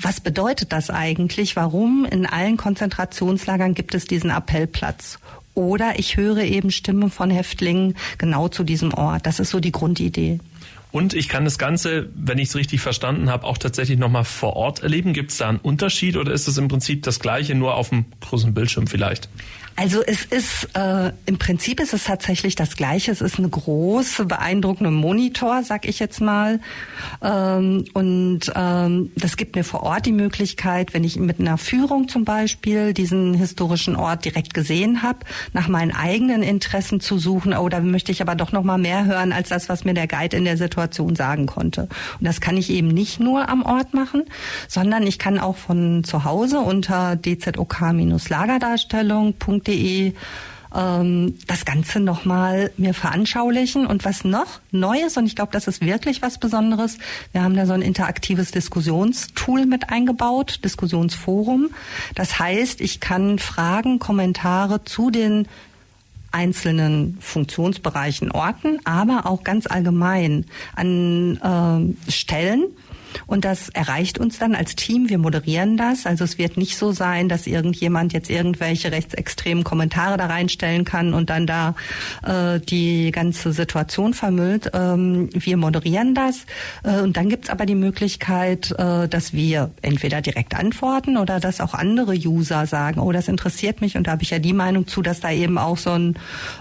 Was 0.00 0.20
bedeutet 0.20 0.72
das 0.72 0.90
eigentlich? 0.90 1.56
Warum 1.56 2.04
in 2.04 2.24
allen 2.24 2.56
Konzentrationslagern 2.56 3.74
gibt 3.74 3.94
es 3.94 4.06
diesen 4.06 4.30
Appellplatz? 4.30 5.18
Oder 5.54 5.98
ich 5.98 6.16
höre 6.16 6.38
eben 6.38 6.70
Stimmen 6.70 7.10
von 7.10 7.30
Häftlingen 7.30 7.96
genau 8.16 8.46
zu 8.46 8.62
diesem 8.62 8.94
Ort. 8.94 9.26
Das 9.26 9.40
ist 9.40 9.50
so 9.50 9.58
die 9.58 9.72
Grundidee. 9.72 10.38
Und 10.92 11.14
ich 11.14 11.28
kann 11.28 11.44
das 11.44 11.58
Ganze, 11.58 12.08
wenn 12.14 12.38
ich 12.38 12.48
es 12.48 12.54
richtig 12.54 12.80
verstanden 12.80 13.28
habe, 13.28 13.44
auch 13.44 13.58
tatsächlich 13.58 13.98
nochmal 13.98 14.24
vor 14.24 14.54
Ort 14.54 14.82
erleben. 14.82 15.12
Gibt 15.12 15.32
es 15.32 15.38
da 15.38 15.48
einen 15.48 15.58
Unterschied 15.58 16.16
oder 16.16 16.32
ist 16.32 16.46
es 16.46 16.56
im 16.58 16.68
Prinzip 16.68 17.02
das 17.02 17.18
gleiche, 17.18 17.54
nur 17.56 17.74
auf 17.74 17.90
dem 17.90 18.06
großen 18.20 18.54
Bildschirm 18.54 18.86
vielleicht? 18.86 19.28
Also 19.80 20.02
es 20.04 20.24
ist 20.24 20.70
äh, 20.74 21.12
im 21.26 21.38
Prinzip 21.38 21.78
ist 21.78 21.94
es 21.94 22.02
tatsächlich 22.02 22.56
das 22.56 22.74
Gleiche. 22.74 23.12
Es 23.12 23.20
ist 23.20 23.38
eine 23.38 23.48
große, 23.48 24.24
beeindruckende 24.24 24.90
Monitor, 24.90 25.62
sag 25.62 25.86
ich 25.86 26.00
jetzt 26.00 26.20
mal. 26.20 26.58
Ähm, 27.22 27.84
und 27.94 28.40
ähm, 28.56 29.12
das 29.14 29.36
gibt 29.36 29.54
mir 29.54 29.62
vor 29.62 29.84
Ort 29.84 30.06
die 30.06 30.12
Möglichkeit, 30.12 30.94
wenn 30.94 31.04
ich 31.04 31.14
mit 31.14 31.38
einer 31.38 31.58
Führung 31.58 32.08
zum 32.08 32.24
Beispiel 32.24 32.92
diesen 32.92 33.34
historischen 33.34 33.94
Ort 33.94 34.24
direkt 34.24 34.52
gesehen 34.52 35.04
habe, 35.04 35.20
nach 35.52 35.68
meinen 35.68 35.94
eigenen 35.94 36.42
Interessen 36.42 36.98
zu 36.98 37.16
suchen. 37.16 37.56
Oh, 37.56 37.68
da 37.68 37.78
möchte 37.78 38.10
ich 38.10 38.20
aber 38.20 38.34
doch 38.34 38.50
noch 38.50 38.64
mal 38.64 38.78
mehr 38.78 39.04
hören 39.04 39.30
als 39.30 39.48
das, 39.48 39.68
was 39.68 39.84
mir 39.84 39.94
der 39.94 40.08
Guide 40.08 40.36
in 40.36 40.44
der 40.44 40.56
Situation 40.56 41.14
sagen 41.14 41.46
konnte. 41.46 41.82
Und 41.82 42.26
das 42.26 42.40
kann 42.40 42.56
ich 42.56 42.70
eben 42.70 42.88
nicht 42.88 43.20
nur 43.20 43.48
am 43.48 43.62
Ort 43.62 43.94
machen, 43.94 44.24
sondern 44.66 45.06
ich 45.06 45.20
kann 45.20 45.38
auch 45.38 45.56
von 45.56 46.02
zu 46.02 46.24
Hause 46.24 46.58
unter 46.58 47.14
dzok-lagerdarstellung.de 47.14 49.67
www.ftf.de 49.68 50.12
ähm, 50.74 51.38
das 51.46 51.64
Ganze 51.64 52.00
nochmal 52.00 52.70
mir 52.76 52.92
veranschaulichen. 52.92 53.86
Und 53.86 54.04
was 54.04 54.24
noch 54.24 54.60
Neues, 54.70 55.16
und 55.16 55.26
ich 55.26 55.34
glaube, 55.34 55.52
das 55.52 55.66
ist 55.66 55.80
wirklich 55.80 56.20
was 56.20 56.38
Besonderes, 56.38 56.98
wir 57.32 57.42
haben 57.42 57.54
da 57.54 57.64
so 57.64 57.72
ein 57.72 57.82
interaktives 57.82 58.50
Diskussionstool 58.50 59.64
mit 59.64 59.90
eingebaut, 59.90 60.60
Diskussionsforum. 60.64 61.70
Das 62.14 62.38
heißt, 62.38 62.80
ich 62.80 63.00
kann 63.00 63.38
Fragen, 63.38 63.98
Kommentare 63.98 64.84
zu 64.84 65.10
den 65.10 65.48
einzelnen 66.30 67.16
Funktionsbereichen 67.22 68.30
orten, 68.30 68.80
aber 68.84 69.24
auch 69.24 69.44
ganz 69.44 69.66
allgemein 69.66 70.44
an 70.76 71.96
äh, 72.06 72.12
Stellen 72.12 72.64
und 73.26 73.44
das 73.44 73.68
erreicht 73.68 74.18
uns 74.18 74.38
dann 74.38 74.54
als 74.54 74.76
Team. 74.76 75.08
Wir 75.08 75.18
moderieren 75.18 75.76
das. 75.76 76.06
Also 76.06 76.24
es 76.24 76.38
wird 76.38 76.56
nicht 76.56 76.76
so 76.76 76.92
sein, 76.92 77.28
dass 77.28 77.46
irgendjemand 77.46 78.12
jetzt 78.12 78.30
irgendwelche 78.30 78.92
rechtsextremen 78.92 79.64
Kommentare 79.64 80.16
da 80.16 80.26
reinstellen 80.26 80.84
kann 80.84 81.14
und 81.14 81.30
dann 81.30 81.46
da 81.46 81.74
äh, 82.24 82.60
die 82.60 83.10
ganze 83.10 83.52
Situation 83.52 84.14
vermüllt. 84.14 84.70
Ähm, 84.74 85.30
wir 85.32 85.56
moderieren 85.56 86.14
das. 86.14 86.46
Äh, 86.82 87.00
und 87.00 87.16
dann 87.16 87.28
gibt's 87.28 87.50
aber 87.50 87.66
die 87.66 87.74
Möglichkeit, 87.74 88.72
äh, 88.72 89.08
dass 89.08 89.32
wir 89.32 89.70
entweder 89.82 90.20
direkt 90.20 90.54
antworten 90.54 91.16
oder 91.16 91.40
dass 91.40 91.60
auch 91.60 91.74
andere 91.74 92.14
User 92.14 92.66
sagen, 92.66 93.00
oh, 93.00 93.12
das 93.12 93.28
interessiert 93.28 93.80
mich. 93.80 93.96
Und 93.96 94.06
da 94.06 94.12
habe 94.12 94.22
ich 94.22 94.30
ja 94.30 94.38
die 94.38 94.52
Meinung 94.52 94.86
zu, 94.86 95.02
dass 95.02 95.20
da 95.20 95.30
eben 95.30 95.58
auch 95.58 95.78
so 95.78 95.90
ein 95.90 96.16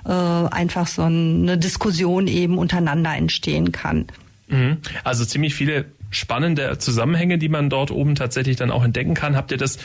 äh, 0.05 0.11
einfach 0.11 0.87
so 0.87 1.03
eine 1.03 1.57
Diskussion 1.57 2.27
eben 2.27 2.57
untereinander 2.57 3.15
entstehen 3.15 3.71
kann. 3.71 4.05
Mhm. 4.47 4.77
Also 5.03 5.25
ziemlich 5.25 5.55
viele 5.55 5.85
spannende 6.09 6.77
Zusammenhänge, 6.77 7.37
die 7.37 7.49
man 7.49 7.69
dort 7.69 7.91
oben 7.91 8.15
tatsächlich 8.15 8.55
dann 8.55 8.71
auch 8.71 8.83
entdecken 8.83 9.13
kann. 9.13 9.35
Habt 9.35 9.51
ihr 9.51 9.57
das 9.57 9.77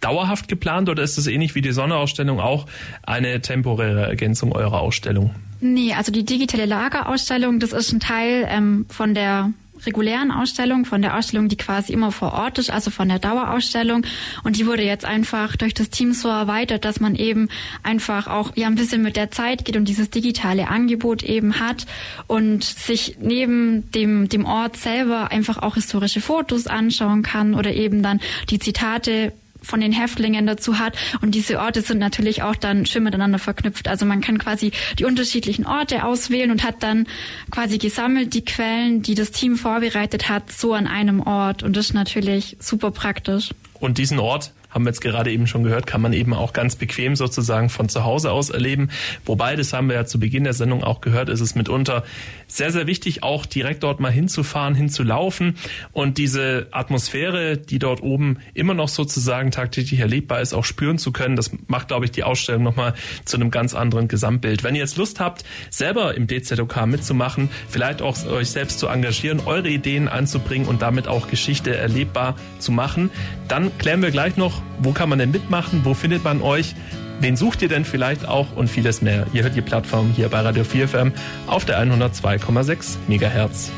dauerhaft 0.00 0.48
geplant 0.48 0.88
oder 0.88 1.02
ist 1.02 1.18
es 1.18 1.26
ähnlich 1.26 1.54
wie 1.54 1.62
die 1.62 1.72
Sonderausstellung 1.72 2.40
auch 2.40 2.66
eine 3.02 3.40
temporäre 3.40 4.06
Ergänzung 4.06 4.52
eurer 4.52 4.80
Ausstellung? 4.80 5.34
Nee, 5.60 5.92
also 5.92 6.10
die 6.10 6.24
digitale 6.24 6.64
Lagerausstellung, 6.64 7.60
das 7.60 7.72
ist 7.72 7.92
ein 7.92 8.00
Teil 8.00 8.46
ähm, 8.48 8.86
von 8.88 9.14
der 9.14 9.52
regulären 9.86 10.30
Ausstellung, 10.30 10.84
von 10.84 11.02
der 11.02 11.16
Ausstellung, 11.16 11.48
die 11.48 11.56
quasi 11.56 11.92
immer 11.92 12.12
vor 12.12 12.32
Ort 12.32 12.58
ist, 12.58 12.70
also 12.70 12.90
von 12.90 13.08
der 13.08 13.18
Dauerausstellung. 13.18 14.04
Und 14.44 14.56
die 14.56 14.66
wurde 14.66 14.82
jetzt 14.82 15.04
einfach 15.04 15.56
durch 15.56 15.74
das 15.74 15.90
Team 15.90 16.12
so 16.12 16.28
erweitert, 16.28 16.84
dass 16.84 17.00
man 17.00 17.14
eben 17.14 17.48
einfach 17.82 18.26
auch 18.26 18.56
ja 18.56 18.66
ein 18.66 18.74
bisschen 18.74 19.02
mit 19.02 19.16
der 19.16 19.30
Zeit 19.30 19.64
geht 19.64 19.76
und 19.76 19.86
dieses 19.86 20.10
digitale 20.10 20.68
Angebot 20.68 21.22
eben 21.22 21.60
hat 21.60 21.86
und 22.26 22.64
sich 22.64 23.16
neben 23.20 23.90
dem, 23.92 24.28
dem 24.28 24.44
Ort 24.44 24.76
selber 24.76 25.30
einfach 25.30 25.58
auch 25.58 25.74
historische 25.74 26.20
Fotos 26.20 26.66
anschauen 26.66 27.22
kann 27.22 27.54
oder 27.54 27.72
eben 27.72 28.02
dann 28.02 28.20
die 28.50 28.58
Zitate 28.58 29.32
von 29.62 29.80
den 29.80 29.92
Häftlingen 29.92 30.46
dazu 30.46 30.78
hat. 30.78 30.96
Und 31.20 31.34
diese 31.34 31.60
Orte 31.60 31.82
sind 31.82 31.98
natürlich 31.98 32.42
auch 32.42 32.56
dann 32.56 32.86
schön 32.86 33.02
miteinander 33.02 33.38
verknüpft. 33.38 33.88
Also 33.88 34.06
man 34.06 34.20
kann 34.20 34.38
quasi 34.38 34.72
die 34.98 35.04
unterschiedlichen 35.04 35.66
Orte 35.66 36.04
auswählen 36.04 36.50
und 36.50 36.64
hat 36.64 36.82
dann 36.82 37.06
quasi 37.50 37.78
gesammelt 37.78 38.34
die 38.34 38.44
Quellen, 38.44 39.02
die 39.02 39.14
das 39.14 39.30
Team 39.30 39.56
vorbereitet 39.56 40.28
hat, 40.28 40.52
so 40.52 40.74
an 40.74 40.86
einem 40.86 41.20
Ort. 41.20 41.62
Und 41.62 41.76
das 41.76 41.86
ist 41.86 41.94
natürlich 41.94 42.56
super 42.60 42.90
praktisch. 42.90 43.50
Und 43.78 43.98
diesen 43.98 44.18
Ort 44.18 44.52
haben 44.70 44.84
wir 44.84 44.90
jetzt 44.90 45.00
gerade 45.00 45.30
eben 45.30 45.46
schon 45.46 45.62
gehört, 45.62 45.86
kann 45.86 46.00
man 46.00 46.12
eben 46.12 46.32
auch 46.32 46.52
ganz 46.52 46.76
bequem 46.76 47.16
sozusagen 47.16 47.68
von 47.68 47.88
zu 47.88 48.04
Hause 48.04 48.32
aus 48.32 48.50
erleben. 48.50 48.90
Wobei, 49.24 49.56
das 49.56 49.72
haben 49.72 49.88
wir 49.88 49.96
ja 49.96 50.04
zu 50.06 50.18
Beginn 50.20 50.44
der 50.44 50.52
Sendung 50.52 50.82
auch 50.84 51.00
gehört, 51.00 51.28
ist 51.28 51.40
es 51.40 51.54
mitunter 51.54 52.04
sehr, 52.46 52.72
sehr 52.72 52.86
wichtig, 52.86 53.22
auch 53.22 53.46
direkt 53.46 53.82
dort 53.82 54.00
mal 54.00 54.10
hinzufahren, 54.10 54.74
hinzulaufen 54.74 55.56
und 55.92 56.18
diese 56.18 56.68
Atmosphäre, 56.72 57.56
die 57.56 57.78
dort 57.78 58.02
oben 58.02 58.38
immer 58.54 58.74
noch 58.74 58.88
sozusagen 58.88 59.50
tagtäglich 59.50 60.00
erlebbar 60.00 60.40
ist, 60.40 60.52
auch 60.52 60.64
spüren 60.64 60.98
zu 60.98 61.12
können. 61.12 61.36
Das 61.36 61.50
macht, 61.66 61.88
glaube 61.88 62.04
ich, 62.04 62.10
die 62.10 62.24
Ausstellung 62.24 62.62
nochmal 62.62 62.94
zu 63.24 63.36
einem 63.36 63.50
ganz 63.50 63.74
anderen 63.74 64.08
Gesamtbild. 64.08 64.64
Wenn 64.64 64.74
ihr 64.74 64.80
jetzt 64.80 64.96
Lust 64.96 65.20
habt, 65.20 65.44
selber 65.70 66.14
im 66.14 66.26
DZOK 66.26 66.86
mitzumachen, 66.86 67.50
vielleicht 67.68 68.02
auch 68.02 68.16
euch 68.26 68.50
selbst 68.50 68.78
zu 68.78 68.88
engagieren, 68.88 69.40
eure 69.46 69.68
Ideen 69.68 70.08
einzubringen 70.08 70.68
und 70.68 70.82
damit 70.82 71.08
auch 71.08 71.28
Geschichte 71.28 71.76
erlebbar 71.76 72.36
zu 72.58 72.72
machen, 72.72 73.10
dann 73.48 73.76
klären 73.78 74.02
wir 74.02 74.10
gleich 74.10 74.36
noch, 74.36 74.59
wo 74.78 74.92
kann 74.92 75.08
man 75.08 75.18
denn 75.18 75.30
mitmachen? 75.30 75.80
Wo 75.84 75.94
findet 75.94 76.24
man 76.24 76.42
euch? 76.42 76.74
Wen 77.20 77.36
sucht 77.36 77.60
ihr 77.62 77.68
denn 77.68 77.84
vielleicht 77.84 78.26
auch? 78.26 78.56
Und 78.56 78.68
vieles 78.68 79.02
mehr. 79.02 79.26
Ihr 79.32 79.42
hört 79.42 79.54
die 79.54 79.60
Plattform 79.60 80.10
hier 80.14 80.28
bei 80.28 80.40
Radio 80.40 80.64
4 80.64 80.88
FM 80.88 81.12
auf 81.46 81.64
der 81.64 81.78
102,6 81.82 82.96
Megahertz. 83.08 83.72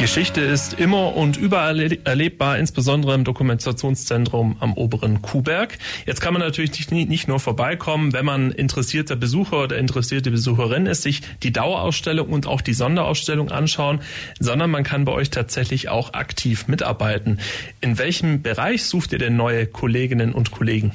Geschichte 0.00 0.40
ist 0.40 0.74
immer 0.74 1.16
und 1.16 1.36
überall 1.36 1.98
erlebbar, 2.04 2.56
insbesondere 2.56 3.14
im 3.14 3.24
Dokumentationszentrum 3.24 4.56
am 4.60 4.74
oberen 4.74 5.22
Kuhberg. 5.22 5.76
Jetzt 6.06 6.20
kann 6.20 6.32
man 6.32 6.40
natürlich 6.40 6.90
nicht 6.90 7.26
nur 7.26 7.40
vorbeikommen, 7.40 8.12
wenn 8.12 8.24
man 8.24 8.52
interessierter 8.52 9.16
Besucher 9.16 9.64
oder 9.64 9.76
interessierte 9.76 10.30
Besucherin 10.30 10.86
ist, 10.86 11.02
sich 11.02 11.22
die 11.42 11.52
Dauerausstellung 11.52 12.28
und 12.28 12.46
auch 12.46 12.60
die 12.60 12.74
Sonderausstellung 12.74 13.50
anschauen, 13.50 14.00
sondern 14.38 14.70
man 14.70 14.84
kann 14.84 15.04
bei 15.04 15.12
euch 15.12 15.30
tatsächlich 15.30 15.88
auch 15.88 16.14
aktiv 16.14 16.68
mitarbeiten. 16.68 17.40
In 17.80 17.98
welchem 17.98 18.40
Bereich 18.42 18.84
sucht 18.84 19.12
ihr 19.12 19.18
denn 19.18 19.36
neue 19.36 19.66
Kolleginnen 19.66 20.32
und 20.32 20.52
Kollegen? 20.52 20.92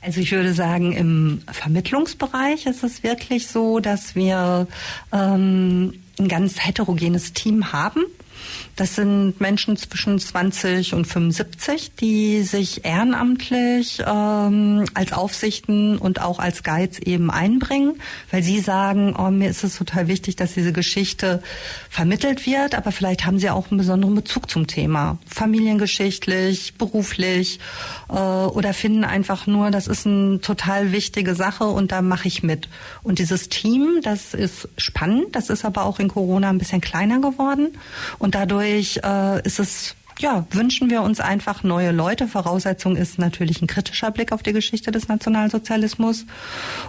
Also 0.00 0.20
ich 0.20 0.32
würde 0.32 0.54
sagen, 0.54 0.92
im 0.92 1.42
Vermittlungsbereich 1.52 2.66
ist 2.66 2.82
es 2.82 3.02
wirklich 3.02 3.46
so, 3.46 3.78
dass 3.78 4.16
wir 4.16 4.66
ähm, 5.12 5.92
ein 6.18 6.28
ganz 6.28 6.64
heterogenes 6.64 7.34
Team 7.34 7.72
haben. 7.72 8.04
Das 8.76 8.94
sind 8.94 9.40
Menschen 9.40 9.76
zwischen 9.76 10.18
20 10.18 10.94
und 10.94 11.06
75, 11.06 11.94
die 11.94 12.42
sich 12.42 12.84
ehrenamtlich 12.84 14.02
ähm, 14.06 14.84
als 14.94 15.12
Aufsichten 15.12 15.98
und 15.98 16.20
auch 16.20 16.38
als 16.38 16.62
Guides 16.62 16.98
eben 16.98 17.30
einbringen, 17.30 18.00
weil 18.30 18.42
sie 18.42 18.60
sagen, 18.60 19.14
oh, 19.18 19.30
mir 19.30 19.50
ist 19.50 19.62
es 19.62 19.76
total 19.76 20.08
wichtig, 20.08 20.36
dass 20.36 20.54
diese 20.54 20.72
Geschichte 20.72 21.42
vermittelt 21.90 22.46
wird, 22.46 22.74
aber 22.74 22.92
vielleicht 22.92 23.26
haben 23.26 23.38
sie 23.38 23.50
auch 23.50 23.70
einen 23.70 23.78
besonderen 23.78 24.14
Bezug 24.14 24.50
zum 24.50 24.66
Thema, 24.66 25.18
familiengeschichtlich, 25.26 26.74
beruflich 26.74 27.60
äh, 28.08 28.14
oder 28.14 28.72
finden 28.72 29.04
einfach 29.04 29.46
nur, 29.46 29.70
das 29.70 29.86
ist 29.86 30.06
eine 30.06 30.40
total 30.40 30.92
wichtige 30.92 31.34
Sache 31.34 31.64
und 31.64 31.92
da 31.92 32.02
mache 32.02 32.28
ich 32.28 32.42
mit. 32.42 32.68
Und 33.02 33.18
dieses 33.18 33.48
Team, 33.48 34.00
das 34.02 34.34
ist 34.34 34.68
spannend, 34.76 35.36
das 35.36 35.50
ist 35.50 35.64
aber 35.64 35.84
auch 35.84 35.98
in 35.98 36.08
Corona 36.08 36.50
ein 36.50 36.58
bisschen 36.58 36.80
kleiner 36.80 37.20
geworden 37.20 37.78
und 38.18 38.31
dadurch 38.34 38.62
dadurch 38.62 39.00
äh, 39.02 39.46
ist 39.46 39.58
es 39.58 39.96
ja, 40.18 40.44
wünschen 40.50 40.90
wir 40.90 41.02
uns 41.02 41.20
einfach 41.20 41.64
neue 41.64 41.90
Leute. 41.90 42.28
Voraussetzung 42.28 42.96
ist 42.96 43.18
natürlich 43.18 43.60
ein 43.60 43.66
kritischer 43.66 44.10
Blick 44.12 44.30
auf 44.30 44.42
die 44.42 44.52
Geschichte 44.52 44.92
des 44.92 45.08
Nationalsozialismus. 45.08 46.26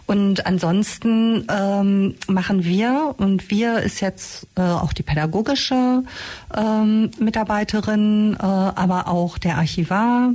Und 0.05 0.45
ansonsten 0.45 1.47
ähm, 1.49 2.15
machen 2.27 2.63
wir, 2.63 3.15
und 3.17 3.49
wir 3.49 3.79
ist 3.79 4.01
jetzt 4.01 4.45
äh, 4.55 4.61
auch 4.61 4.93
die 4.93 5.03
pädagogische 5.03 6.03
ähm, 6.55 7.11
Mitarbeiterin, 7.17 8.35
äh, 8.39 8.43
aber 8.43 9.07
auch 9.07 9.37
der 9.37 9.57
Archivar, 9.57 10.33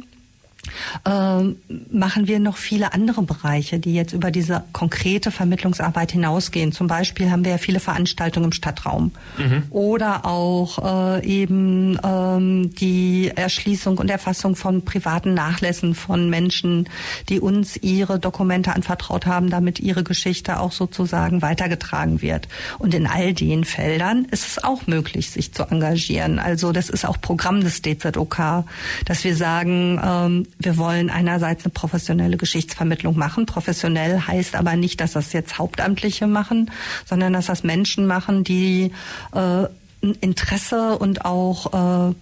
ähm, 1.04 1.56
machen 1.90 2.28
wir 2.28 2.38
noch 2.38 2.56
viele 2.56 2.92
andere 2.92 3.22
Bereiche, 3.22 3.78
die 3.78 3.94
jetzt 3.94 4.12
über 4.12 4.30
diese 4.30 4.64
konkrete 4.72 5.30
Vermittlungsarbeit 5.30 6.12
hinausgehen. 6.12 6.72
Zum 6.72 6.86
Beispiel 6.86 7.30
haben 7.30 7.44
wir 7.44 7.52
ja 7.52 7.58
viele 7.58 7.80
Veranstaltungen 7.80 8.46
im 8.46 8.52
Stadtraum 8.52 9.12
mhm. 9.36 9.62
oder 9.70 10.24
auch 10.24 11.18
äh, 11.18 11.26
eben 11.26 11.98
ähm, 12.02 12.74
die 12.74 13.30
Erschließung 13.34 13.98
und 13.98 14.10
Erfassung 14.10 14.56
von 14.56 14.84
privaten 14.84 15.34
Nachlässen 15.34 15.94
von 15.94 16.30
Menschen, 16.30 16.88
die 17.28 17.40
uns 17.40 17.76
ihre 17.76 18.18
Dokumente 18.18 18.74
anvertraut 18.74 19.26
haben, 19.26 19.50
damit 19.50 19.80
ihre 19.80 20.04
Geschichte 20.04 20.60
auch 20.60 20.72
sozusagen 20.72 21.42
weitergetragen 21.42 22.22
wird. 22.22 22.48
Und 22.78 22.94
in 22.94 23.06
all 23.06 23.34
den 23.34 23.64
Feldern 23.64 24.26
ist 24.30 24.46
es 24.46 24.64
auch 24.64 24.86
möglich, 24.86 25.30
sich 25.30 25.52
zu 25.52 25.64
engagieren. 25.64 26.38
Also 26.38 26.72
das 26.72 26.88
ist 26.88 27.06
auch 27.06 27.20
Programm 27.20 27.60
des 27.60 27.82
DZOK, 27.82 28.64
dass 29.04 29.24
wir 29.24 29.36
sagen, 29.36 30.00
ähm, 30.02 30.46
wir 30.58 30.76
wollen 30.76 31.10
einerseits 31.10 31.64
eine 31.64 31.72
professionelle 31.72 32.36
Geschichtsvermittlung 32.36 33.16
machen. 33.16 33.46
Professionell 33.46 34.20
heißt 34.20 34.56
aber 34.56 34.76
nicht, 34.76 35.00
dass 35.00 35.12
das 35.12 35.32
jetzt 35.32 35.58
Hauptamtliche 35.58 36.26
machen, 36.26 36.70
sondern 37.06 37.32
dass 37.32 37.46
das 37.46 37.62
Menschen 37.62 38.06
machen, 38.06 38.44
die 38.44 38.92
äh, 39.34 39.66
Interesse 40.20 40.98
und 40.98 41.24
auch 41.24 42.10
äh, 42.10 42.14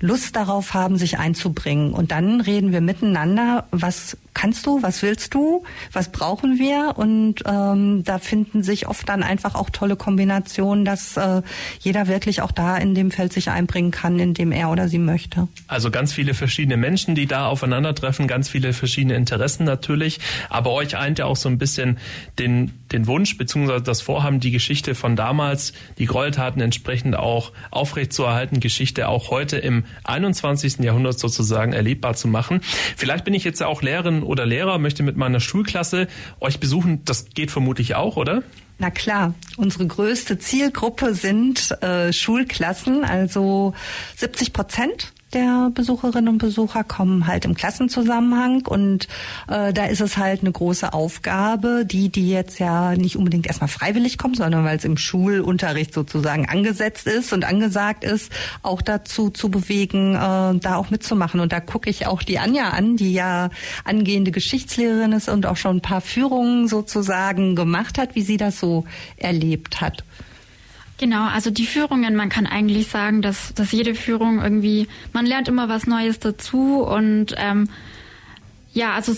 Lust 0.00 0.36
darauf 0.36 0.74
haben, 0.74 0.96
sich 0.96 1.18
einzubringen. 1.18 1.92
Und 1.92 2.12
dann 2.12 2.40
reden 2.40 2.70
wir 2.72 2.80
miteinander, 2.80 3.66
was 3.72 4.16
kannst 4.32 4.66
du, 4.66 4.80
was 4.82 5.02
willst 5.02 5.34
du, 5.34 5.64
was 5.92 6.12
brauchen 6.12 6.58
wir? 6.58 6.94
Und 6.96 7.42
ähm, 7.44 8.04
da 8.04 8.18
finden 8.18 8.62
sich 8.62 8.86
oft 8.86 9.08
dann 9.08 9.24
einfach 9.24 9.56
auch 9.56 9.70
tolle 9.70 9.96
Kombinationen, 9.96 10.84
dass 10.84 11.16
äh, 11.16 11.42
jeder 11.80 12.06
wirklich 12.06 12.42
auch 12.42 12.52
da 12.52 12.76
in 12.76 12.94
dem 12.94 13.10
Feld 13.10 13.32
sich 13.32 13.50
einbringen 13.50 13.90
kann, 13.90 14.20
in 14.20 14.34
dem 14.34 14.52
er 14.52 14.70
oder 14.70 14.88
sie 14.88 14.98
möchte. 14.98 15.48
Also 15.66 15.90
ganz 15.90 16.12
viele 16.12 16.34
verschiedene 16.34 16.76
Menschen, 16.76 17.16
die 17.16 17.26
da 17.26 17.48
aufeinandertreffen, 17.48 18.28
ganz 18.28 18.48
viele 18.48 18.72
verschiedene 18.72 19.16
Interessen 19.16 19.64
natürlich. 19.64 20.20
Aber 20.48 20.70
euch 20.70 20.96
eint 20.96 21.18
ja 21.18 21.24
auch 21.24 21.36
so 21.36 21.48
ein 21.48 21.58
bisschen 21.58 21.98
den, 22.38 22.72
den 22.92 23.06
Wunsch 23.06 23.36
bzw. 23.36 23.80
das 23.80 24.00
Vorhaben, 24.00 24.40
die 24.40 24.50
Geschichte 24.50 24.94
von 24.94 25.16
damals, 25.16 25.72
die 25.98 26.06
Gräueltaten 26.06 26.60
entsprechend 26.60 27.16
auch 27.16 27.52
aufrechtzuerhalten, 27.70 28.60
Geschichte 28.60 29.08
auch 29.08 29.30
heute 29.30 29.58
im 29.58 29.84
21. 30.04 30.78
Jahrhundert 30.78 31.18
sozusagen 31.18 31.72
erlebbar 31.72 32.14
zu 32.14 32.28
machen. 32.28 32.60
Vielleicht 32.96 33.24
bin 33.24 33.34
ich 33.34 33.44
jetzt 33.44 33.60
ja 33.60 33.66
auch 33.66 33.82
Lehrerin 33.82 34.22
oder 34.22 34.46
Lehrer, 34.46 34.78
möchte 34.78 35.02
mit 35.02 35.16
meiner 35.16 35.40
Schulklasse 35.40 36.08
euch 36.40 36.60
besuchen. 36.60 37.04
Das 37.04 37.30
geht 37.30 37.50
vermutlich 37.50 37.94
auch, 37.94 38.16
oder? 38.16 38.42
Na 38.78 38.90
klar, 38.90 39.34
unsere 39.56 39.86
größte 39.86 40.38
Zielgruppe 40.38 41.14
sind 41.14 41.82
äh, 41.82 42.12
Schulklassen, 42.12 43.04
also 43.04 43.74
70 44.16 44.52
Prozent 44.52 45.12
der 45.32 45.70
Besucherinnen 45.74 46.28
und 46.28 46.38
Besucher 46.38 46.84
kommen 46.84 47.26
halt 47.26 47.44
im 47.44 47.54
Klassenzusammenhang 47.54 48.66
und 48.66 49.08
äh, 49.48 49.72
da 49.72 49.84
ist 49.86 50.00
es 50.00 50.16
halt 50.16 50.40
eine 50.40 50.52
große 50.52 50.92
Aufgabe, 50.92 51.84
die 51.84 52.08
die 52.08 52.30
jetzt 52.30 52.58
ja 52.58 52.94
nicht 52.94 53.16
unbedingt 53.16 53.46
erstmal 53.46 53.68
freiwillig 53.68 54.16
kommt, 54.18 54.36
sondern 54.36 54.64
weil 54.64 54.78
es 54.78 54.84
im 54.84 54.96
Schulunterricht 54.96 55.92
sozusagen 55.92 56.48
angesetzt 56.48 57.06
ist 57.06 57.32
und 57.32 57.44
angesagt 57.44 58.04
ist, 58.04 58.32
auch 58.62 58.80
dazu 58.80 59.30
zu 59.30 59.50
bewegen, 59.50 60.14
äh, 60.14 60.58
da 60.58 60.76
auch 60.76 60.90
mitzumachen. 60.90 61.40
Und 61.40 61.52
da 61.52 61.60
gucke 61.60 61.90
ich 61.90 62.06
auch 62.06 62.22
die 62.22 62.38
Anja 62.38 62.70
an, 62.70 62.96
die 62.96 63.12
ja 63.12 63.50
angehende 63.84 64.30
Geschichtslehrerin 64.30 65.12
ist 65.12 65.28
und 65.28 65.46
auch 65.46 65.56
schon 65.56 65.76
ein 65.76 65.82
paar 65.82 66.00
Führungen 66.00 66.68
sozusagen 66.68 67.54
gemacht 67.54 67.98
hat, 67.98 68.14
wie 68.14 68.22
sie 68.22 68.36
das 68.36 68.58
so 68.58 68.84
erlebt 69.16 69.80
hat. 69.80 70.04
Genau, 70.98 71.28
also 71.28 71.50
die 71.50 71.66
Führungen, 71.66 72.16
man 72.16 72.28
kann 72.28 72.46
eigentlich 72.46 72.88
sagen, 72.88 73.22
dass, 73.22 73.54
dass 73.54 73.70
jede 73.70 73.94
Führung 73.94 74.42
irgendwie, 74.42 74.88
man 75.12 75.26
lernt 75.26 75.46
immer 75.46 75.68
was 75.68 75.86
Neues 75.86 76.18
dazu 76.18 76.82
und 76.82 77.34
ähm, 77.36 77.68
ja, 78.72 78.94
also 78.94 79.14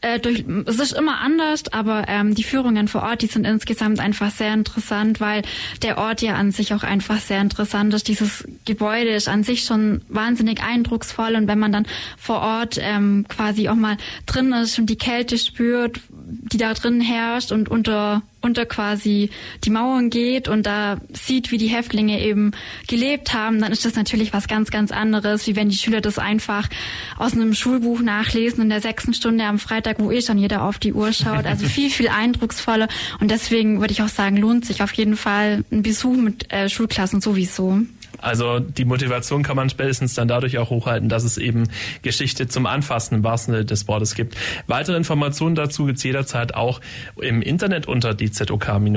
äh, 0.00 0.18
durch, 0.18 0.44
es 0.66 0.78
ist 0.80 0.92
immer 0.92 1.20
anders, 1.20 1.64
aber 1.72 2.04
ähm, 2.08 2.34
die 2.34 2.42
Führungen 2.44 2.88
vor 2.88 3.02
Ort, 3.02 3.22
die 3.22 3.26
sind 3.26 3.46
insgesamt 3.46 4.00
einfach 4.00 4.30
sehr 4.30 4.54
interessant, 4.54 5.20
weil 5.20 5.42
der 5.82 5.98
Ort 5.98 6.22
ja 6.22 6.34
an 6.34 6.50
sich 6.50 6.74
auch 6.74 6.82
einfach 6.82 7.20
sehr 7.20 7.40
interessant 7.40 7.94
ist. 7.94 8.08
Dieses 8.08 8.44
Gebäude 8.64 9.10
ist 9.10 9.28
an 9.28 9.42
sich 9.42 9.64
schon 9.64 10.00
wahnsinnig 10.08 10.62
eindrucksvoll 10.62 11.34
und 11.36 11.46
wenn 11.46 11.58
man 11.58 11.72
dann 11.72 11.86
vor 12.18 12.40
Ort 12.40 12.78
ähm, 12.80 13.26
quasi 13.28 13.68
auch 13.68 13.74
mal 13.74 13.96
drin 14.24 14.52
ist 14.52 14.78
und 14.78 14.86
die 14.86 14.96
Kälte 14.96 15.38
spürt, 15.38 16.00
die 16.10 16.58
da 16.58 16.74
drin 16.74 17.00
herrscht 17.00 17.52
und 17.52 17.68
unter 17.68 18.22
unter 18.46 18.64
quasi 18.64 19.30
die 19.64 19.70
Mauern 19.70 20.08
geht 20.08 20.48
und 20.48 20.64
da 20.64 20.98
sieht, 21.12 21.50
wie 21.50 21.58
die 21.58 21.66
Häftlinge 21.66 22.20
eben 22.20 22.52
gelebt 22.88 23.34
haben, 23.34 23.60
dann 23.60 23.72
ist 23.72 23.84
das 23.84 23.94
natürlich 23.94 24.32
was 24.32 24.48
ganz, 24.48 24.70
ganz 24.70 24.90
anderes, 24.90 25.46
wie 25.46 25.56
wenn 25.56 25.68
die 25.68 25.76
Schüler 25.76 26.00
das 26.00 26.18
einfach 26.18 26.68
aus 27.18 27.34
einem 27.34 27.52
Schulbuch 27.52 28.00
nachlesen 28.00 28.62
in 28.62 28.70
der 28.70 28.80
sechsten 28.80 29.12
Stunde 29.12 29.44
am 29.44 29.58
Freitag, 29.58 29.98
wo 29.98 30.10
eh 30.10 30.22
schon 30.22 30.38
jeder 30.38 30.62
auf 30.62 30.78
die 30.78 30.94
Uhr 30.94 31.12
schaut. 31.12 31.44
Also 31.44 31.66
viel, 31.76 31.90
viel 31.90 32.08
eindrucksvoller. 32.08 32.88
Und 33.20 33.30
deswegen 33.30 33.80
würde 33.80 33.92
ich 33.92 34.02
auch 34.02 34.08
sagen, 34.08 34.36
lohnt 34.36 34.64
sich 34.64 34.82
auf 34.82 34.92
jeden 34.92 35.16
Fall 35.16 35.64
ein 35.70 35.82
Besuch 35.82 36.16
mit 36.16 36.52
äh, 36.52 36.68
Schulklassen 36.68 37.20
sowieso. 37.20 37.82
Also 38.20 38.60
die 38.60 38.84
Motivation 38.84 39.42
kann 39.42 39.56
man 39.56 39.70
spätestens 39.70 40.14
dann 40.14 40.28
dadurch 40.28 40.58
auch 40.58 40.70
hochhalten, 40.70 41.08
dass 41.08 41.24
es 41.24 41.38
eben 41.38 41.68
Geschichte 42.02 42.46
zum 42.48 42.66
Anfassen 42.66 43.16
im 43.16 43.24
wahrsten 43.24 43.54
Sinne 43.54 43.64
des 43.64 43.88
Wortes 43.88 44.14
gibt. 44.14 44.36
Weitere 44.66 44.96
Informationen 44.96 45.54
dazu 45.54 45.86
gibt 45.86 45.98
es 45.98 46.04
jederzeit 46.04 46.54
auch 46.54 46.80
im 47.20 47.42
Internet 47.42 47.86
unter 47.86 48.16
dzok-ulm.de. 48.16 48.90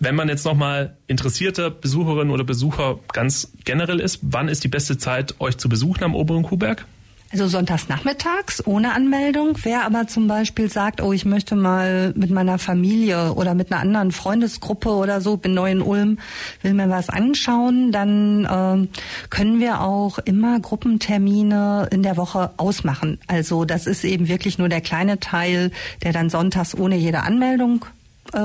Wenn 0.00 0.14
man 0.14 0.28
jetzt 0.28 0.44
nochmal 0.44 0.96
interessierter 1.08 1.70
Besucherin 1.70 2.30
oder 2.30 2.44
Besucher 2.44 3.00
ganz 3.12 3.52
generell 3.64 3.98
ist, 3.98 4.20
wann 4.22 4.46
ist 4.48 4.62
die 4.62 4.68
beste 4.68 4.96
Zeit, 4.96 5.34
euch 5.40 5.56
zu 5.58 5.68
besuchen 5.68 6.04
am 6.04 6.14
oberen 6.14 6.44
Kuhberg? 6.44 6.86
Also 7.30 7.46
sonntags 7.46 7.88
nachmittags 7.90 8.66
ohne 8.66 8.94
Anmeldung. 8.94 9.58
Wer 9.62 9.84
aber 9.84 10.06
zum 10.06 10.28
Beispiel 10.28 10.70
sagt, 10.70 11.02
oh, 11.02 11.12
ich 11.12 11.26
möchte 11.26 11.56
mal 11.56 12.14
mit 12.16 12.30
meiner 12.30 12.58
Familie 12.58 13.34
oder 13.34 13.54
mit 13.54 13.70
einer 13.70 13.82
anderen 13.82 14.12
Freundesgruppe 14.12 14.88
oder 14.88 15.20
so, 15.20 15.36
bin 15.36 15.52
neu 15.52 15.70
in 15.70 15.82
Ulm, 15.82 16.18
will 16.62 16.72
mir 16.72 16.88
was 16.88 17.10
anschauen, 17.10 17.92
dann 17.92 18.44
äh, 18.46 19.28
können 19.28 19.60
wir 19.60 19.82
auch 19.82 20.18
immer 20.20 20.58
Gruppentermine 20.60 21.88
in 21.90 22.02
der 22.02 22.16
Woche 22.16 22.50
ausmachen. 22.56 23.18
Also 23.26 23.66
das 23.66 23.86
ist 23.86 24.04
eben 24.04 24.28
wirklich 24.28 24.58
nur 24.58 24.70
der 24.70 24.80
kleine 24.80 25.20
Teil, 25.20 25.70
der 26.02 26.14
dann 26.14 26.30
sonntags 26.30 26.74
ohne 26.74 26.96
jede 26.96 27.20
Anmeldung 27.20 27.84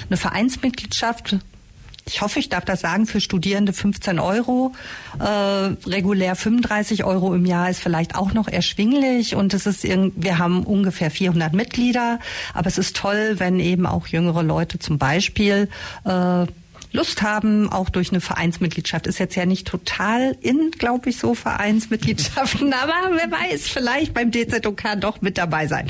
Eine 0.09 0.17
Vereinsmitgliedschaft 0.17 1.39
ich 2.07 2.23
hoffe, 2.23 2.39
ich 2.39 2.49
darf 2.49 2.65
das 2.65 2.81
sagen, 2.81 3.07
für 3.07 3.21
Studierende 3.21 3.75
15 3.75 4.19
Euro, 4.19 4.73
äh, 5.19 5.25
regulär 5.25 6.37
35 6.37 7.05
Euro 7.05 7.35
im 7.35 7.45
Jahr 7.45 7.69
ist 7.69 7.81
vielleicht 7.81 8.15
auch 8.15 8.33
noch 8.33 8.49
erschwinglich 8.49 9.35
und 9.35 9.53
es 9.53 9.67
ist 9.67 9.85
wir 9.85 10.39
haben 10.39 10.65
ungefähr 10.65 11.11
400 11.11 11.53
Mitglieder, 11.53 12.19
aber 12.55 12.67
es 12.67 12.79
ist 12.79 12.97
toll, 12.97 13.35
wenn 13.37 13.61
eben 13.61 13.85
auch 13.85 14.07
jüngere 14.07 14.43
Leute 14.43 14.79
zum 14.79 14.97
Beispiel 14.97 15.69
äh, 16.07 16.47
Lust 16.93 17.23
haben, 17.23 17.71
auch 17.71 17.91
durch 17.91 18.11
eine 18.11 18.21
Vereinsmitgliedschaft. 18.21 19.07
Ist 19.07 19.19
jetzt 19.19 19.35
ja 19.35 19.47
nicht 19.47 19.67
total 19.67 20.37
in, 20.41 20.71
glaube 20.71 21.11
ich, 21.11 21.19
so 21.19 21.35
Vereinsmitgliedschaften, 21.35 22.73
aber 22.83 23.17
wer 23.17 23.31
weiß, 23.31 23.69
vielleicht 23.69 24.15
beim 24.15 24.31
DZOK 24.31 25.01
doch 25.01 25.21
mit 25.21 25.39
dabei 25.39 25.67
sein. 25.67 25.89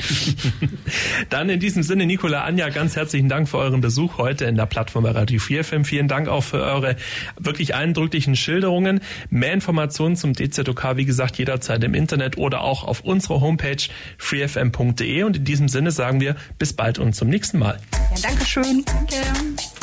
Dann 1.29 1.49
in 1.49 1.59
diesem 1.59 1.83
Sinne, 1.83 2.05
Nicola 2.05 2.43
Anja, 2.43 2.69
ganz 2.69 2.95
herzlichen 2.95 3.29
Dank 3.29 3.47
für 3.47 3.57
euren 3.57 3.81
Besuch 3.81 4.17
heute 4.17 4.45
in 4.45 4.55
der 4.55 4.65
Plattform 4.65 5.03
bei 5.03 5.11
Radio 5.11 5.39
4 5.39 5.63
FM. 5.63 5.85
Vielen 5.85 6.07
Dank 6.07 6.27
auch 6.27 6.43
für 6.43 6.61
eure 6.61 6.95
wirklich 7.37 7.75
eindrücklichen 7.75 8.35
Schilderungen. 8.35 9.01
Mehr 9.29 9.53
Informationen 9.53 10.15
zum 10.15 10.33
DZOK, 10.33 10.97
wie 10.97 11.05
gesagt, 11.05 11.37
jederzeit 11.37 11.83
im 11.83 11.93
Internet 11.93 12.37
oder 12.37 12.61
auch 12.61 12.83
auf 12.83 13.01
unserer 13.01 13.41
Homepage 13.41 13.83
freefm.de. 14.17 15.23
Und 15.23 15.37
in 15.37 15.43
diesem 15.43 15.69
Sinne 15.69 15.91
sagen 15.91 16.19
wir 16.19 16.35
bis 16.57 16.73
bald 16.73 16.99
und 16.99 17.13
zum 17.13 17.29
nächsten 17.29 17.59
Mal. 17.59 17.79
Ja, 18.15 18.29
Dankeschön. 18.29 18.83
Danke. 18.85 19.15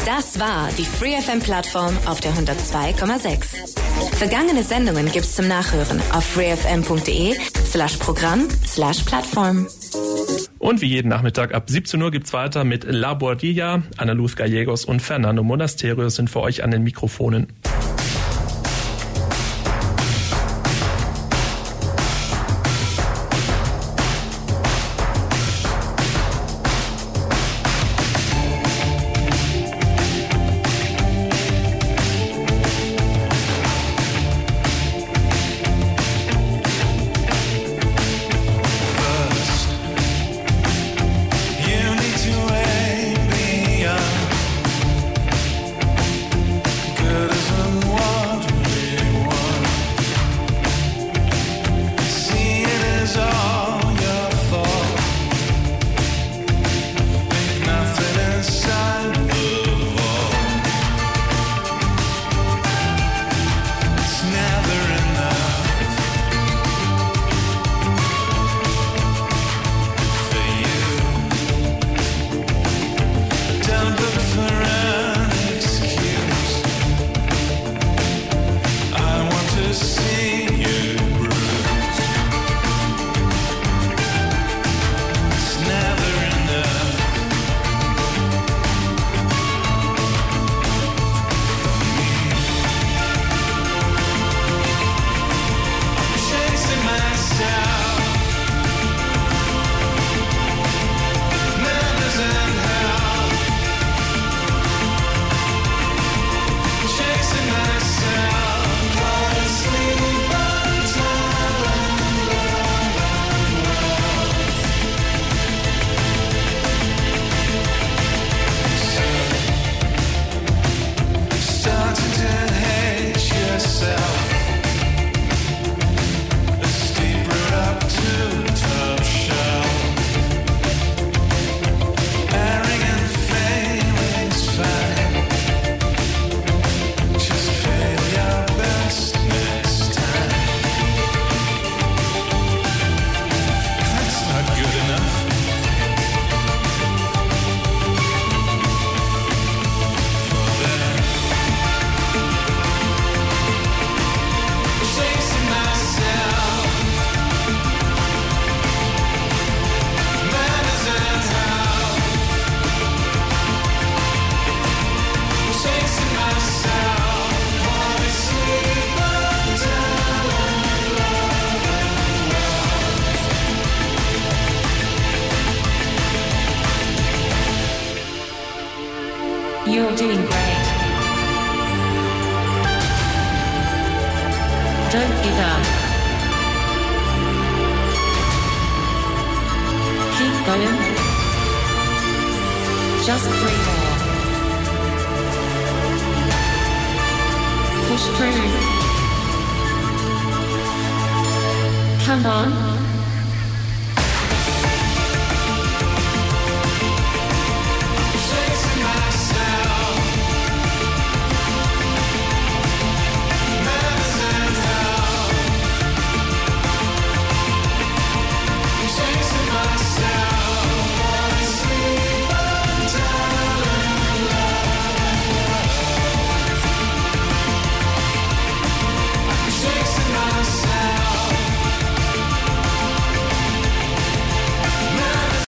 Das 0.07 0.39
war 0.39 0.69
die 0.79 0.85
FreeFM-Plattform 0.85 1.97
auf 2.07 2.21
der 2.21 2.31
102,6. 2.31 3.77
Vergangene 4.15 4.63
Sendungen 4.63 5.11
gibt's 5.11 5.35
zum 5.35 5.49
Nachhören 5.49 6.01
auf 6.13 6.25
freefm.de 6.25 7.35
slash 7.65 7.97
Programm 7.97 8.47
slash 8.65 9.03
Plattform. 9.03 9.67
Und 10.61 10.81
wie 10.81 10.87
jeden 10.87 11.09
Nachmittag 11.09 11.53
ab 11.53 11.69
17 11.69 12.01
Uhr 12.01 12.13
gibt's 12.13 12.33
weiter 12.33 12.63
mit 12.63 12.85
La 12.89 13.15
Bordilla, 13.15 13.83
Ana 13.97 14.13
Luz 14.13 14.37
Gallegos 14.37 14.85
und 14.85 15.03
Fernando 15.03 15.43
Monasterio 15.43 16.09
sind 16.09 16.31
für 16.31 16.41
euch 16.41 16.63
an 16.63 16.71
den 16.71 16.85
Mikrofonen. 16.85 17.49